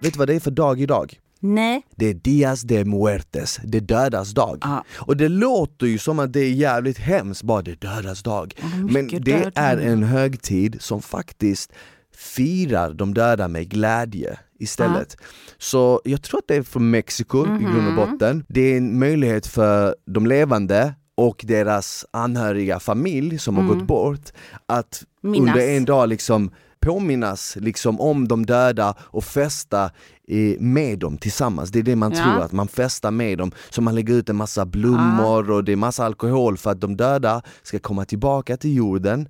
Vet 0.06 0.12
du 0.14 0.18
vad 0.18 0.28
det 0.28 0.34
är 0.34 0.40
för 0.40 0.50
dag 0.50 0.80
idag? 0.80 1.20
Nej, 1.40 1.82
Det 1.96 2.06
är 2.06 2.14
Dias 2.14 2.62
de 2.62 2.84
Muertes, 2.84 3.60
det 3.64 3.80
dödas 3.80 4.30
dag. 4.34 4.58
Ja. 4.60 4.84
Och 4.96 5.16
det 5.16 5.28
låter 5.28 5.86
ju 5.86 5.98
som 5.98 6.18
att 6.18 6.32
det 6.32 6.40
är 6.40 6.50
jävligt 6.52 6.98
hemskt, 6.98 7.42
bara 7.42 7.62
det 7.62 7.80
dödas 7.80 8.22
dag. 8.22 8.54
Men 8.74 8.92
mycket 9.04 9.24
det 9.24 9.32
död. 9.38 9.52
är 9.54 9.76
en 9.76 10.02
högtid 10.02 10.76
som 10.80 11.02
faktiskt 11.02 11.72
firar 12.16 12.92
de 12.94 13.14
döda 13.14 13.48
med 13.48 13.68
glädje 13.68 14.38
istället. 14.58 15.16
Så 15.58 16.00
jag 16.04 16.22
tror 16.22 16.38
att 16.38 16.48
det 16.48 16.56
är 16.56 16.62
från 16.62 16.90
Mexiko 16.90 17.44
i 17.44 17.48
grund 17.48 17.64
Mhm. 17.88 17.98
och 17.98 18.08
botten. 18.08 18.44
Det 18.48 18.60
är 18.60 18.76
en 18.76 18.98
möjlighet 18.98 19.46
för 19.46 19.96
de 20.06 20.26
levande 20.26 20.94
och 21.14 21.44
deras 21.48 22.06
anhöriga 22.10 22.80
familj 22.80 23.38
som 23.38 23.56
har 23.56 23.64
gått 23.74 23.86
bort 23.86 24.32
att 24.66 25.04
Mm. 25.24 25.32
Minnas. 25.32 25.54
under 25.56 25.68
en 25.76 25.84
dag 25.84 26.08
liksom 26.08 26.50
påminnas 26.86 27.56
liksom 27.60 28.00
om 28.00 28.28
de 28.28 28.46
döda 28.46 28.94
och 29.00 29.24
festa 29.24 29.84
eh, 30.28 30.60
med 30.60 30.98
dem 30.98 31.18
tillsammans. 31.18 31.70
Det 31.70 31.78
är 31.78 31.82
det 31.82 31.96
man 31.96 32.12
Ja. 32.12 32.22
tror, 32.22 32.42
att 32.42 32.52
man 32.52 32.68
festar 32.68 33.10
med 33.10 33.38
dem. 33.38 33.52
Så 33.70 33.82
man 33.82 33.94
lägger 33.94 34.14
ut 34.14 34.28
en 34.28 34.36
massa 34.36 34.66
blommor 34.66 35.50
och 35.50 35.64
det 35.64 35.72
är 35.72 35.76
massa 35.76 36.04
alkohol 36.04 36.56
för 36.56 36.70
att 36.70 36.80
de 36.80 36.96
döda 36.96 37.42
ska 37.62 37.78
komma 37.78 38.04
tillbaka 38.04 38.56
till 38.56 38.76
jorden 38.76 39.28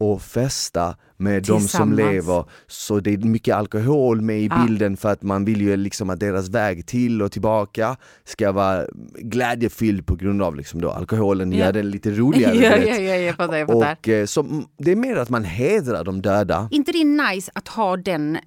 och 0.00 0.22
festa 0.22 0.96
med 1.16 1.42
de 1.42 1.60
som 1.60 1.92
lever. 1.92 2.44
Så 2.66 3.00
det 3.00 3.12
är 3.12 3.18
mycket 3.18 3.54
alkohol 3.56 4.20
med 4.20 4.40
i 4.40 4.48
bilden 4.66 4.96
för 4.96 5.12
att 5.12 5.22
man 5.22 5.44
vill 5.44 5.60
ju 5.60 5.76
liksom 5.76 6.10
att 6.10 6.20
deras 6.20 6.48
väg 6.48 6.86
till 6.86 7.22
och 7.22 7.32
tillbaka 7.32 7.96
ska 8.24 8.52
vara 8.52 8.84
glädjefylld 9.18 10.06
på 10.06 10.14
grund 10.16 10.42
av 10.42 10.56
liksom 10.56 10.80
då 10.80 10.90
alkoholen 10.90 11.52
Ja. 11.52 11.58
gör 11.64 11.72
den 11.72 11.90
lite 11.90 12.10
roligare. 12.10 12.52
du 12.58 12.62
ja, 12.64 12.70
vet. 12.76 12.88
ja, 12.88 12.94
ja, 12.94 13.14
jag 13.16 13.36
fattar, 13.36 13.56
jag 13.56 13.68
fattar. 13.68 14.22
Och 14.22 14.28
så, 14.28 14.62
det 14.78 14.92
är 14.92 14.96
mer 14.96 15.16
att 15.16 15.28
man 15.30 15.44
hedrar 15.44 16.04
de 16.04 16.22
döda. 16.22 16.68
inte 16.70 16.92
det 16.92 16.98
är 16.98 17.32
nice 17.34 17.50
att 17.54 17.68
ha 17.68 17.96
den 17.96 18.38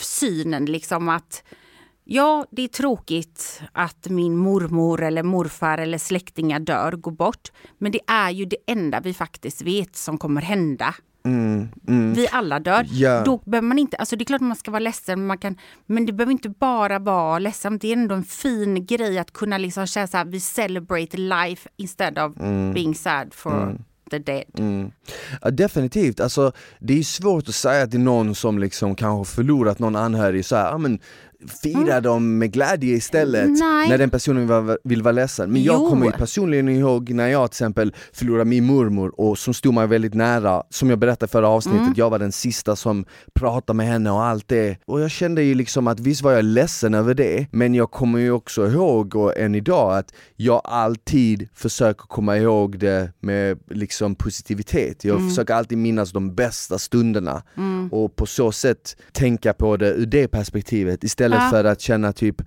synen 0.00 0.64
liksom 0.64 1.08
att 1.08 1.42
Ja, 2.08 2.46
det 2.50 2.62
är 2.62 2.68
tråkigt 2.68 3.60
att 3.72 4.08
min 4.08 4.36
mormor 4.36 5.02
eller 5.02 5.22
morfar 5.22 5.78
eller 5.78 5.98
släktingar 5.98 6.60
dör, 6.60 6.92
går 6.92 7.12
bort. 7.12 7.52
Men 7.78 7.92
det 7.92 8.00
är 8.06 8.30
ju 8.30 8.44
det 8.44 8.56
enda 8.66 9.00
vi 9.00 9.14
faktiskt 9.14 9.62
vet 9.62 9.96
som 9.96 10.18
kommer 10.18 10.42
hända. 10.42 10.94
Vi 12.14 12.28
alla 12.32 12.60
dör. 12.60 12.80
Mm, 12.80 12.86
Ja. 12.92 13.22
Då 13.24 13.38
behöver 13.44 13.68
man 13.68 13.78
inte, 13.78 13.96
alltså 13.96 14.16
det 14.16 14.22
är 14.22 14.26
klart 14.26 14.40
att 14.40 14.46
man 14.46 14.56
ska 14.56 14.70
vara 14.70 14.80
ledsen, 14.80 15.18
men 15.18 15.26
man 15.26 15.38
kan, 15.38 15.56
men 15.86 16.06
det 16.06 16.12
behöver 16.12 16.32
inte 16.32 16.48
bara 16.48 16.98
vara 16.98 17.38
ledsamt. 17.38 17.82
Det 17.82 17.88
är 17.88 17.92
ändå 17.92 18.14
en 18.14 18.24
fin 18.24 18.86
grej 18.86 19.18
att 19.18 19.32
kunna 19.32 19.58
liksom 19.58 19.86
säga 19.86 20.06
så 20.06 20.16
här, 20.16 20.24
vi 20.24 20.40
celebrate 20.40 21.16
life 21.16 21.68
instead 21.76 22.18
of 22.18 22.34
being 22.74 22.94
sad 22.94 23.34
for 23.34 23.78
the 24.10 24.18
dead. 24.18 24.44
Mm. 24.58 24.90
Ja, 25.42 25.50
definitivt, 25.50 26.20
alltså, 26.20 26.52
det 26.78 26.98
är 26.98 27.02
svårt 27.02 27.48
att 27.48 27.54
säga 27.54 27.86
till 27.86 28.00
någon 28.00 28.34
som 28.34 28.58
liksom 28.58 28.94
kanske 28.94 29.34
förlorat 29.34 29.78
någon 29.78 29.96
anhörig 29.96 30.44
så 30.44 30.56
här, 30.56 30.70
ja, 30.70 30.78
men 30.78 30.98
fira 31.62 32.00
dem 32.00 32.38
med 32.38 32.52
glädje 32.52 32.94
istället 32.96 33.44
Mm. 33.44 33.58
Nej. 33.58 33.88
när 33.88 33.98
den 33.98 34.10
personen 34.10 34.42
vill, 34.42 34.48
vara- 34.48 34.78
vill 34.84 35.02
vara 35.02 35.12
ledsen. 35.12 35.52
Men 35.52 35.62
jag 35.62 35.74
Jo. 35.80 35.90
kommer 35.90 36.06
ju 36.06 36.12
personligen 36.12 36.68
ihåg 36.68 37.10
när 37.10 37.28
jag 37.28 37.50
till 37.50 37.54
exempel 37.54 37.94
förlorade 38.12 38.44
min 38.44 38.64
mormor 38.64 39.20
och 39.20 39.38
som 39.38 39.54
stod 39.54 39.74
mig 39.74 39.86
väldigt 39.86 40.14
nära, 40.14 40.62
som 40.70 40.90
jag 40.90 40.98
berättade 40.98 41.32
förra 41.32 41.48
avsnittet, 41.48 41.80
Mm. 41.80 41.94
jag 41.96 42.10
var 42.10 42.18
den 42.18 42.32
sista 42.32 42.76
som 42.76 43.04
pratade 43.34 43.76
med 43.76 43.86
henne 43.86 44.10
och 44.10 44.22
allt 44.24 44.48
det. 44.48 44.76
Och 44.86 45.00
jag 45.00 45.10
kände 45.10 45.42
ju 45.42 45.54
liksom 45.54 45.86
att 45.86 46.00
visst 46.00 46.22
var 46.22 46.32
jag 46.32 46.44
ledsen 46.44 46.94
över 46.94 47.14
det, 47.14 47.46
men 47.50 47.74
jag 47.74 47.90
kommer 47.90 48.18
ju 48.18 48.30
också 48.30 48.66
ihåg 48.70 49.16
och 49.16 49.38
än 49.38 49.54
idag 49.54 49.98
att 49.98 50.12
jag 50.36 50.60
alltid 50.64 51.48
försöker 51.54 52.02
komma 52.06 52.36
ihåg 52.38 52.78
det 52.78 53.12
med 53.20 53.58
liksom 53.70 54.14
positivitet. 54.14 55.04
Jag 55.04 55.16
Mm. 55.16 55.28
försöker 55.28 55.54
alltid 55.54 55.78
minnas 55.78 56.12
de 56.12 56.34
bästa 56.34 56.78
stunderna 56.78 57.42
och 57.90 58.16
på 58.16 58.26
så 58.26 58.52
sätt 58.52 58.96
tänka 59.12 59.52
på 59.52 59.76
det 59.76 59.90
ur 59.90 60.06
det 60.06 60.28
perspektivet 60.28 61.04
istället 61.04 61.25
Ja. 61.34 61.50
för 61.50 61.64
att 61.64 61.80
känna 61.80 62.12
typ 62.12 62.42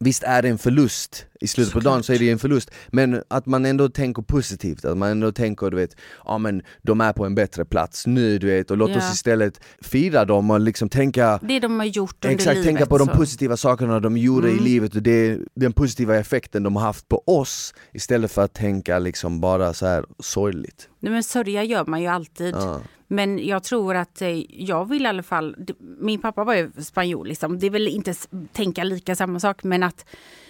Visst 0.00 0.22
är 0.22 0.42
det 0.42 0.48
en 0.48 0.58
förlust, 0.58 1.26
i 1.40 1.46
slutet 1.48 1.72
på 1.72 1.80
dagen 1.80 2.02
så 2.02 2.12
är 2.12 2.18
det 2.18 2.30
en 2.30 2.38
förlust, 2.38 2.70
men 2.88 3.22
att 3.28 3.46
man 3.46 3.66
ändå 3.66 3.88
tänker 3.88 4.22
positivt, 4.22 4.84
att 4.84 4.96
man 4.96 5.10
ändå 5.10 5.32
tänker 5.32 5.70
du 5.70 5.76
vet, 5.76 5.96
ja 6.24 6.38
men 6.38 6.62
de 6.82 7.00
är 7.00 7.12
på 7.12 7.24
en 7.26 7.34
bättre 7.34 7.64
plats 7.64 8.06
nu 8.06 8.38
du 8.38 8.46
vet 8.46 8.70
och 8.70 8.76
låt 8.76 8.90
Ja. 8.90 8.96
oss 8.98 9.12
istället 9.14 9.60
fira 9.82 10.24
dem 10.24 10.50
och 10.50 10.60
liksom 10.60 10.88
tänka 10.88 11.38
Det 11.42 11.60
de 11.60 11.78
har 11.78 11.86
gjort 11.86 12.24
under 12.24 12.34
Exakt, 12.34 12.54
livet. 12.54 12.66
tänka 12.66 12.86
på 12.86 12.98
de 12.98 13.08
så. 13.08 13.14
positiva 13.14 13.56
sakerna 13.56 14.00
de 14.00 14.16
gjorde 14.16 14.48
Mm. 14.48 14.60
i 14.60 14.62
livet 14.64 14.94
och 14.94 15.02
det, 15.02 15.38
den 15.54 15.72
positiva 15.72 16.16
effekten 16.16 16.62
de 16.62 16.76
har 16.76 16.82
haft 16.82 17.08
på 17.08 17.22
oss 17.26 17.74
istället 17.92 18.32
för 18.32 18.42
att 18.44 18.54
tänka 18.54 18.98
liksom 18.98 19.40
bara 19.40 19.72
så 19.74 19.86
här 19.86 20.04
sorgligt. 20.18 20.88
Nej, 21.00 21.12
men 21.12 21.22
sörja 21.22 21.64
gör 21.64 21.84
man 21.86 22.00
ju 22.02 22.06
alltid. 22.08 22.54
Ja. 22.54 22.80
Men 23.14 23.46
jag 23.46 23.62
tror 23.62 23.94
att 23.94 24.22
eh, 24.22 24.62
jag 24.62 24.88
vill 24.88 25.02
i 25.02 25.08
alla 25.08 25.22
fall, 25.22 25.56
min 25.78 26.20
pappa 26.20 26.44
var 26.44 26.54
ju 26.54 26.72
spanjor 26.78 27.24
liksom, 27.24 27.58
det 27.58 27.66
är 27.66 27.70
väl 27.70 27.88
inte 27.88 28.14
tänka 28.52 28.84
lika 28.84 29.16
samma 29.16 29.40
sak 29.40 29.64
men 29.64 29.82
att 29.82 30.06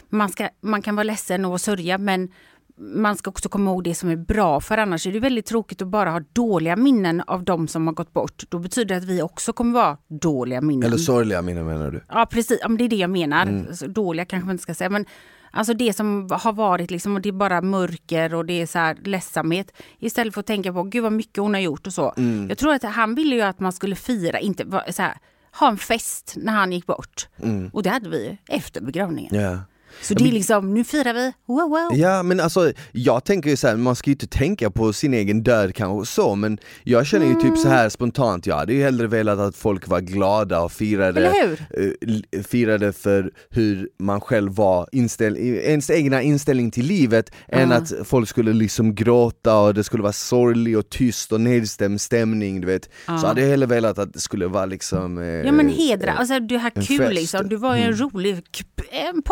man, 0.08 0.28
ska, 0.28 0.48
man 0.60 0.82
kan 0.82 0.96
vara 0.96 1.04
ledsen 1.04 1.44
och 1.44 1.60
sörja 1.60 1.98
men 1.98 2.28
man 2.76 3.16
ska 3.16 3.30
också 3.30 3.48
komma 3.48 3.70
ihåg 3.70 3.84
det 3.84 3.94
som 3.94 4.08
är 4.08 4.16
bra 4.16 4.60
för 4.60 4.78
annars 4.78 5.06
är 5.06 5.12
det 5.12 5.20
väldigt 5.20 5.46
tråkigt 5.46 5.82
att 5.82 5.88
bara 5.88 6.10
ha 6.10 6.20
dåliga 6.32 6.76
minnen 6.76 7.20
av 7.26 7.44
de 7.44 7.68
som 7.68 7.86
har 7.86 7.94
gått 7.94 8.12
bort. 8.12 8.44
Då 8.48 8.58
betyder 8.58 8.94
det 8.94 8.96
att 8.96 9.04
vi 9.04 9.22
också 9.22 9.52
kommer 9.52 9.72
vara 9.72 9.98
dåliga 10.08 10.60
minnen. 10.60 10.86
Eller 10.86 10.96
sorgliga 10.96 11.42
minnen 11.42 11.66
menar 11.66 11.90
du? 11.90 12.04
Ja 12.08 12.26
precis, 12.30 12.58
ja, 12.62 12.68
men 12.68 12.78
det 12.78 12.84
är 12.84 12.88
det 12.88 12.96
jag 12.96 13.10
menar. 13.10 13.42
Mm. 13.42 13.66
Dåliga 13.86 14.24
kanske 14.24 14.46
man 14.46 14.54
inte 14.54 14.62
ska 14.62 14.74
säga 14.74 14.90
men 14.90 15.06
Alltså 15.54 15.74
det 15.74 15.92
som 15.92 16.28
har 16.30 16.52
varit 16.52 16.90
liksom, 16.90 17.14
och 17.14 17.20
det 17.20 17.28
är 17.28 17.32
bara 17.32 17.60
mörker 17.60 18.34
och 18.34 18.46
det 18.46 18.62
är 18.62 18.66
så 18.66 18.78
här 18.78 18.96
ledsamhet. 19.04 19.72
Istället 19.98 20.34
för 20.34 20.40
att 20.40 20.46
tänka 20.46 20.72
på, 20.72 20.82
gud 20.82 21.02
vad 21.02 21.12
mycket 21.12 21.38
hon 21.38 21.54
har 21.54 21.60
gjort 21.60 21.86
och 21.86 21.92
så. 21.92 22.14
Mm. 22.16 22.48
Jag 22.48 22.58
tror 22.58 22.74
att 22.74 22.82
han 22.82 23.14
ville 23.14 23.34
ju 23.36 23.42
att 23.42 23.60
man 23.60 23.72
skulle 23.72 23.96
fira, 23.96 24.38
inte 24.38 24.64
så 24.92 25.02
här, 25.02 25.14
ha 25.60 25.68
en 25.68 25.78
fest 25.78 26.34
när 26.36 26.52
han 26.52 26.72
gick 26.72 26.86
bort. 26.86 27.28
Mm. 27.42 27.70
Och 27.72 27.82
det 27.82 27.90
hade 27.90 28.08
vi 28.08 28.38
efter 28.48 28.80
begravningen. 28.80 29.34
Yeah. 29.34 29.58
Så 30.02 30.14
det 30.14 30.28
är 30.28 30.32
liksom, 30.32 30.74
nu 30.74 30.84
firar 30.84 31.14
vi, 31.14 31.32
wow, 31.46 31.68
wow. 31.68 31.98
Ja 31.98 32.22
men 32.22 32.40
alltså, 32.40 32.72
jag 32.92 33.24
tänker 33.24 33.50
ju 33.50 33.56
såhär, 33.56 33.76
man 33.76 33.96
ska 33.96 34.10
ju 34.10 34.12
inte 34.12 34.26
tänka 34.26 34.70
på 34.70 34.92
sin 34.92 35.14
egen 35.14 35.42
död 35.42 35.74
kanske 35.74 36.12
så, 36.12 36.34
men 36.34 36.58
jag 36.82 37.06
känner 37.06 37.26
ju 37.26 37.32
mm. 37.32 37.42
typ 37.42 37.58
så 37.58 37.68
här 37.68 37.88
spontant, 37.88 38.46
jag 38.46 38.56
hade 38.56 38.72
ju 38.72 38.82
hellre 38.82 39.06
velat 39.06 39.38
att 39.38 39.56
folk 39.56 39.88
var 39.88 40.00
glada 40.00 40.60
och 40.60 40.72
firade, 40.72 41.56
uh, 41.78 42.42
firade 42.42 42.92
för 42.92 43.32
hur 43.50 43.88
man 43.98 44.20
själv 44.20 44.54
var, 44.54 44.88
inställ, 44.92 45.36
ens 45.36 45.90
egna 45.90 46.22
inställning 46.22 46.70
till 46.70 46.86
livet, 46.86 47.30
uh. 47.30 47.60
än 47.60 47.72
att 47.72 47.92
folk 48.04 48.28
skulle 48.28 48.52
liksom 48.52 48.94
gråta 48.94 49.58
och 49.58 49.74
det 49.74 49.84
skulle 49.84 50.02
vara 50.02 50.12
sorglig 50.12 50.78
och 50.78 50.88
tyst 50.88 51.32
och 51.32 51.40
nedstämd 51.40 52.00
stämning, 52.00 52.60
du 52.60 52.66
vet. 52.66 52.90
Uh. 53.08 53.18
Så 53.18 53.26
hade 53.26 53.40
jag 53.40 53.48
hellre 53.48 53.66
velat 53.66 53.98
att 53.98 54.12
det 54.12 54.20
skulle 54.20 54.46
vara 54.46 54.66
liksom 54.66 55.18
uh, 55.18 55.26
Ja 55.26 55.52
men 55.52 55.68
hedra, 55.68 56.12
alltså 56.12 56.40
du 56.40 56.56
har 56.56 56.70
kul 56.70 56.98
fest. 56.98 57.14
liksom, 57.14 57.48
du 57.48 57.56
var 57.56 57.76
ju 57.76 57.82
en 57.82 57.94
mm. 57.94 58.00
rolig 58.00 58.42
en 58.90 59.22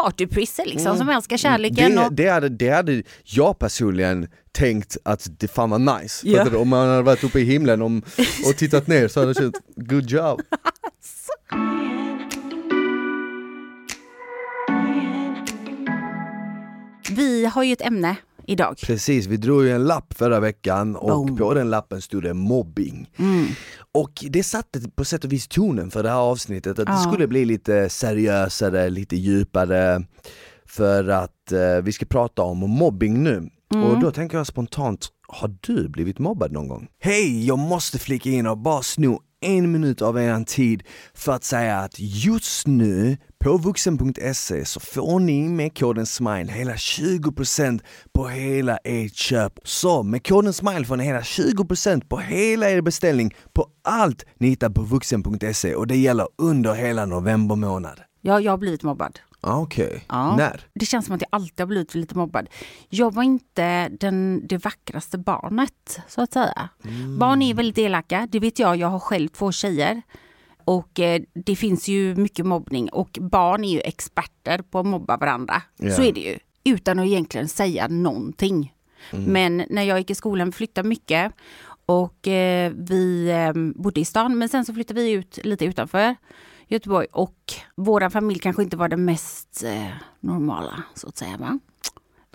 partyprisse 0.56 0.64
liksom 0.64 0.86
mm. 0.86 0.98
som 0.98 1.08
älskar 1.08 1.36
kärleken. 1.36 1.94
Det, 1.94 2.06
och... 2.06 2.12
det, 2.12 2.28
hade, 2.28 2.48
det 2.48 2.68
hade 2.70 3.02
jag 3.24 3.58
personligen 3.58 4.28
tänkt 4.52 4.96
att 5.04 5.28
det 5.40 5.48
fan 5.48 5.70
var 5.70 5.98
nice. 6.00 6.28
Ja. 6.28 6.44
För 6.44 6.56
om 6.56 6.68
man 6.68 6.88
hade 6.88 7.02
varit 7.02 7.24
uppe 7.24 7.40
i 7.40 7.44
himlen 7.44 7.82
om, 7.82 8.02
och 8.46 8.56
tittat 8.56 8.86
ner 8.86 9.08
så 9.08 9.20
hade 9.20 9.30
jag 9.30 9.36
känt 9.36 9.60
good 9.76 10.10
job. 10.10 10.40
Vi 17.10 17.44
har 17.44 17.62
ju 17.62 17.72
ett 17.72 17.82
ämne 17.82 18.16
idag. 18.46 18.76
Precis, 18.82 19.26
vi 19.26 19.36
drog 19.36 19.64
ju 19.64 19.70
en 19.70 19.84
lapp 19.84 20.14
förra 20.14 20.40
veckan 20.40 20.96
och 20.96 21.26
Boom. 21.26 21.36
på 21.36 21.54
den 21.54 21.70
lappen 21.70 22.02
stod 22.02 22.22
det 22.22 22.34
mobbing. 22.34 23.10
Mm. 23.16 23.46
Och 23.92 24.24
det 24.30 24.42
satte 24.42 24.80
på 24.94 25.04
sätt 25.04 25.24
och 25.24 25.32
vis 25.32 25.48
tonen 25.48 25.90
för 25.90 26.02
det 26.02 26.08
här 26.08 26.16
avsnittet, 26.16 26.78
att 26.78 26.88
ja. 26.88 26.94
det 26.94 27.00
skulle 27.00 27.26
bli 27.26 27.44
lite 27.44 27.88
seriösare, 27.88 28.90
lite 28.90 29.16
djupare 29.16 30.04
för 30.66 31.08
att 31.08 31.52
eh, 31.52 31.82
vi 31.82 31.92
ska 31.92 32.06
prata 32.06 32.42
om 32.42 32.58
mobbing 32.58 33.22
nu. 33.22 33.50
Mm. 33.74 33.84
Och 33.84 34.00
då 34.00 34.10
tänker 34.10 34.36
jag 34.36 34.46
spontant, 34.46 35.08
har 35.28 35.54
du 35.60 35.88
blivit 35.88 36.18
mobbad 36.18 36.52
någon 36.52 36.68
gång? 36.68 36.88
Hej, 37.00 37.46
jag 37.46 37.58
måste 37.58 37.98
flika 37.98 38.30
in 38.30 38.46
och 38.46 38.58
bara 38.58 38.82
sno 38.82 39.20
en 39.42 39.72
minut 39.72 40.02
av 40.02 40.18
er 40.18 40.44
tid 40.44 40.82
för 41.14 41.32
att 41.32 41.44
säga 41.44 41.78
att 41.78 41.94
just 41.98 42.66
nu 42.66 43.16
på 43.38 43.56
vuxen.se 43.56 44.64
så 44.64 44.80
får 44.80 45.20
ni 45.20 45.48
med 45.48 45.78
koden 45.78 46.06
SMILE 46.06 46.52
hela 46.52 46.72
20% 46.72 47.80
på 48.12 48.28
hela 48.28 48.76
ert 48.76 49.14
köp. 49.14 49.52
Så 49.64 50.02
med 50.02 50.26
koden 50.26 50.52
SMILE 50.52 50.84
får 50.84 50.96
ni 50.96 51.04
hela 51.04 51.20
20% 51.20 52.08
på 52.08 52.16
hela 52.18 52.70
er 52.70 52.80
beställning 52.80 53.34
på 53.52 53.66
allt 53.84 54.24
ni 54.38 54.48
hittar 54.48 54.70
på 54.70 54.82
vuxen.se 54.82 55.74
och 55.74 55.86
det 55.86 55.96
gäller 55.96 56.28
under 56.38 56.74
hela 56.74 57.06
november 57.06 57.56
månad. 57.56 58.00
Ja, 58.20 58.40
jag 58.40 58.52
har 58.52 58.58
blivit 58.58 58.82
mobbad. 58.82 59.18
Ah, 59.44 59.60
okej, 59.60 59.86
okay. 59.86 60.00
ja. 60.08 60.36
när? 60.36 60.60
Det 60.74 60.86
känns 60.86 61.06
som 61.06 61.14
att 61.14 61.20
jag 61.20 61.28
alltid 61.30 61.60
har 61.60 61.66
blivit 61.66 61.94
lite 61.94 62.18
mobbad. 62.18 62.48
Jag 62.88 63.14
var 63.14 63.22
inte 63.22 63.88
den, 63.88 64.46
det 64.46 64.64
vackraste 64.64 65.18
barnet, 65.18 66.00
så 66.08 66.22
att 66.22 66.32
säga. 66.32 66.68
Mm. 66.84 67.18
Barn 67.18 67.42
är 67.42 67.54
väldigt 67.54 67.78
elaka, 67.78 68.28
det 68.30 68.40
vet 68.40 68.58
jag. 68.58 68.76
Jag 68.76 68.88
har 68.88 68.98
själv 68.98 69.28
två 69.28 69.52
tjejer. 69.52 70.02
Och 70.64 71.00
eh, 71.00 71.22
det 71.32 71.56
finns 71.56 71.88
ju 71.88 72.14
mycket 72.14 72.46
mobbning 72.46 72.88
och 72.88 73.18
barn 73.20 73.64
är 73.64 73.72
ju 73.72 73.80
experter 73.80 74.58
på 74.58 74.78
att 74.78 74.86
mobba 74.86 75.16
varandra. 75.16 75.62
Yeah. 75.78 75.96
Så 75.96 76.02
är 76.02 76.12
det 76.12 76.20
ju. 76.20 76.38
Utan 76.64 76.98
att 76.98 77.06
egentligen 77.06 77.48
säga 77.48 77.88
någonting. 77.88 78.74
Mm. 79.12 79.24
Men 79.24 79.66
när 79.70 79.82
jag 79.82 79.98
gick 79.98 80.10
i 80.10 80.14
skolan 80.14 80.52
flyttade 80.52 80.88
mycket 80.88 81.32
och 81.86 82.28
eh, 82.28 82.72
vi 82.76 83.30
eh, 83.30 83.82
bodde 83.82 84.00
i 84.00 84.04
stan 84.04 84.38
men 84.38 84.48
sen 84.48 84.64
så 84.64 84.74
flyttade 84.74 85.02
vi 85.02 85.10
ut 85.10 85.38
lite 85.44 85.64
utanför. 85.64 86.16
Göteborg 86.72 87.06
och 87.12 87.52
våra 87.76 88.10
familj 88.10 88.38
kanske 88.38 88.62
inte 88.62 88.76
var 88.76 88.88
det 88.88 88.96
mest 88.96 89.62
eh, 89.64 89.86
normala 90.20 90.82
så 90.94 91.08
att 91.08 91.16
säga. 91.16 91.36
Va? 91.36 91.58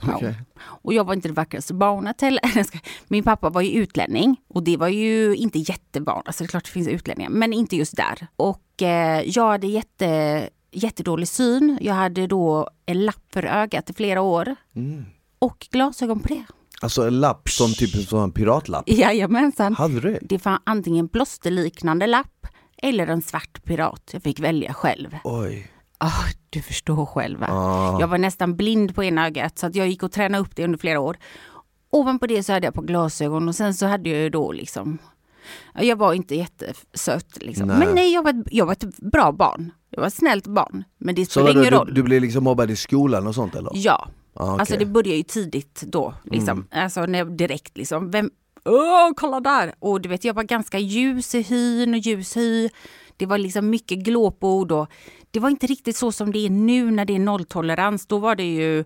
Okay. 0.02 0.34
Och 0.60 0.94
jag 0.94 1.04
var 1.04 1.14
inte 1.14 1.28
det 1.28 1.34
vackraste 1.34 1.74
barnet 1.74 2.22
heller. 2.22 2.42
Min 3.08 3.24
pappa 3.24 3.50
var 3.50 3.62
ju 3.62 3.70
utlänning 3.72 4.42
och 4.48 4.64
det 4.64 4.78
var 4.78 4.88
ju 4.88 5.36
inte 5.36 5.60
jättevanligt. 5.60 6.28
Alltså 6.28 6.44
det 6.44 6.46
är 6.46 6.50
klart 6.50 6.66
det 6.66 6.72
finns 6.72 6.88
utlänningar, 6.88 7.30
men 7.30 7.54
inte 7.54 7.76
just 7.76 7.96
där. 7.96 8.28
Och 8.36 8.82
eh, 8.82 9.22
jag 9.22 9.48
hade 9.48 9.68
jätte, 9.68 10.50
jättedålig 10.72 11.28
syn. 11.28 11.78
Jag 11.82 11.94
hade 11.94 12.28
då 12.28 12.70
en 12.86 13.06
lapp 13.06 13.24
för 13.34 13.46
ögat 13.46 13.90
i 13.90 13.94
flera 13.94 14.22
år. 14.22 14.56
Mm. 14.76 15.06
Och 15.40 15.68
glasögon 15.72 16.20
på 16.20 16.28
det. 16.28 16.44
Alltså 16.82 17.08
en 17.08 17.20
lapp 17.20 17.50
som 17.50 17.74
typ 17.74 18.14
en 18.14 18.32
piratlapp? 18.32 18.84
Jajamensan. 18.90 19.76
Hade 19.76 20.00
du 20.00 20.12
det? 20.12 20.20
Det 20.22 20.46
var 20.46 20.60
antingen 20.64 21.10
plåsterliknande 21.10 22.08
lapp 22.08 22.48
eller 22.78 23.08
en 23.08 23.22
svart 23.22 23.64
pirat. 23.64 24.10
Jag 24.14 24.24
fick 24.24 24.40
välja 24.40 24.74
själv. 24.74 25.18
Oj. 25.24 25.72
Oh, 26.00 26.26
du 26.50 26.62
förstår 26.62 27.06
själv. 27.06 27.44
Ah. 27.44 28.00
Jag 28.00 28.08
var 28.08 28.18
nästan 28.18 28.56
blind 28.56 28.96
på 28.96 29.04
ena 29.04 29.26
ögat 29.26 29.60
så 29.60 29.68
att 29.68 29.76
jag 29.76 29.88
gick 29.88 30.04
och 30.04 30.12
tränade 30.12 30.42
upp 30.42 30.56
det 30.56 30.64
under 30.64 30.78
flera 30.78 31.00
år. 31.00 31.18
Ovanpå 31.90 32.28
det 32.28 32.44
så 32.44 32.54
hade 32.54 32.68
jag 32.68 32.74
på 32.74 32.82
glasögon 32.82 33.48
och 33.48 33.56
sen 33.56 33.74
så 33.74 33.86
hade 33.86 34.10
jag 34.10 34.20
ju 34.20 34.30
då 34.30 34.52
liksom 34.52 35.00
jag 35.74 35.96
var 35.96 36.14
inte 36.14 36.36
jättesöt 36.36 37.44
liksom. 37.44 37.68
Nej. 37.68 37.78
Men 37.80 37.96
nej, 37.96 38.14
jag 38.14 38.24
var, 38.24 38.30
ett, 38.30 38.48
jag 38.52 38.66
var 38.66 38.74
ett 38.74 38.98
bra 38.98 39.32
barn. 39.32 39.72
Jag 39.90 40.00
var 40.00 40.08
ett 40.08 40.14
snällt 40.14 40.48
barn. 40.48 40.84
Men 40.98 41.16
det 41.16 41.26
spelar 41.26 41.52
ingen 41.52 41.72
roll. 41.72 41.88
Du, 41.88 41.94
du 41.94 42.04
blev 42.04 42.22
liksom 42.22 42.44
mobbad 42.44 42.72
i 42.72 42.76
skolan 42.76 43.28
och 43.28 43.36
sånt 43.36 43.56
eller? 43.56 43.72
Ja. 43.74 44.08
Ah, 44.34 44.54
okay. 44.54 44.60
Alltså 44.60 44.78
det 44.78 44.86
började 44.86 45.18
ju 45.18 45.24
tidigt 45.24 45.84
då. 45.88 46.14
Liksom. 46.24 46.68
Mm. 46.72 46.84
Alltså 46.84 47.06
när, 47.06 47.26
direkt 47.26 47.78
liksom. 47.78 48.12
Vem, 48.12 48.32
Åh, 48.68 49.12
kolla 49.16 49.40
där! 49.40 49.74
Och 49.80 50.02
du 50.02 50.10
vet, 50.10 50.24
jag 50.24 50.34
var 50.34 50.44
ganska 50.44 50.80
ljus 50.80 51.36
i 51.36 51.42
hyn 51.42 51.94
och 51.94 52.00
ljus 52.00 52.38
hy. 52.38 52.70
Det 53.18 53.26
var 53.26 53.38
liksom 53.38 53.70
mycket 53.70 54.00
glåpord 54.00 54.72
och 54.72 54.88
det 55.32 55.40
var 55.40 55.50
inte 55.50 55.68
riktigt 55.68 55.96
så 55.96 56.12
som 56.12 56.32
det 56.32 56.40
är 56.40 56.50
nu 56.50 56.92
när 56.92 57.06
det 57.06 57.16
är 57.16 57.20
nolltolerans. 57.20 58.08
Då 58.08 58.18
var 58.18 58.36
det 58.36 58.56
ju 58.56 58.86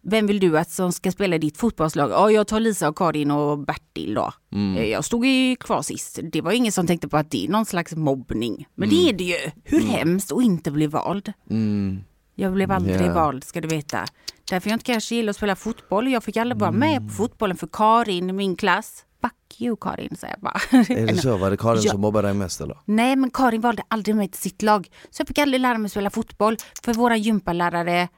vem 0.00 0.26
vill 0.26 0.40
du 0.40 0.58
att 0.58 0.70
som 0.70 0.92
ska 0.92 1.12
spela 1.12 1.38
ditt 1.38 1.56
fotbollslag? 1.56 2.10
Ja, 2.10 2.30
jag 2.30 2.46
tar 2.46 2.60
Lisa 2.60 2.88
och 2.88 2.98
Karin 2.98 3.30
och 3.30 3.58
Bertil 3.58 4.14
då. 4.14 4.32
Mm. 4.52 4.76
Eh, 4.76 4.84
jag 4.84 5.04
stod 5.04 5.26
ju 5.26 5.56
kvar 5.56 5.82
sist. 5.82 6.18
Det 6.22 6.40
var 6.40 6.52
ingen 6.52 6.72
som 6.72 6.86
tänkte 6.86 7.08
på 7.08 7.16
att 7.16 7.30
det 7.30 7.44
är 7.44 7.48
någon 7.48 7.66
slags 7.66 7.96
mobbning. 7.96 8.66
Men 8.74 8.88
mm. 8.88 9.00
det 9.00 9.08
är 9.08 9.12
det 9.12 9.24
ju. 9.24 9.50
Hur 9.64 9.82
mm. 9.82 9.90
hemskt 9.90 10.32
att 10.32 10.42
inte 10.42 10.70
bli 10.70 10.86
vald. 10.86 11.32
Mm. 11.50 12.04
Jag 12.34 12.52
blev 12.52 12.72
aldrig 12.72 13.00
yeah. 13.00 13.14
vald 13.14 13.44
ska 13.44 13.60
du 13.60 13.68
veta. 13.68 14.04
Därför 14.50 14.70
jag 14.70 14.74
inte 14.74 14.84
kanske 14.84 15.14
gillar 15.14 15.30
att 15.30 15.36
spela 15.36 15.56
fotboll. 15.56 16.12
Jag 16.12 16.24
fick 16.24 16.36
aldrig 16.36 16.58
vara 16.58 16.72
med 16.72 16.96
på 16.96 17.02
mm. 17.02 17.10
fotbollen 17.10 17.56
för 17.56 17.68
Karin 17.72 18.30
i 18.30 18.32
min 18.32 18.56
klass 18.56 19.04
fuck 19.52 19.60
you 19.60 19.76
Karin, 19.80 20.16
säger 20.16 20.34
jag 20.34 20.40
bara. 20.40 20.60
Är 21.00 21.06
det 21.06 21.16
så? 21.22 21.36
Var 21.36 21.50
det 21.50 21.56
Karin 21.56 21.82
ja. 21.82 21.90
som 21.90 22.00
mobbade 22.00 22.28
dig 22.28 22.34
mest 22.34 22.60
eller? 22.60 22.78
Nej, 22.84 23.16
men 23.16 23.30
Karin 23.30 23.60
valde 23.60 23.82
aldrig 23.88 24.16
mig 24.16 24.28
till 24.28 24.40
sitt 24.40 24.62
lag. 24.62 24.88
Så 25.10 25.20
jag 25.20 25.28
fick 25.28 25.38
aldrig 25.38 25.60
lära 25.60 25.78
mig 25.78 25.90
spela 25.90 26.10
fotboll. 26.10 26.56
För 26.84 26.94
våra 26.94 27.16
gympalärare, 27.16 28.08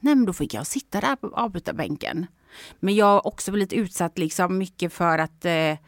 nej 0.00 0.14
men 0.14 0.24
då 0.24 0.32
fick 0.32 0.54
jag 0.54 0.66
sitta 0.66 1.00
där 1.00 1.16
på 1.16 1.28
avbytarbänken. 1.28 2.26
Men 2.80 2.94
jag 2.94 3.06
har 3.06 3.26
också 3.26 3.52
blivit 3.52 3.72
utsatt 3.72 4.18
liksom 4.18 4.58
mycket 4.58 4.92
för 4.92 5.18
att 5.18 5.44
eh, 5.44 5.78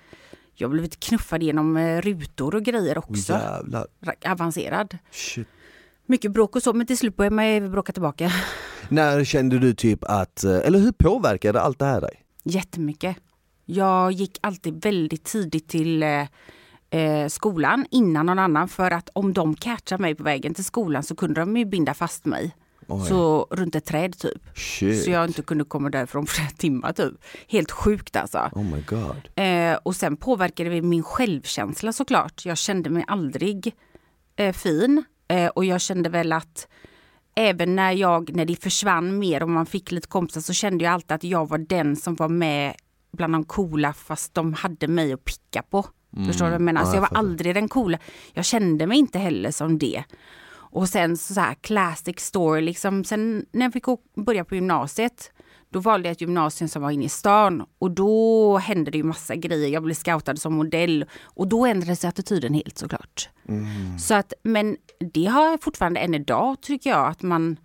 jag 0.55 0.71
blivit 0.71 1.01
knuffad 1.01 1.43
genom 1.43 1.77
eh, 1.77 2.01
rutor 2.01 2.55
och 2.55 2.63
grejer 2.63 2.99
också. 2.99 3.33
Jävlar. 3.33 3.87
Avancerad. 4.27 4.99
Shit. 5.11 5.49
Mycket 6.07 6.33
bråk 6.33 6.57
och 6.57 6.63
så, 6.63 6.73
men 6.73 6.87
till 6.87 6.99
slut 6.99 7.17
började 7.17 7.37
man 7.37 7.71
bråka 7.73 7.93
tillbaka. 7.93 8.33
När 8.89 9.25
kände 9.25 9.59
du 9.59 9.75
typ 9.75 10.05
att, 10.05 10.45
eh, 10.45 10.57
eller 10.57 10.79
hur 10.79 10.93
påverkade 10.93 11.61
allt 11.61 11.79
det 11.79 11.85
här 11.85 12.01
dig? 12.01 12.25
Jättemycket. 12.45 13.17
Jag 13.71 14.13
gick 14.13 14.39
alltid 14.41 14.83
väldigt 14.85 15.25
tidigt 15.25 15.69
till 15.69 16.03
eh, 16.03 16.27
eh, 16.91 17.29
skolan 17.29 17.87
innan 17.91 18.27
någon 18.27 18.39
annan 18.39 18.69
för 18.69 18.91
att 18.91 19.09
om 19.13 19.33
de 19.33 19.55
catchade 19.55 20.03
mig 20.03 20.15
på 20.15 20.23
vägen 20.23 20.55
till 20.55 20.65
skolan 20.65 21.03
så 21.03 21.17
kunde 21.17 21.41
de 21.41 21.57
ju 21.57 21.65
binda 21.65 21.95
fast 21.95 22.25
mig. 22.25 22.55
Oj. 22.87 23.07
Så 23.09 23.47
runt 23.51 23.75
ett 23.75 23.85
träd 23.85 24.19
typ. 24.19 24.59
Shit. 24.59 25.05
Så 25.05 25.11
jag 25.11 25.27
inte 25.27 25.43
kunde 25.43 25.65
komma 25.65 25.91
därifrån 25.91 26.27
på 26.27 26.33
flera 26.33 26.51
timmar 26.51 26.93
typ. 26.93 27.15
Helt 27.49 27.71
sjukt 27.71 28.17
alltså. 28.17 28.51
Oh 28.53 28.65
my 28.65 28.83
God. 28.87 29.29
Eh, 29.35 29.79
och 29.83 29.97
sen 29.97 30.17
påverkade 30.17 30.71
det 30.71 30.83
min 30.83 31.03
självkänsla 31.03 31.93
såklart. 31.93 32.47
Jag 32.47 32.59
kände 32.59 32.91
mig 32.91 33.05
aldrig 33.07 33.75
eh, 34.37 34.53
fin. 34.53 35.05
Eh, 35.29 35.47
och 35.47 35.65
jag 35.65 35.81
kände 35.81 36.09
väl 36.09 36.33
att 36.33 36.69
även 37.35 37.77
när 37.77 37.93
jag, 37.93 38.35
när 38.35 38.45
det 38.45 38.63
försvann 38.63 39.19
mer 39.19 39.43
och 39.43 39.49
man 39.49 39.67
fick 39.67 39.93
lite 39.93 40.09
kompisar 40.09 40.41
så 40.41 40.53
kände 40.53 40.85
jag 40.85 40.95
alltid 40.95 41.13
att 41.13 41.25
jag 41.25 41.49
var 41.49 41.59
den 41.59 41.97
som 41.97 42.15
var 42.15 42.29
med 42.29 42.75
bland 43.19 43.35
de 43.35 43.45
coola 43.45 43.93
fast 43.93 44.35
de 44.35 44.55
hade 44.55 44.89
mig 44.89 45.13
att 45.13 45.25
picka 45.25 45.63
på. 45.63 45.87
Mm. 46.17 46.27
Förstår 46.27 46.47
du 46.47 46.53
jag 46.53 46.61
menar? 46.61 46.81
Ja, 46.81 46.87
så 46.87 46.97
jag 46.97 47.01
var 47.01 47.19
aldrig 47.19 47.55
den 47.55 47.69
coola. 47.69 47.99
Jag 48.33 48.45
kände 48.45 48.87
mig 48.87 48.99
inte 48.99 49.19
heller 49.19 49.51
som 49.51 49.79
det. 49.79 50.05
Och 50.71 50.89
sen 50.89 51.17
så 51.17 51.41
här 51.41 51.55
classic 51.55 52.19
story 52.19 52.61
liksom. 52.61 53.05
Sen 53.05 53.47
när 53.53 53.67
jag 53.67 53.73
fick 53.73 53.85
börja 54.17 54.45
på 54.45 54.55
gymnasiet 54.55 55.33
då 55.71 55.81
valde 55.81 56.09
jag 56.09 56.13
ett 56.13 56.21
gymnasium 56.21 56.69
som 56.69 56.83
var 56.83 56.91
inne 56.91 57.05
i 57.05 57.09
stan 57.09 57.65
och 57.79 57.91
då 57.91 58.59
hände 58.59 58.91
det 58.91 58.99
ju 58.99 59.05
massa 59.05 59.35
grejer. 59.37 59.69
Jag 59.69 59.83
blev 59.83 59.95
scoutad 59.95 60.37
som 60.37 60.55
modell 60.55 61.05
och 61.23 61.49
då 61.49 61.67
ändrades 61.67 62.05
attityden 62.05 62.55
helt 62.55 62.79
såklart. 62.79 63.29
Mm. 63.49 63.99
Så 63.99 64.15
att, 64.15 64.33
men 64.43 64.77
det 65.13 65.25
har 65.25 65.51
jag 65.51 65.63
fortfarande 65.63 66.01
än 66.01 66.15
idag 66.15 66.61
tycker 66.61 66.91
jag 66.91 67.07
att 67.07 67.23
man, 67.23 67.57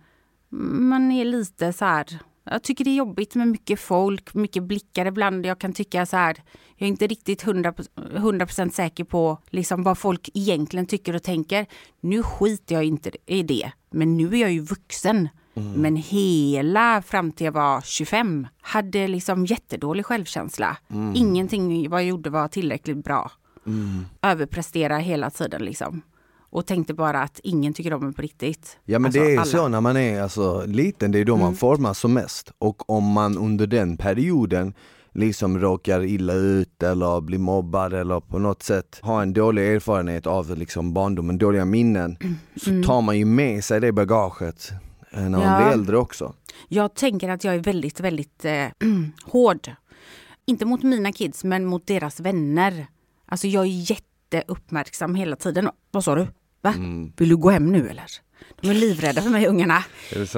man 0.50 1.12
är 1.12 1.24
lite 1.24 1.72
så 1.72 1.84
här 1.84 2.18
jag 2.44 2.62
tycker 2.62 2.84
det 2.84 2.90
är 2.90 2.96
jobbigt 2.96 3.34
med 3.34 3.48
mycket 3.48 3.80
folk, 3.80 4.34
mycket 4.34 4.62
blickar 4.62 5.06
ibland. 5.06 5.46
Jag 5.46 5.58
kan 5.58 5.72
tycka 5.72 6.06
så 6.06 6.16
här, 6.16 6.42
jag 6.76 6.86
är 6.86 6.90
inte 6.90 7.06
riktigt 7.06 7.44
100%, 7.44 8.16
100 8.16 8.46
säker 8.72 9.04
på 9.04 9.38
liksom 9.50 9.82
vad 9.82 9.98
folk 9.98 10.30
egentligen 10.34 10.86
tycker 10.86 11.16
och 11.16 11.22
tänker. 11.22 11.66
Nu 12.00 12.22
skiter 12.22 12.74
jag 12.74 12.84
inte 12.84 13.10
i 13.26 13.42
det, 13.42 13.70
men 13.90 14.16
nu 14.16 14.34
är 14.34 14.40
jag 14.40 14.52
ju 14.52 14.60
vuxen. 14.60 15.28
Mm. 15.56 15.72
Men 15.72 15.96
hela 15.96 17.02
fram 17.02 17.32
till 17.32 17.44
jag 17.44 17.52
var 17.52 17.80
25 17.80 18.46
hade 18.60 19.08
liksom 19.08 19.46
jättedålig 19.46 20.06
självkänsla. 20.06 20.76
Mm. 20.90 21.12
Ingenting 21.16 21.90
vad 21.90 22.00
jag 22.00 22.08
gjorde 22.08 22.30
var 22.30 22.48
tillräckligt 22.48 23.04
bra. 23.04 23.30
Mm. 23.66 24.06
Överprestera 24.22 24.98
hela 24.98 25.30
tiden 25.30 25.62
liksom 25.62 26.02
och 26.54 26.66
tänkte 26.66 26.94
bara 26.94 27.22
att 27.22 27.40
ingen 27.42 27.74
tycker 27.74 27.92
om 27.92 28.04
mig 28.04 28.14
på 28.14 28.22
riktigt. 28.22 28.78
Ja 28.84 28.98
men 28.98 29.06
alltså, 29.06 29.20
det 29.20 29.34
är 29.34 29.36
alla. 29.36 29.44
så 29.44 29.68
när 29.68 29.80
man 29.80 29.96
är 29.96 30.22
alltså, 30.22 30.64
liten, 30.66 31.12
det 31.12 31.18
är 31.18 31.24
då 31.24 31.34
mm. 31.34 31.44
man 31.44 31.54
formas 31.54 31.98
som 31.98 32.12
mest. 32.12 32.52
Och 32.58 32.90
om 32.90 33.04
man 33.04 33.38
under 33.38 33.66
den 33.66 33.96
perioden 33.96 34.74
liksom 35.12 35.58
råkar 35.58 36.04
illa 36.04 36.32
ut 36.32 36.82
eller 36.82 37.20
blir 37.20 37.38
mobbad 37.38 37.92
eller 37.92 38.20
på 38.20 38.38
något 38.38 38.62
sätt 38.62 38.98
har 39.02 39.22
en 39.22 39.32
dålig 39.32 39.74
erfarenhet 39.74 40.26
av 40.26 40.58
liksom 40.58 40.92
barndomen, 40.92 41.38
dåliga 41.38 41.64
minnen, 41.64 42.16
mm. 42.20 42.34
så 42.56 42.88
tar 42.88 43.00
man 43.00 43.18
ju 43.18 43.24
med 43.24 43.64
sig 43.64 43.80
det 43.80 43.92
bagaget 43.92 44.70
när 45.10 45.30
man 45.30 45.40
ja. 45.40 45.56
blir 45.56 45.72
äldre 45.72 45.96
också. 45.96 46.34
Jag 46.68 46.94
tänker 46.94 47.28
att 47.28 47.44
jag 47.44 47.54
är 47.54 47.58
väldigt, 47.58 48.00
väldigt 48.00 48.44
eh, 48.44 48.66
hård. 49.24 49.70
Inte 50.46 50.64
mot 50.64 50.82
mina 50.82 51.12
kids, 51.12 51.44
men 51.44 51.64
mot 51.64 51.86
deras 51.86 52.20
vänner. 52.20 52.86
Alltså 53.26 53.46
jag 53.46 53.64
är 53.64 53.90
jätteuppmärksam 53.90 55.14
hela 55.14 55.36
tiden. 55.36 55.70
Vad 55.90 56.04
sa 56.04 56.14
du? 56.14 56.26
Va? 56.64 56.70
Mm. 56.76 57.12
Vill 57.16 57.28
du 57.28 57.36
gå 57.36 57.50
hem 57.50 57.72
nu 57.72 57.88
eller? 57.88 58.04
De 58.60 58.70
är 58.70 58.74
livrädda 58.74 59.22
för 59.22 59.30
mig 59.30 59.46
ungarna. 59.46 59.84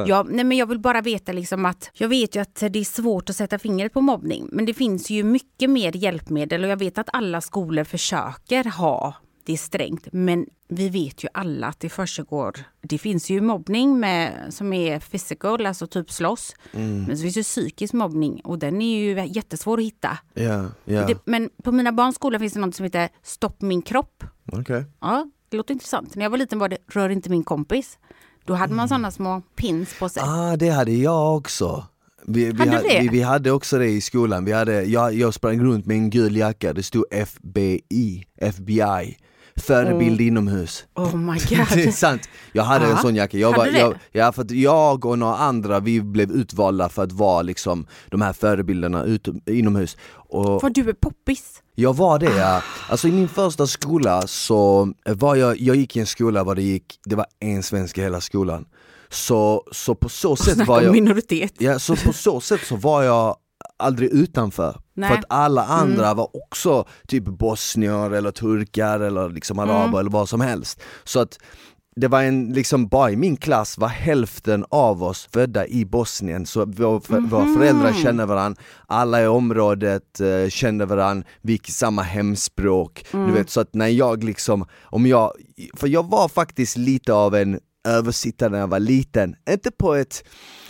Ja, 0.07 0.27
nej, 0.29 0.45
men 0.45 0.59
jag 0.59 0.67
vill 0.67 0.79
bara 0.79 1.01
veta 1.01 1.33
liksom 1.33 1.67
att 1.67 1.91
jag 1.93 2.09
vet 2.09 2.37
ju 2.37 2.41
att 2.41 2.55
det 2.55 2.79
är 2.79 2.85
svårt 2.85 3.31
att 3.31 3.37
sätta 3.37 3.59
fingret 3.59 3.93
på 3.93 4.01
mobbning. 4.01 4.49
Men 4.53 4.67
det 4.67 4.75
finns 4.75 5.11
ju 5.11 5.25
mycket 5.25 5.71
mer 5.71 5.97
hjälpmedel 5.97 6.65
och 6.65 6.71
jag 6.71 6.77
vet 6.77 6.99
att 6.99 7.09
alla 7.13 7.41
skolor 7.41 7.85
försöker 7.85 8.65
ha 8.65 9.15
det 9.45 9.57
strängt. 9.57 10.09
Men 10.13 10.47
vi 10.69 10.89
vet 10.89 11.25
ju 11.25 11.29
alla 11.35 11.67
att 11.67 11.81
det 11.81 11.89
försiggår. 11.89 12.57
Det 12.81 12.99
finns 12.99 13.31
ju 13.31 13.41
mobbning 13.41 14.01
med, 14.01 14.55
som 14.55 14.73
är 14.73 15.01
physical, 15.01 15.67
alltså 15.67 15.87
typ 15.87 16.11
slåss. 16.11 16.55
Mm. 16.73 17.05
Men 17.05 17.17
så 17.17 17.23
finns 17.23 17.35
det 17.35 17.43
psykisk 17.43 17.93
mobbning 17.93 18.41
och 18.45 18.59
den 18.59 18.83
är 18.83 18.99
ju 18.99 19.27
jättesvår 19.27 19.79
att 19.79 19.85
hitta. 19.85 20.19
Yeah, 20.35 20.67
yeah. 20.87 21.07
Det, 21.07 21.19
men 21.25 21.51
på 21.63 21.73
mina 21.73 21.93
barns 21.93 22.17
skola 22.17 22.39
finns 22.39 22.53
det 22.53 22.61
något 22.61 22.75
som 22.75 22.85
heter 22.85 23.09
Stopp 23.23 23.63
min 23.63 23.83
kropp. 23.83 24.25
Okay. 24.53 24.85
Ja, 25.01 25.31
det 25.57 25.59
låter 25.59 25.75
intressant. 25.75 26.15
När 26.15 26.23
jag 26.23 26.31
var 26.31 26.39
liten 26.39 26.59
var 26.59 26.69
det 26.69 26.79
Rör 26.89 27.09
inte 27.09 27.31
min 27.31 27.45
kompis. 27.45 27.99
Då 28.45 28.55
hade 28.55 28.75
man 28.75 28.79
mm. 28.79 28.89
sådana 28.89 29.11
små 29.11 29.43
pins 29.57 29.99
på 29.99 30.09
sig. 30.09 30.23
Ah, 30.27 30.57
det 30.57 30.69
hade 30.69 30.93
jag 30.93 31.37
också. 31.37 31.85
Vi, 32.27 32.53
vi, 32.53 32.69
hade 32.69 32.89
vi, 32.89 33.09
vi, 33.09 33.23
hade 33.23 33.51
också 33.51 33.79
det 33.79 33.89
i 33.89 34.01
skolan, 34.01 34.45
vi 34.45 34.53
hade, 34.53 34.83
jag, 34.83 35.15
jag 35.15 35.35
sprang 35.35 35.61
runt 35.61 35.87
med 35.87 35.97
en 35.97 36.11
gul 36.11 36.37
jacka, 36.37 36.73
det 36.73 36.83
stod 36.83 37.05
FBI, 37.11 38.27
FBI 38.37 39.17
Förebild 39.57 40.21
oh. 40.21 40.27
inomhus. 40.27 40.87
Oh 40.95 41.17
my 41.17 41.33
god. 41.49 41.67
det 41.75 41.85
är 41.85 41.91
sant. 41.91 42.29
Jag 42.53 42.63
hade 42.63 42.85
Aha. 42.85 42.95
en 42.95 43.03
sån 43.03 43.17
jacka. 43.17 43.39
Jag, 43.39 43.57
var, 43.57 43.67
jag, 43.67 43.95
ja, 44.13 44.33
för 44.33 44.47
jag 44.55 45.05
och 45.05 45.19
några 45.19 45.37
andra 45.37 45.81
vi 45.81 46.01
blev 46.01 46.31
utvalda 46.31 46.89
för 46.89 47.03
att 47.03 47.13
vara 47.13 47.43
liksom 47.43 47.87
de 48.11 48.21
här 48.21 48.33
förebilderna 48.33 49.05
ut, 49.05 49.29
inomhus. 49.47 49.97
Och 50.13 50.63
var 50.63 50.71
du 50.71 50.89
är 50.89 50.93
poppis? 50.93 51.63
Jag 51.79 51.97
var 51.97 52.19
det 52.19 52.37
ja. 52.37 52.63
Alltså 52.89 53.09
i 53.09 53.13
min 53.13 53.29
första 53.29 53.67
skola 53.67 54.23
så 54.27 54.93
var 55.05 55.37
jag, 55.37 55.61
jag 55.61 55.77
gick 55.77 55.97
i 55.97 56.01
en 56.01 56.07
skola 56.07 56.45
var 56.45 56.55
det 56.55 56.63
gick, 56.63 57.01
det 57.05 57.17
var 57.17 57.27
en 57.41 57.63
svensk 57.63 57.99
i 57.99 58.03
hela 58.03 58.21
skolan. 58.21 58.65
Så, 59.09 59.65
så 59.73 59.95
på 59.95 60.09
så 60.09 60.37
sätt 60.37 60.67
var 60.67 60.83
jag... 60.83 60.93
minoritet. 60.93 61.53
Ja, 61.59 61.79
så 61.79 61.97
på 61.97 62.13
så 62.13 62.41
sätt 62.41 62.61
så 62.67 62.77
var 62.77 63.03
jag 63.03 63.37
aldrig 63.77 64.11
utanför. 64.11 64.81
Nej. 64.95 65.09
För 65.09 65.19
att 65.19 65.25
alla 65.29 65.65
andra 65.65 66.05
mm. 66.05 66.17
var 66.17 66.37
också 66.37 66.85
typ 67.09 67.25
bosnier 67.25 68.11
eller 68.11 68.31
turkar 68.31 69.01
eller 69.01 69.29
liksom 69.29 69.59
araber 69.59 69.85
mm. 69.89 69.99
eller 69.99 70.11
vad 70.11 70.29
som 70.29 70.41
helst. 70.41 70.83
Så 71.05 71.21
att 71.21 71.39
det 71.97 72.09
var 72.09 72.23
en, 72.23 72.53
liksom 72.53 72.89
bara 72.89 73.11
i 73.11 73.17
min 73.17 73.37
klass 73.37 73.79
var 73.79 73.89
hälften 73.89 74.65
av 74.69 75.03
oss 75.03 75.29
födda 75.33 75.67
i 75.67 75.85
Bosnien, 75.85 76.47
så 76.47 76.65
vår, 76.65 77.03
mm 77.11 77.29
våra 77.29 77.55
föräldrar 77.55 77.93
känner 77.93 78.27
varandra, 78.27 78.63
alla 78.87 79.23
i 79.23 79.27
området 79.27 80.21
eh, 80.21 80.49
känner 80.49 80.87
varandra, 80.87 81.29
vi 81.43 81.53
gick 81.53 81.71
samma 81.71 82.03
hemspråk, 82.03 83.05
mm. 83.13 83.27
du 83.27 83.33
vet 83.33 83.51
så 83.51 83.61
att 83.61 83.75
när 83.75 83.89
jag 83.89 84.25
liksom, 84.25 84.67
om 84.83 85.07
jag, 85.07 85.33
för 85.75 85.89
jag 85.89 86.11
var 86.11 86.29
faktiskt 86.29 86.77
lite 86.77 87.13
av 87.13 87.35
en 87.35 87.61
översittare 87.87 88.51
när 88.51 88.59
jag 88.59 88.69
var 88.69 88.81
liten, 88.81 89.37
inte 89.49 89.71
på 89.71 89.95
ett 89.95 90.23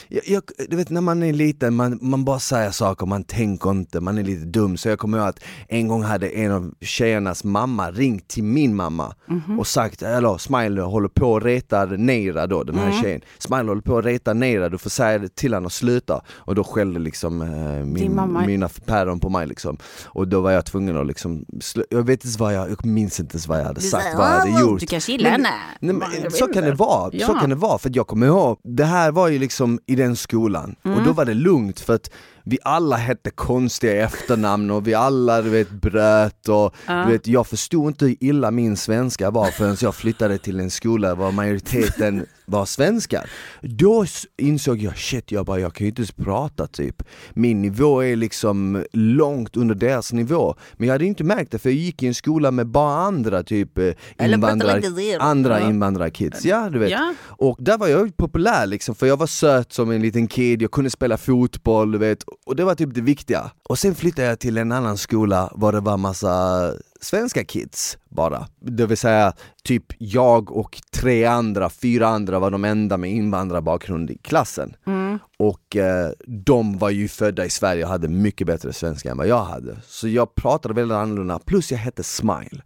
jag, 0.09 0.23
jag, 0.29 0.43
du 0.69 0.77
vet 0.77 0.91
när 0.91 1.01
man 1.01 1.23
är 1.23 1.33
liten, 1.33 1.75
man, 1.75 1.99
man 2.03 2.25
bara 2.25 2.39
säger 2.39 2.71
saker, 2.71 3.07
man 3.07 3.25
tänker 3.25 3.71
inte, 3.71 4.01
man 4.01 4.19
är 4.19 4.23
lite 4.23 4.47
dum. 4.47 4.77
Så 4.77 4.89
jag 4.89 4.99
kommer 4.99 5.19
ihåg 5.19 5.27
att 5.29 5.41
en 5.69 5.89
gång 5.89 6.03
hade 6.03 6.29
en 6.29 6.53
av 6.53 6.75
tjejernas 6.81 7.45
mamma 7.45 7.91
ringt 7.91 8.29
till 8.29 8.45
min 8.45 8.77
mamma 8.77 9.15
mm 9.29 9.43
-hmm. 9.47 9.59
och 9.59 9.67
sagt, 9.67 10.03
eller 10.03 10.39
Smile 10.39 10.83
håller 10.83 11.09
på 11.09 11.37
att 11.37 11.45
reta 11.45 11.85
Neira 11.85 12.47
då, 12.47 12.65
den 12.65 12.79
här 12.79 12.91
mm. 12.91 13.03
tjejen. 13.03 13.21
Smile 13.39 13.63
håller 13.63 13.83
på 13.83 13.99
att 13.99 14.05
reta 14.05 14.33
Neira, 14.33 14.69
du 14.69 14.79
får 14.79 14.91
säga 14.91 15.29
till 15.35 15.55
honom 15.55 15.67
att 15.67 15.73
sluta. 15.73 16.21
Och 16.29 16.55
då 16.55 16.65
skällde 16.65 17.01
liksom 17.01 17.43
eh, 17.43 17.49
min, 17.85 18.21
mina 18.47 18.69
päron 18.87 19.21
på 19.21 19.29
mig 19.29 19.47
liksom. 19.47 19.79
Och 20.05 20.29
då 20.29 20.41
var 20.41 20.51
jag 20.51 20.67
tvungen 20.67 20.97
att 20.97 21.07
liksom, 21.07 21.45
jag 21.91 22.07
vet 22.07 22.25
inte 22.25 22.39
vad 22.39 22.55
jag, 22.55 22.71
jag 22.71 22.87
minns 22.87 23.21
inte 23.21 23.35
ens 23.35 23.49
vad 23.49 23.61
jag 23.61 23.65
hade 23.65 23.81
sagt, 23.81 24.05
säger, 24.05 24.17
vad 24.17 24.27
jag 24.27 24.39
hade 24.39 24.61
gjort. 24.61 24.81
Du 24.81 24.87
kanske 24.87 25.13
gillar 25.13 25.31
henne? 25.31 26.31
Så 26.31 26.47
kan 26.47 26.65
det 26.65 26.73
vara, 26.73 27.06
ja. 27.15 27.27
så 27.27 27.35
kan 27.35 27.51
det 27.51 27.57
vara. 27.57 27.79
För 27.79 27.91
jag 27.95 28.07
kommer 28.07 28.27
ihåg, 28.27 28.59
det 28.63 28.85
här 28.85 29.13
var 29.13 29.29
ju 29.29 29.39
liksom 29.39 29.81
i 29.87 29.95
den 29.95 30.17
skolan. 30.17 30.77
Mm. 30.85 30.99
Och 30.99 31.05
då 31.05 31.13
var 31.13 31.25
det 31.25 31.35
lugnt 31.35 31.81
för 31.81 31.95
att 31.95 32.11
vi 32.49 32.59
alla 32.63 32.97
hette 32.97 33.31
konstiga 33.31 34.05
efternamn 34.05 34.71
och 34.71 34.87
vi 34.87 34.95
alla 34.95 35.43
du 35.43 35.51
vet 35.51 35.71
bröt 35.71 36.49
och 36.49 36.75
uh. 36.89 37.07
du 37.07 37.13
vet, 37.13 37.27
jag 37.27 37.47
förstod 37.47 37.87
inte 37.87 38.05
hur 38.05 38.17
illa 38.21 38.51
min 38.51 38.77
svenska 38.77 39.31
var 39.31 39.51
förrän 39.51 39.77
jag 39.81 39.95
flyttade 39.95 40.39
till 40.39 40.61
en 40.61 40.71
skola 40.71 41.15
där 41.15 41.31
majoriteten 41.33 42.27
var 42.47 42.67
svenskar. 42.67 43.31
Då 43.63 44.05
insåg 44.39 44.79
jag, 44.79 44.97
shit 44.97 45.33
jag 45.33 45.47
bara, 45.47 45.61
jag 45.61 45.75
kan 45.75 45.85
ju 45.85 45.89
inte 45.89 46.01
ens 46.01 46.13
prata 46.13 46.67
typ. 46.67 47.03
Min 47.35 47.63
nivå 47.63 48.05
är 48.05 48.17
liksom 48.17 48.85
långt 48.93 49.57
under 49.57 49.75
deras 49.75 50.13
nivå. 50.13 50.55
Men 50.73 50.87
jag 50.89 50.95
hade 50.95 51.05
inte 51.05 51.25
märkt 51.25 51.51
det 51.53 51.59
för 51.59 51.69
jag 51.69 51.77
gick 51.77 52.03
i 52.03 52.07
en 52.07 52.15
skola 52.15 52.51
med 52.51 52.67
bara 52.67 52.97
andra 52.97 53.43
typ 53.43 53.79
eh, 53.79 53.93
invandrar, 54.21 54.83
andra 55.19 55.61
ja. 55.61 55.69
invandrarkids. 55.69 56.45
Ja 56.45 56.71
du 56.71 56.79
vet. 56.79 56.91
Ja. 56.91 57.15
Och 57.23 57.57
där 57.61 57.79
var 57.79 57.89
jag 57.89 58.17
populär 58.17 58.67
liksom, 58.67 58.95
för 58.95 59.07
jag 59.07 59.17
var 59.17 59.27
söt 59.27 59.73
som 59.73 59.91
en 59.91 60.03
liten 60.03 60.27
kid, 60.27 60.63
jag 60.63 60.71
kunde 60.71 60.91
spela 60.91 61.17
fotboll 61.17 61.93
du 61.93 61.99
vet. 61.99 62.25
Och 62.45 62.57
det 62.57 62.65
var 62.65 62.75
typ 62.75 62.95
det 62.95 63.01
viktiga. 63.01 63.51
Och 63.69 63.79
sen 63.79 63.95
flyttade 63.95 64.29
jag 64.29 64.39
till 64.39 64.59
en 64.59 64.73
annan 64.73 64.99
skola 64.99 65.53
var 65.55 65.73
det 65.73 65.81
var 65.81 65.97
massa 65.97 66.73
svenska 67.01 67.45
kids 67.45 67.99
bara. 68.09 68.47
Det 68.61 68.87
vill 68.87 68.97
säga, 68.97 69.33
typ 69.65 69.85
jag 69.99 70.51
och 70.51 70.83
tre 70.93 71.25
andra, 71.25 71.71
fyra 71.71 72.09
andra 72.09 72.39
var 72.39 72.51
de 72.51 72.65
enda 72.65 72.97
med 72.97 73.11
invandrarbakgrund 73.11 74.11
i 74.11 74.19
klassen. 74.19 74.77
Mm. 74.87 75.19
Och 75.39 75.77
eh, 75.77 76.11
de 76.27 76.79
var 76.79 76.91
ju 76.91 77.09
födda 77.09 77.45
i 77.45 77.51
Sverige 77.51 77.85
och 77.85 77.91
hade 77.91 78.09
mycket 78.09 78.47
bättre 78.47 78.73
svenska 78.73 79.11
än 79.11 79.17
vad 79.17 79.27
jag 79.27 79.45
hade. 79.45 79.77
Så 79.87 80.09
jag 80.09 80.35
pratade 80.35 80.75
väldigt 80.75 80.97
annorlunda, 80.97 81.39
plus 81.39 81.73
jag 81.73 81.79
hette 81.79 82.03
Smile. 82.03 82.63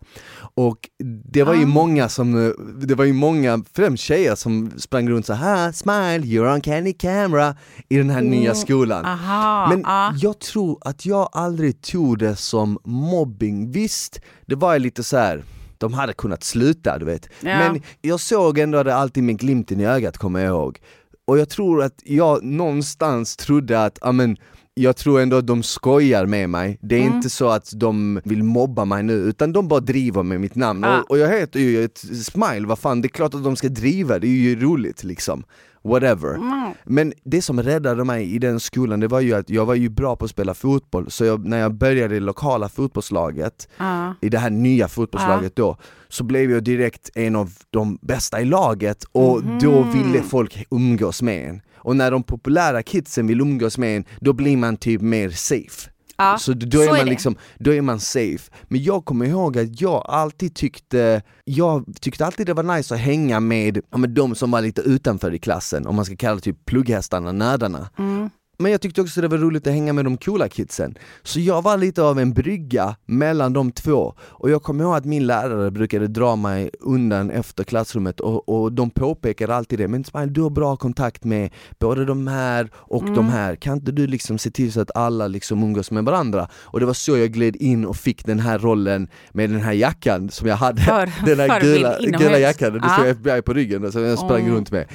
Och 0.60 0.88
det 1.24 1.42
var 1.42 1.54
ju 1.54 1.62
ah. 1.62 1.66
många 1.66 2.08
som, 2.08 2.46
eh, 2.46 2.52
det 2.86 2.94
var 2.94 3.04
ju 3.04 3.12
många, 3.12 3.64
främst 3.72 4.02
tjejer 4.02 4.34
som 4.34 4.70
sprang 4.76 5.08
runt 5.10 5.26
så 5.26 5.32
här 5.32 5.72
Smile, 5.72 6.18
you're 6.18 6.54
on 6.54 6.60
candy 6.60 6.92
camera 6.92 7.56
i 7.88 7.96
den 7.96 8.10
här 8.10 8.18
mm. 8.18 8.30
nya 8.30 8.54
skolan. 8.54 9.04
Aha, 9.04 9.68
Men 9.68 9.86
ah. 9.86 10.12
jag 10.20 10.38
tror 10.38 10.78
att 10.80 11.06
jag 11.06 11.28
aldrig 11.32 11.82
tog 11.82 12.18
det 12.18 12.36
som 12.36 12.78
mobbing. 12.84 13.72
Visst, 13.72 14.20
det 14.46 14.54
var 14.54 14.78
lite 14.78 15.04
så 15.04 15.16
här 15.16 15.44
de 15.78 15.94
hade 15.94 16.12
kunnat 16.12 16.44
sluta 16.44 16.98
du 16.98 17.04
vet. 17.04 17.28
Ja. 17.40 17.58
Men 17.58 17.82
jag 18.00 18.20
såg 18.20 18.58
ändå 18.58 18.82
det 18.82 18.94
alltid 18.94 19.24
med 19.24 19.38
glimten 19.38 19.80
i 19.80 19.86
ögat 19.86 20.18
kommer 20.18 20.40
jag 20.40 20.48
ihåg. 20.48 20.78
Och 21.26 21.38
jag 21.38 21.48
tror 21.48 21.82
att 21.82 22.02
jag 22.04 22.44
någonstans 22.44 23.36
trodde 23.36 23.84
att, 23.84 23.98
amen, 24.02 24.36
jag 24.80 24.96
tror 24.96 25.20
ändå 25.20 25.36
att 25.36 25.46
de 25.46 25.62
skojar 25.62 26.26
med 26.26 26.50
mig, 26.50 26.78
det 26.82 26.96
är 26.96 27.02
mm. 27.02 27.14
inte 27.14 27.30
så 27.30 27.48
att 27.48 27.70
de 27.74 28.20
vill 28.24 28.42
mobba 28.42 28.84
mig 28.84 29.02
nu, 29.02 29.12
utan 29.12 29.52
de 29.52 29.68
bara 29.68 29.80
driver 29.80 30.22
med 30.22 30.40
mitt 30.40 30.54
namn. 30.54 30.84
Ah. 30.84 31.00
Och, 31.00 31.10
och, 31.10 31.18
jag 31.18 31.28
heter 31.28 31.60
ju 31.60 31.84
ett 31.84 31.98
smile, 31.98 32.66
vad 32.66 32.78
fan, 32.78 33.00
det 33.00 33.06
är 33.06 33.10
klart 33.10 33.34
att 33.34 33.44
de 33.44 33.56
ska 33.56 33.68
driva, 33.68 34.18
det 34.18 34.26
är 34.26 34.30
ju 34.30 34.60
roligt 34.60 35.04
liksom. 35.04 35.44
Whatever. 35.82 36.34
Mm. 36.34 36.72
Men 36.84 37.12
det 37.24 37.42
som 37.42 37.62
räddade 37.62 38.04
mig 38.04 38.34
i 38.34 38.38
den 38.38 38.60
skolan 38.60 39.00
det 39.00 39.08
var 39.08 39.20
ju 39.20 39.34
att 39.34 39.50
jag 39.50 39.66
var 39.66 39.74
ju 39.74 39.88
bra 39.88 40.16
på 40.16 40.24
att 40.24 40.30
spela 40.30 40.54
fotboll, 40.54 41.10
så 41.10 41.24
jag, 41.24 41.46
när 41.46 41.58
jag 41.58 41.74
började 41.74 42.16
i 42.16 42.20
lokala 42.20 42.68
fotbollslaget, 42.68 43.68
Ja. 43.78 44.14
i 44.20 44.28
det 44.28 44.38
här 44.38 44.50
nya 44.50 44.88
fotbollslaget 44.88 45.56
då, 45.56 45.76
så 46.08 46.24
blev 46.24 46.50
jag 46.50 46.64
direkt 46.64 47.10
en 47.14 47.36
av 47.36 47.52
de 47.70 47.98
bästa 48.02 48.40
i 48.40 48.44
laget 48.44 49.04
och 49.12 49.42
då 49.42 49.80
Mhm. 49.82 49.92
ville 49.92 50.22
folk 50.22 50.64
umgås 50.70 51.22
med 51.22 51.48
en. 51.48 51.60
Och 51.82 51.96
när 51.96 52.10
de 52.10 52.22
populära 52.22 52.82
kidsen 52.82 53.26
vill 53.26 53.40
umgås 53.40 53.78
med 53.78 53.96
en, 53.96 54.04
då 54.20 54.32
blir 54.32 54.56
man 54.56 54.76
typ 54.76 55.00
mer 55.00 55.30
safe. 55.30 55.90
Ja, 56.20 56.38
Så 56.38 56.52
då 56.52 56.80
är 56.80 56.86
så 56.86 56.92
är 56.94 56.96
man 56.96 57.04
det. 57.06 57.10
liksom, 57.10 57.36
då 57.58 57.74
är 57.74 57.80
man 57.80 58.00
safe. 58.00 58.50
Men 58.68 58.82
jag 58.82 59.04
kommer 59.04 59.26
ihåg 59.26 59.58
att 59.58 59.80
jag 59.80 60.04
alltid 60.08 60.54
tyckte, 60.54 61.22
jag 61.44 61.84
tyckte 62.00 62.26
alltid 62.26 62.46
det 62.46 62.54
var 62.54 62.62
nice 62.76 62.94
att 62.94 63.00
hänga 63.00 63.40
med, 63.40 63.80
med 63.96 64.10
de 64.10 64.34
som 64.34 64.50
var 64.50 64.60
lite 64.60 64.80
utanför 64.80 65.34
i 65.34 65.38
klassen, 65.38 65.86
om 65.86 65.96
man 65.96 66.04
ska 66.04 66.16
kalla 66.16 66.34
det 66.34 66.40
typ 66.40 66.64
plugghästarna, 66.64 67.32
nördarna. 67.32 67.90
Mm. 67.98 68.30
Men 68.60 68.72
jag 68.72 68.80
tyckte 68.80 69.00
också 69.00 69.20
det 69.20 69.28
var 69.28 69.38
roligt 69.38 69.66
att 69.66 69.72
hänga 69.72 69.92
med 69.92 70.04
de 70.04 70.16
coola 70.16 70.48
kidsen. 70.48 70.94
Så 71.22 71.40
jag 71.40 71.62
var 71.62 71.76
lite 71.76 72.02
av 72.02 72.18
en 72.18 72.32
brygga 72.32 72.96
mellan 73.06 73.52
de 73.52 73.72
två. 73.72 74.14
Och 74.20 74.50
jag 74.50 74.62
kommer 74.62 74.84
ihåg 74.84 74.94
att 74.94 75.04
min 75.04 75.26
lärare 75.26 75.70
brukade 75.70 76.06
dra 76.08 76.36
mig 76.36 76.70
undan 76.80 77.30
efter 77.30 77.64
klassrummet 77.64 78.20
och, 78.20 78.48
och 78.48 78.72
de 78.72 78.90
påpekade 78.90 79.54
alltid 79.54 79.78
det, 79.78 79.88
men 79.88 80.04
Smile, 80.04 80.26
du 80.26 80.42
har 80.42 80.50
bra 80.50 80.76
kontakt 80.76 81.24
med 81.24 81.50
både 81.78 82.04
de 82.04 82.26
här 82.26 82.70
och 82.74 83.04
de 83.04 83.28
här, 83.28 83.56
kan 83.56 83.74
inte 83.76 83.92
du 83.92 84.06
liksom 84.06 84.38
se 84.38 84.50
till 84.50 84.72
så 84.72 84.80
att 84.80 84.96
alla 84.96 85.26
liksom 85.28 85.62
umgås 85.62 85.90
med 85.90 86.04
varandra? 86.04 86.48
Och 86.54 86.80
det 86.80 86.86
var 86.86 86.92
så 86.94 87.16
jag 87.18 87.32
gled 87.32 87.56
in 87.56 87.84
och 87.84 87.96
fick 87.96 88.26
den 88.26 88.38
här 88.40 88.58
rollen 88.58 89.08
med 89.32 89.50
den 89.50 89.60
här 89.60 89.72
jackan 89.72 90.30
som 90.30 90.48
jag 90.48 90.56
hade, 90.56 90.82
För- 90.82 91.10
den 91.26 91.50
här 91.50 91.60
gula, 91.60 91.98
gula 92.00 92.38
jackan, 92.38 92.72
det 92.72 92.78
stod 92.88 93.06
Ja. 93.06 93.10
FBI 93.10 93.42
på 93.42 93.52
ryggen, 93.52 93.92
så 93.92 94.00
jag 94.00 94.18
sprang 94.18 94.40
Mm. 94.40 94.54
runt 94.54 94.70
med. 94.70 94.86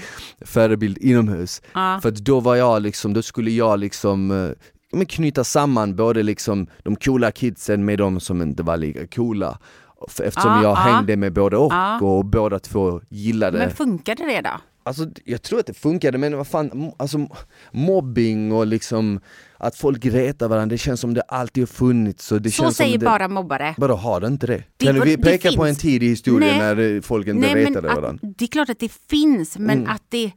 Förebild 0.42 0.98
inomhus. 0.98 1.62
Ja. 1.74 2.00
För 2.04 2.12
då 2.12 2.40
var 2.40 2.56
jag 2.56 2.82
liksom, 2.82 3.14
då 3.14 3.22
skulle 3.22 3.52
jag 3.56 3.80
liksom 3.80 4.32
eh, 4.32 4.50
men 4.92 5.06
knyta 5.06 5.44
samman 5.44 5.96
både 5.96 6.24
liksom 6.24 6.68
de 6.84 6.96
coola 6.96 7.32
kidsen 7.32 7.86
med 7.86 7.98
de 7.98 8.20
som 8.20 8.42
inte 8.42 8.64
var 8.64 8.78
lika 8.78 9.08
coola. 9.08 9.60
Eftersom 10.24 10.52
Ja, 10.52 10.62
jag 10.64 10.72
ja. 10.72 10.76
hängde 10.76 11.16
med 11.18 11.34
både 11.34 11.58
och 11.58 11.74
Ja. 11.74 12.00
och 12.02 12.26
båda 12.26 12.60
två 12.60 13.02
gillade 13.10 13.58
Men 13.58 13.72
funkade 13.72 14.26
det 14.26 14.42
då? 14.42 14.50
Alltså 14.84 15.06
jag 15.26 15.42
tror 15.42 15.60
att 15.60 15.66
det 15.66 15.74
funkade 15.74 16.18
men 16.18 16.38
vad 16.38 16.48
fan, 16.48 16.92
alltså 16.98 17.28
mobbing 17.72 18.52
och 18.52 18.68
liksom 18.68 19.20
att 19.58 19.76
folk 19.76 20.06
retar 20.06 20.48
varandra, 20.48 20.74
det 20.74 20.78
känns 20.78 21.00
som 21.00 21.14
det 21.14 21.22
alltid 21.22 21.62
har 21.64 21.68
funnits 21.68 22.32
och 22.32 22.42
det 22.42 22.52
Så 22.52 22.64
känns 22.64 22.78
säger 22.78 22.92
som 22.92 23.00
det... 23.00 23.06
bara 23.06 23.28
mobbare. 23.28 23.76
Vadå, 23.78 23.96
har 23.96 24.22
det 24.22 24.28
inte 24.28 24.48
det? 24.48 24.64
Det- 24.78 24.86
kan 24.86 25.02
vi 25.02 25.18
peka 25.18 25.52
på 25.52 25.66
en 25.66 25.76
tid 25.76 26.04
i 26.04 26.08
historien 26.08 26.58
Nej. 26.58 26.76
när 26.76 26.96
eh, 26.96 27.02
folk 27.02 27.28
inte 27.28 27.42
Nej, 27.54 27.66
retade 27.66 27.90
att, 27.92 27.96
varandra? 27.98 28.28
det 28.38 28.46
är 28.46 28.50
klart 28.50 28.70
att 28.70 28.80
det 28.80 28.92
finns, 29.10 29.58
men 29.58 29.78
Mm. 29.78 29.90
att 29.92 30.04
det, 30.10 30.32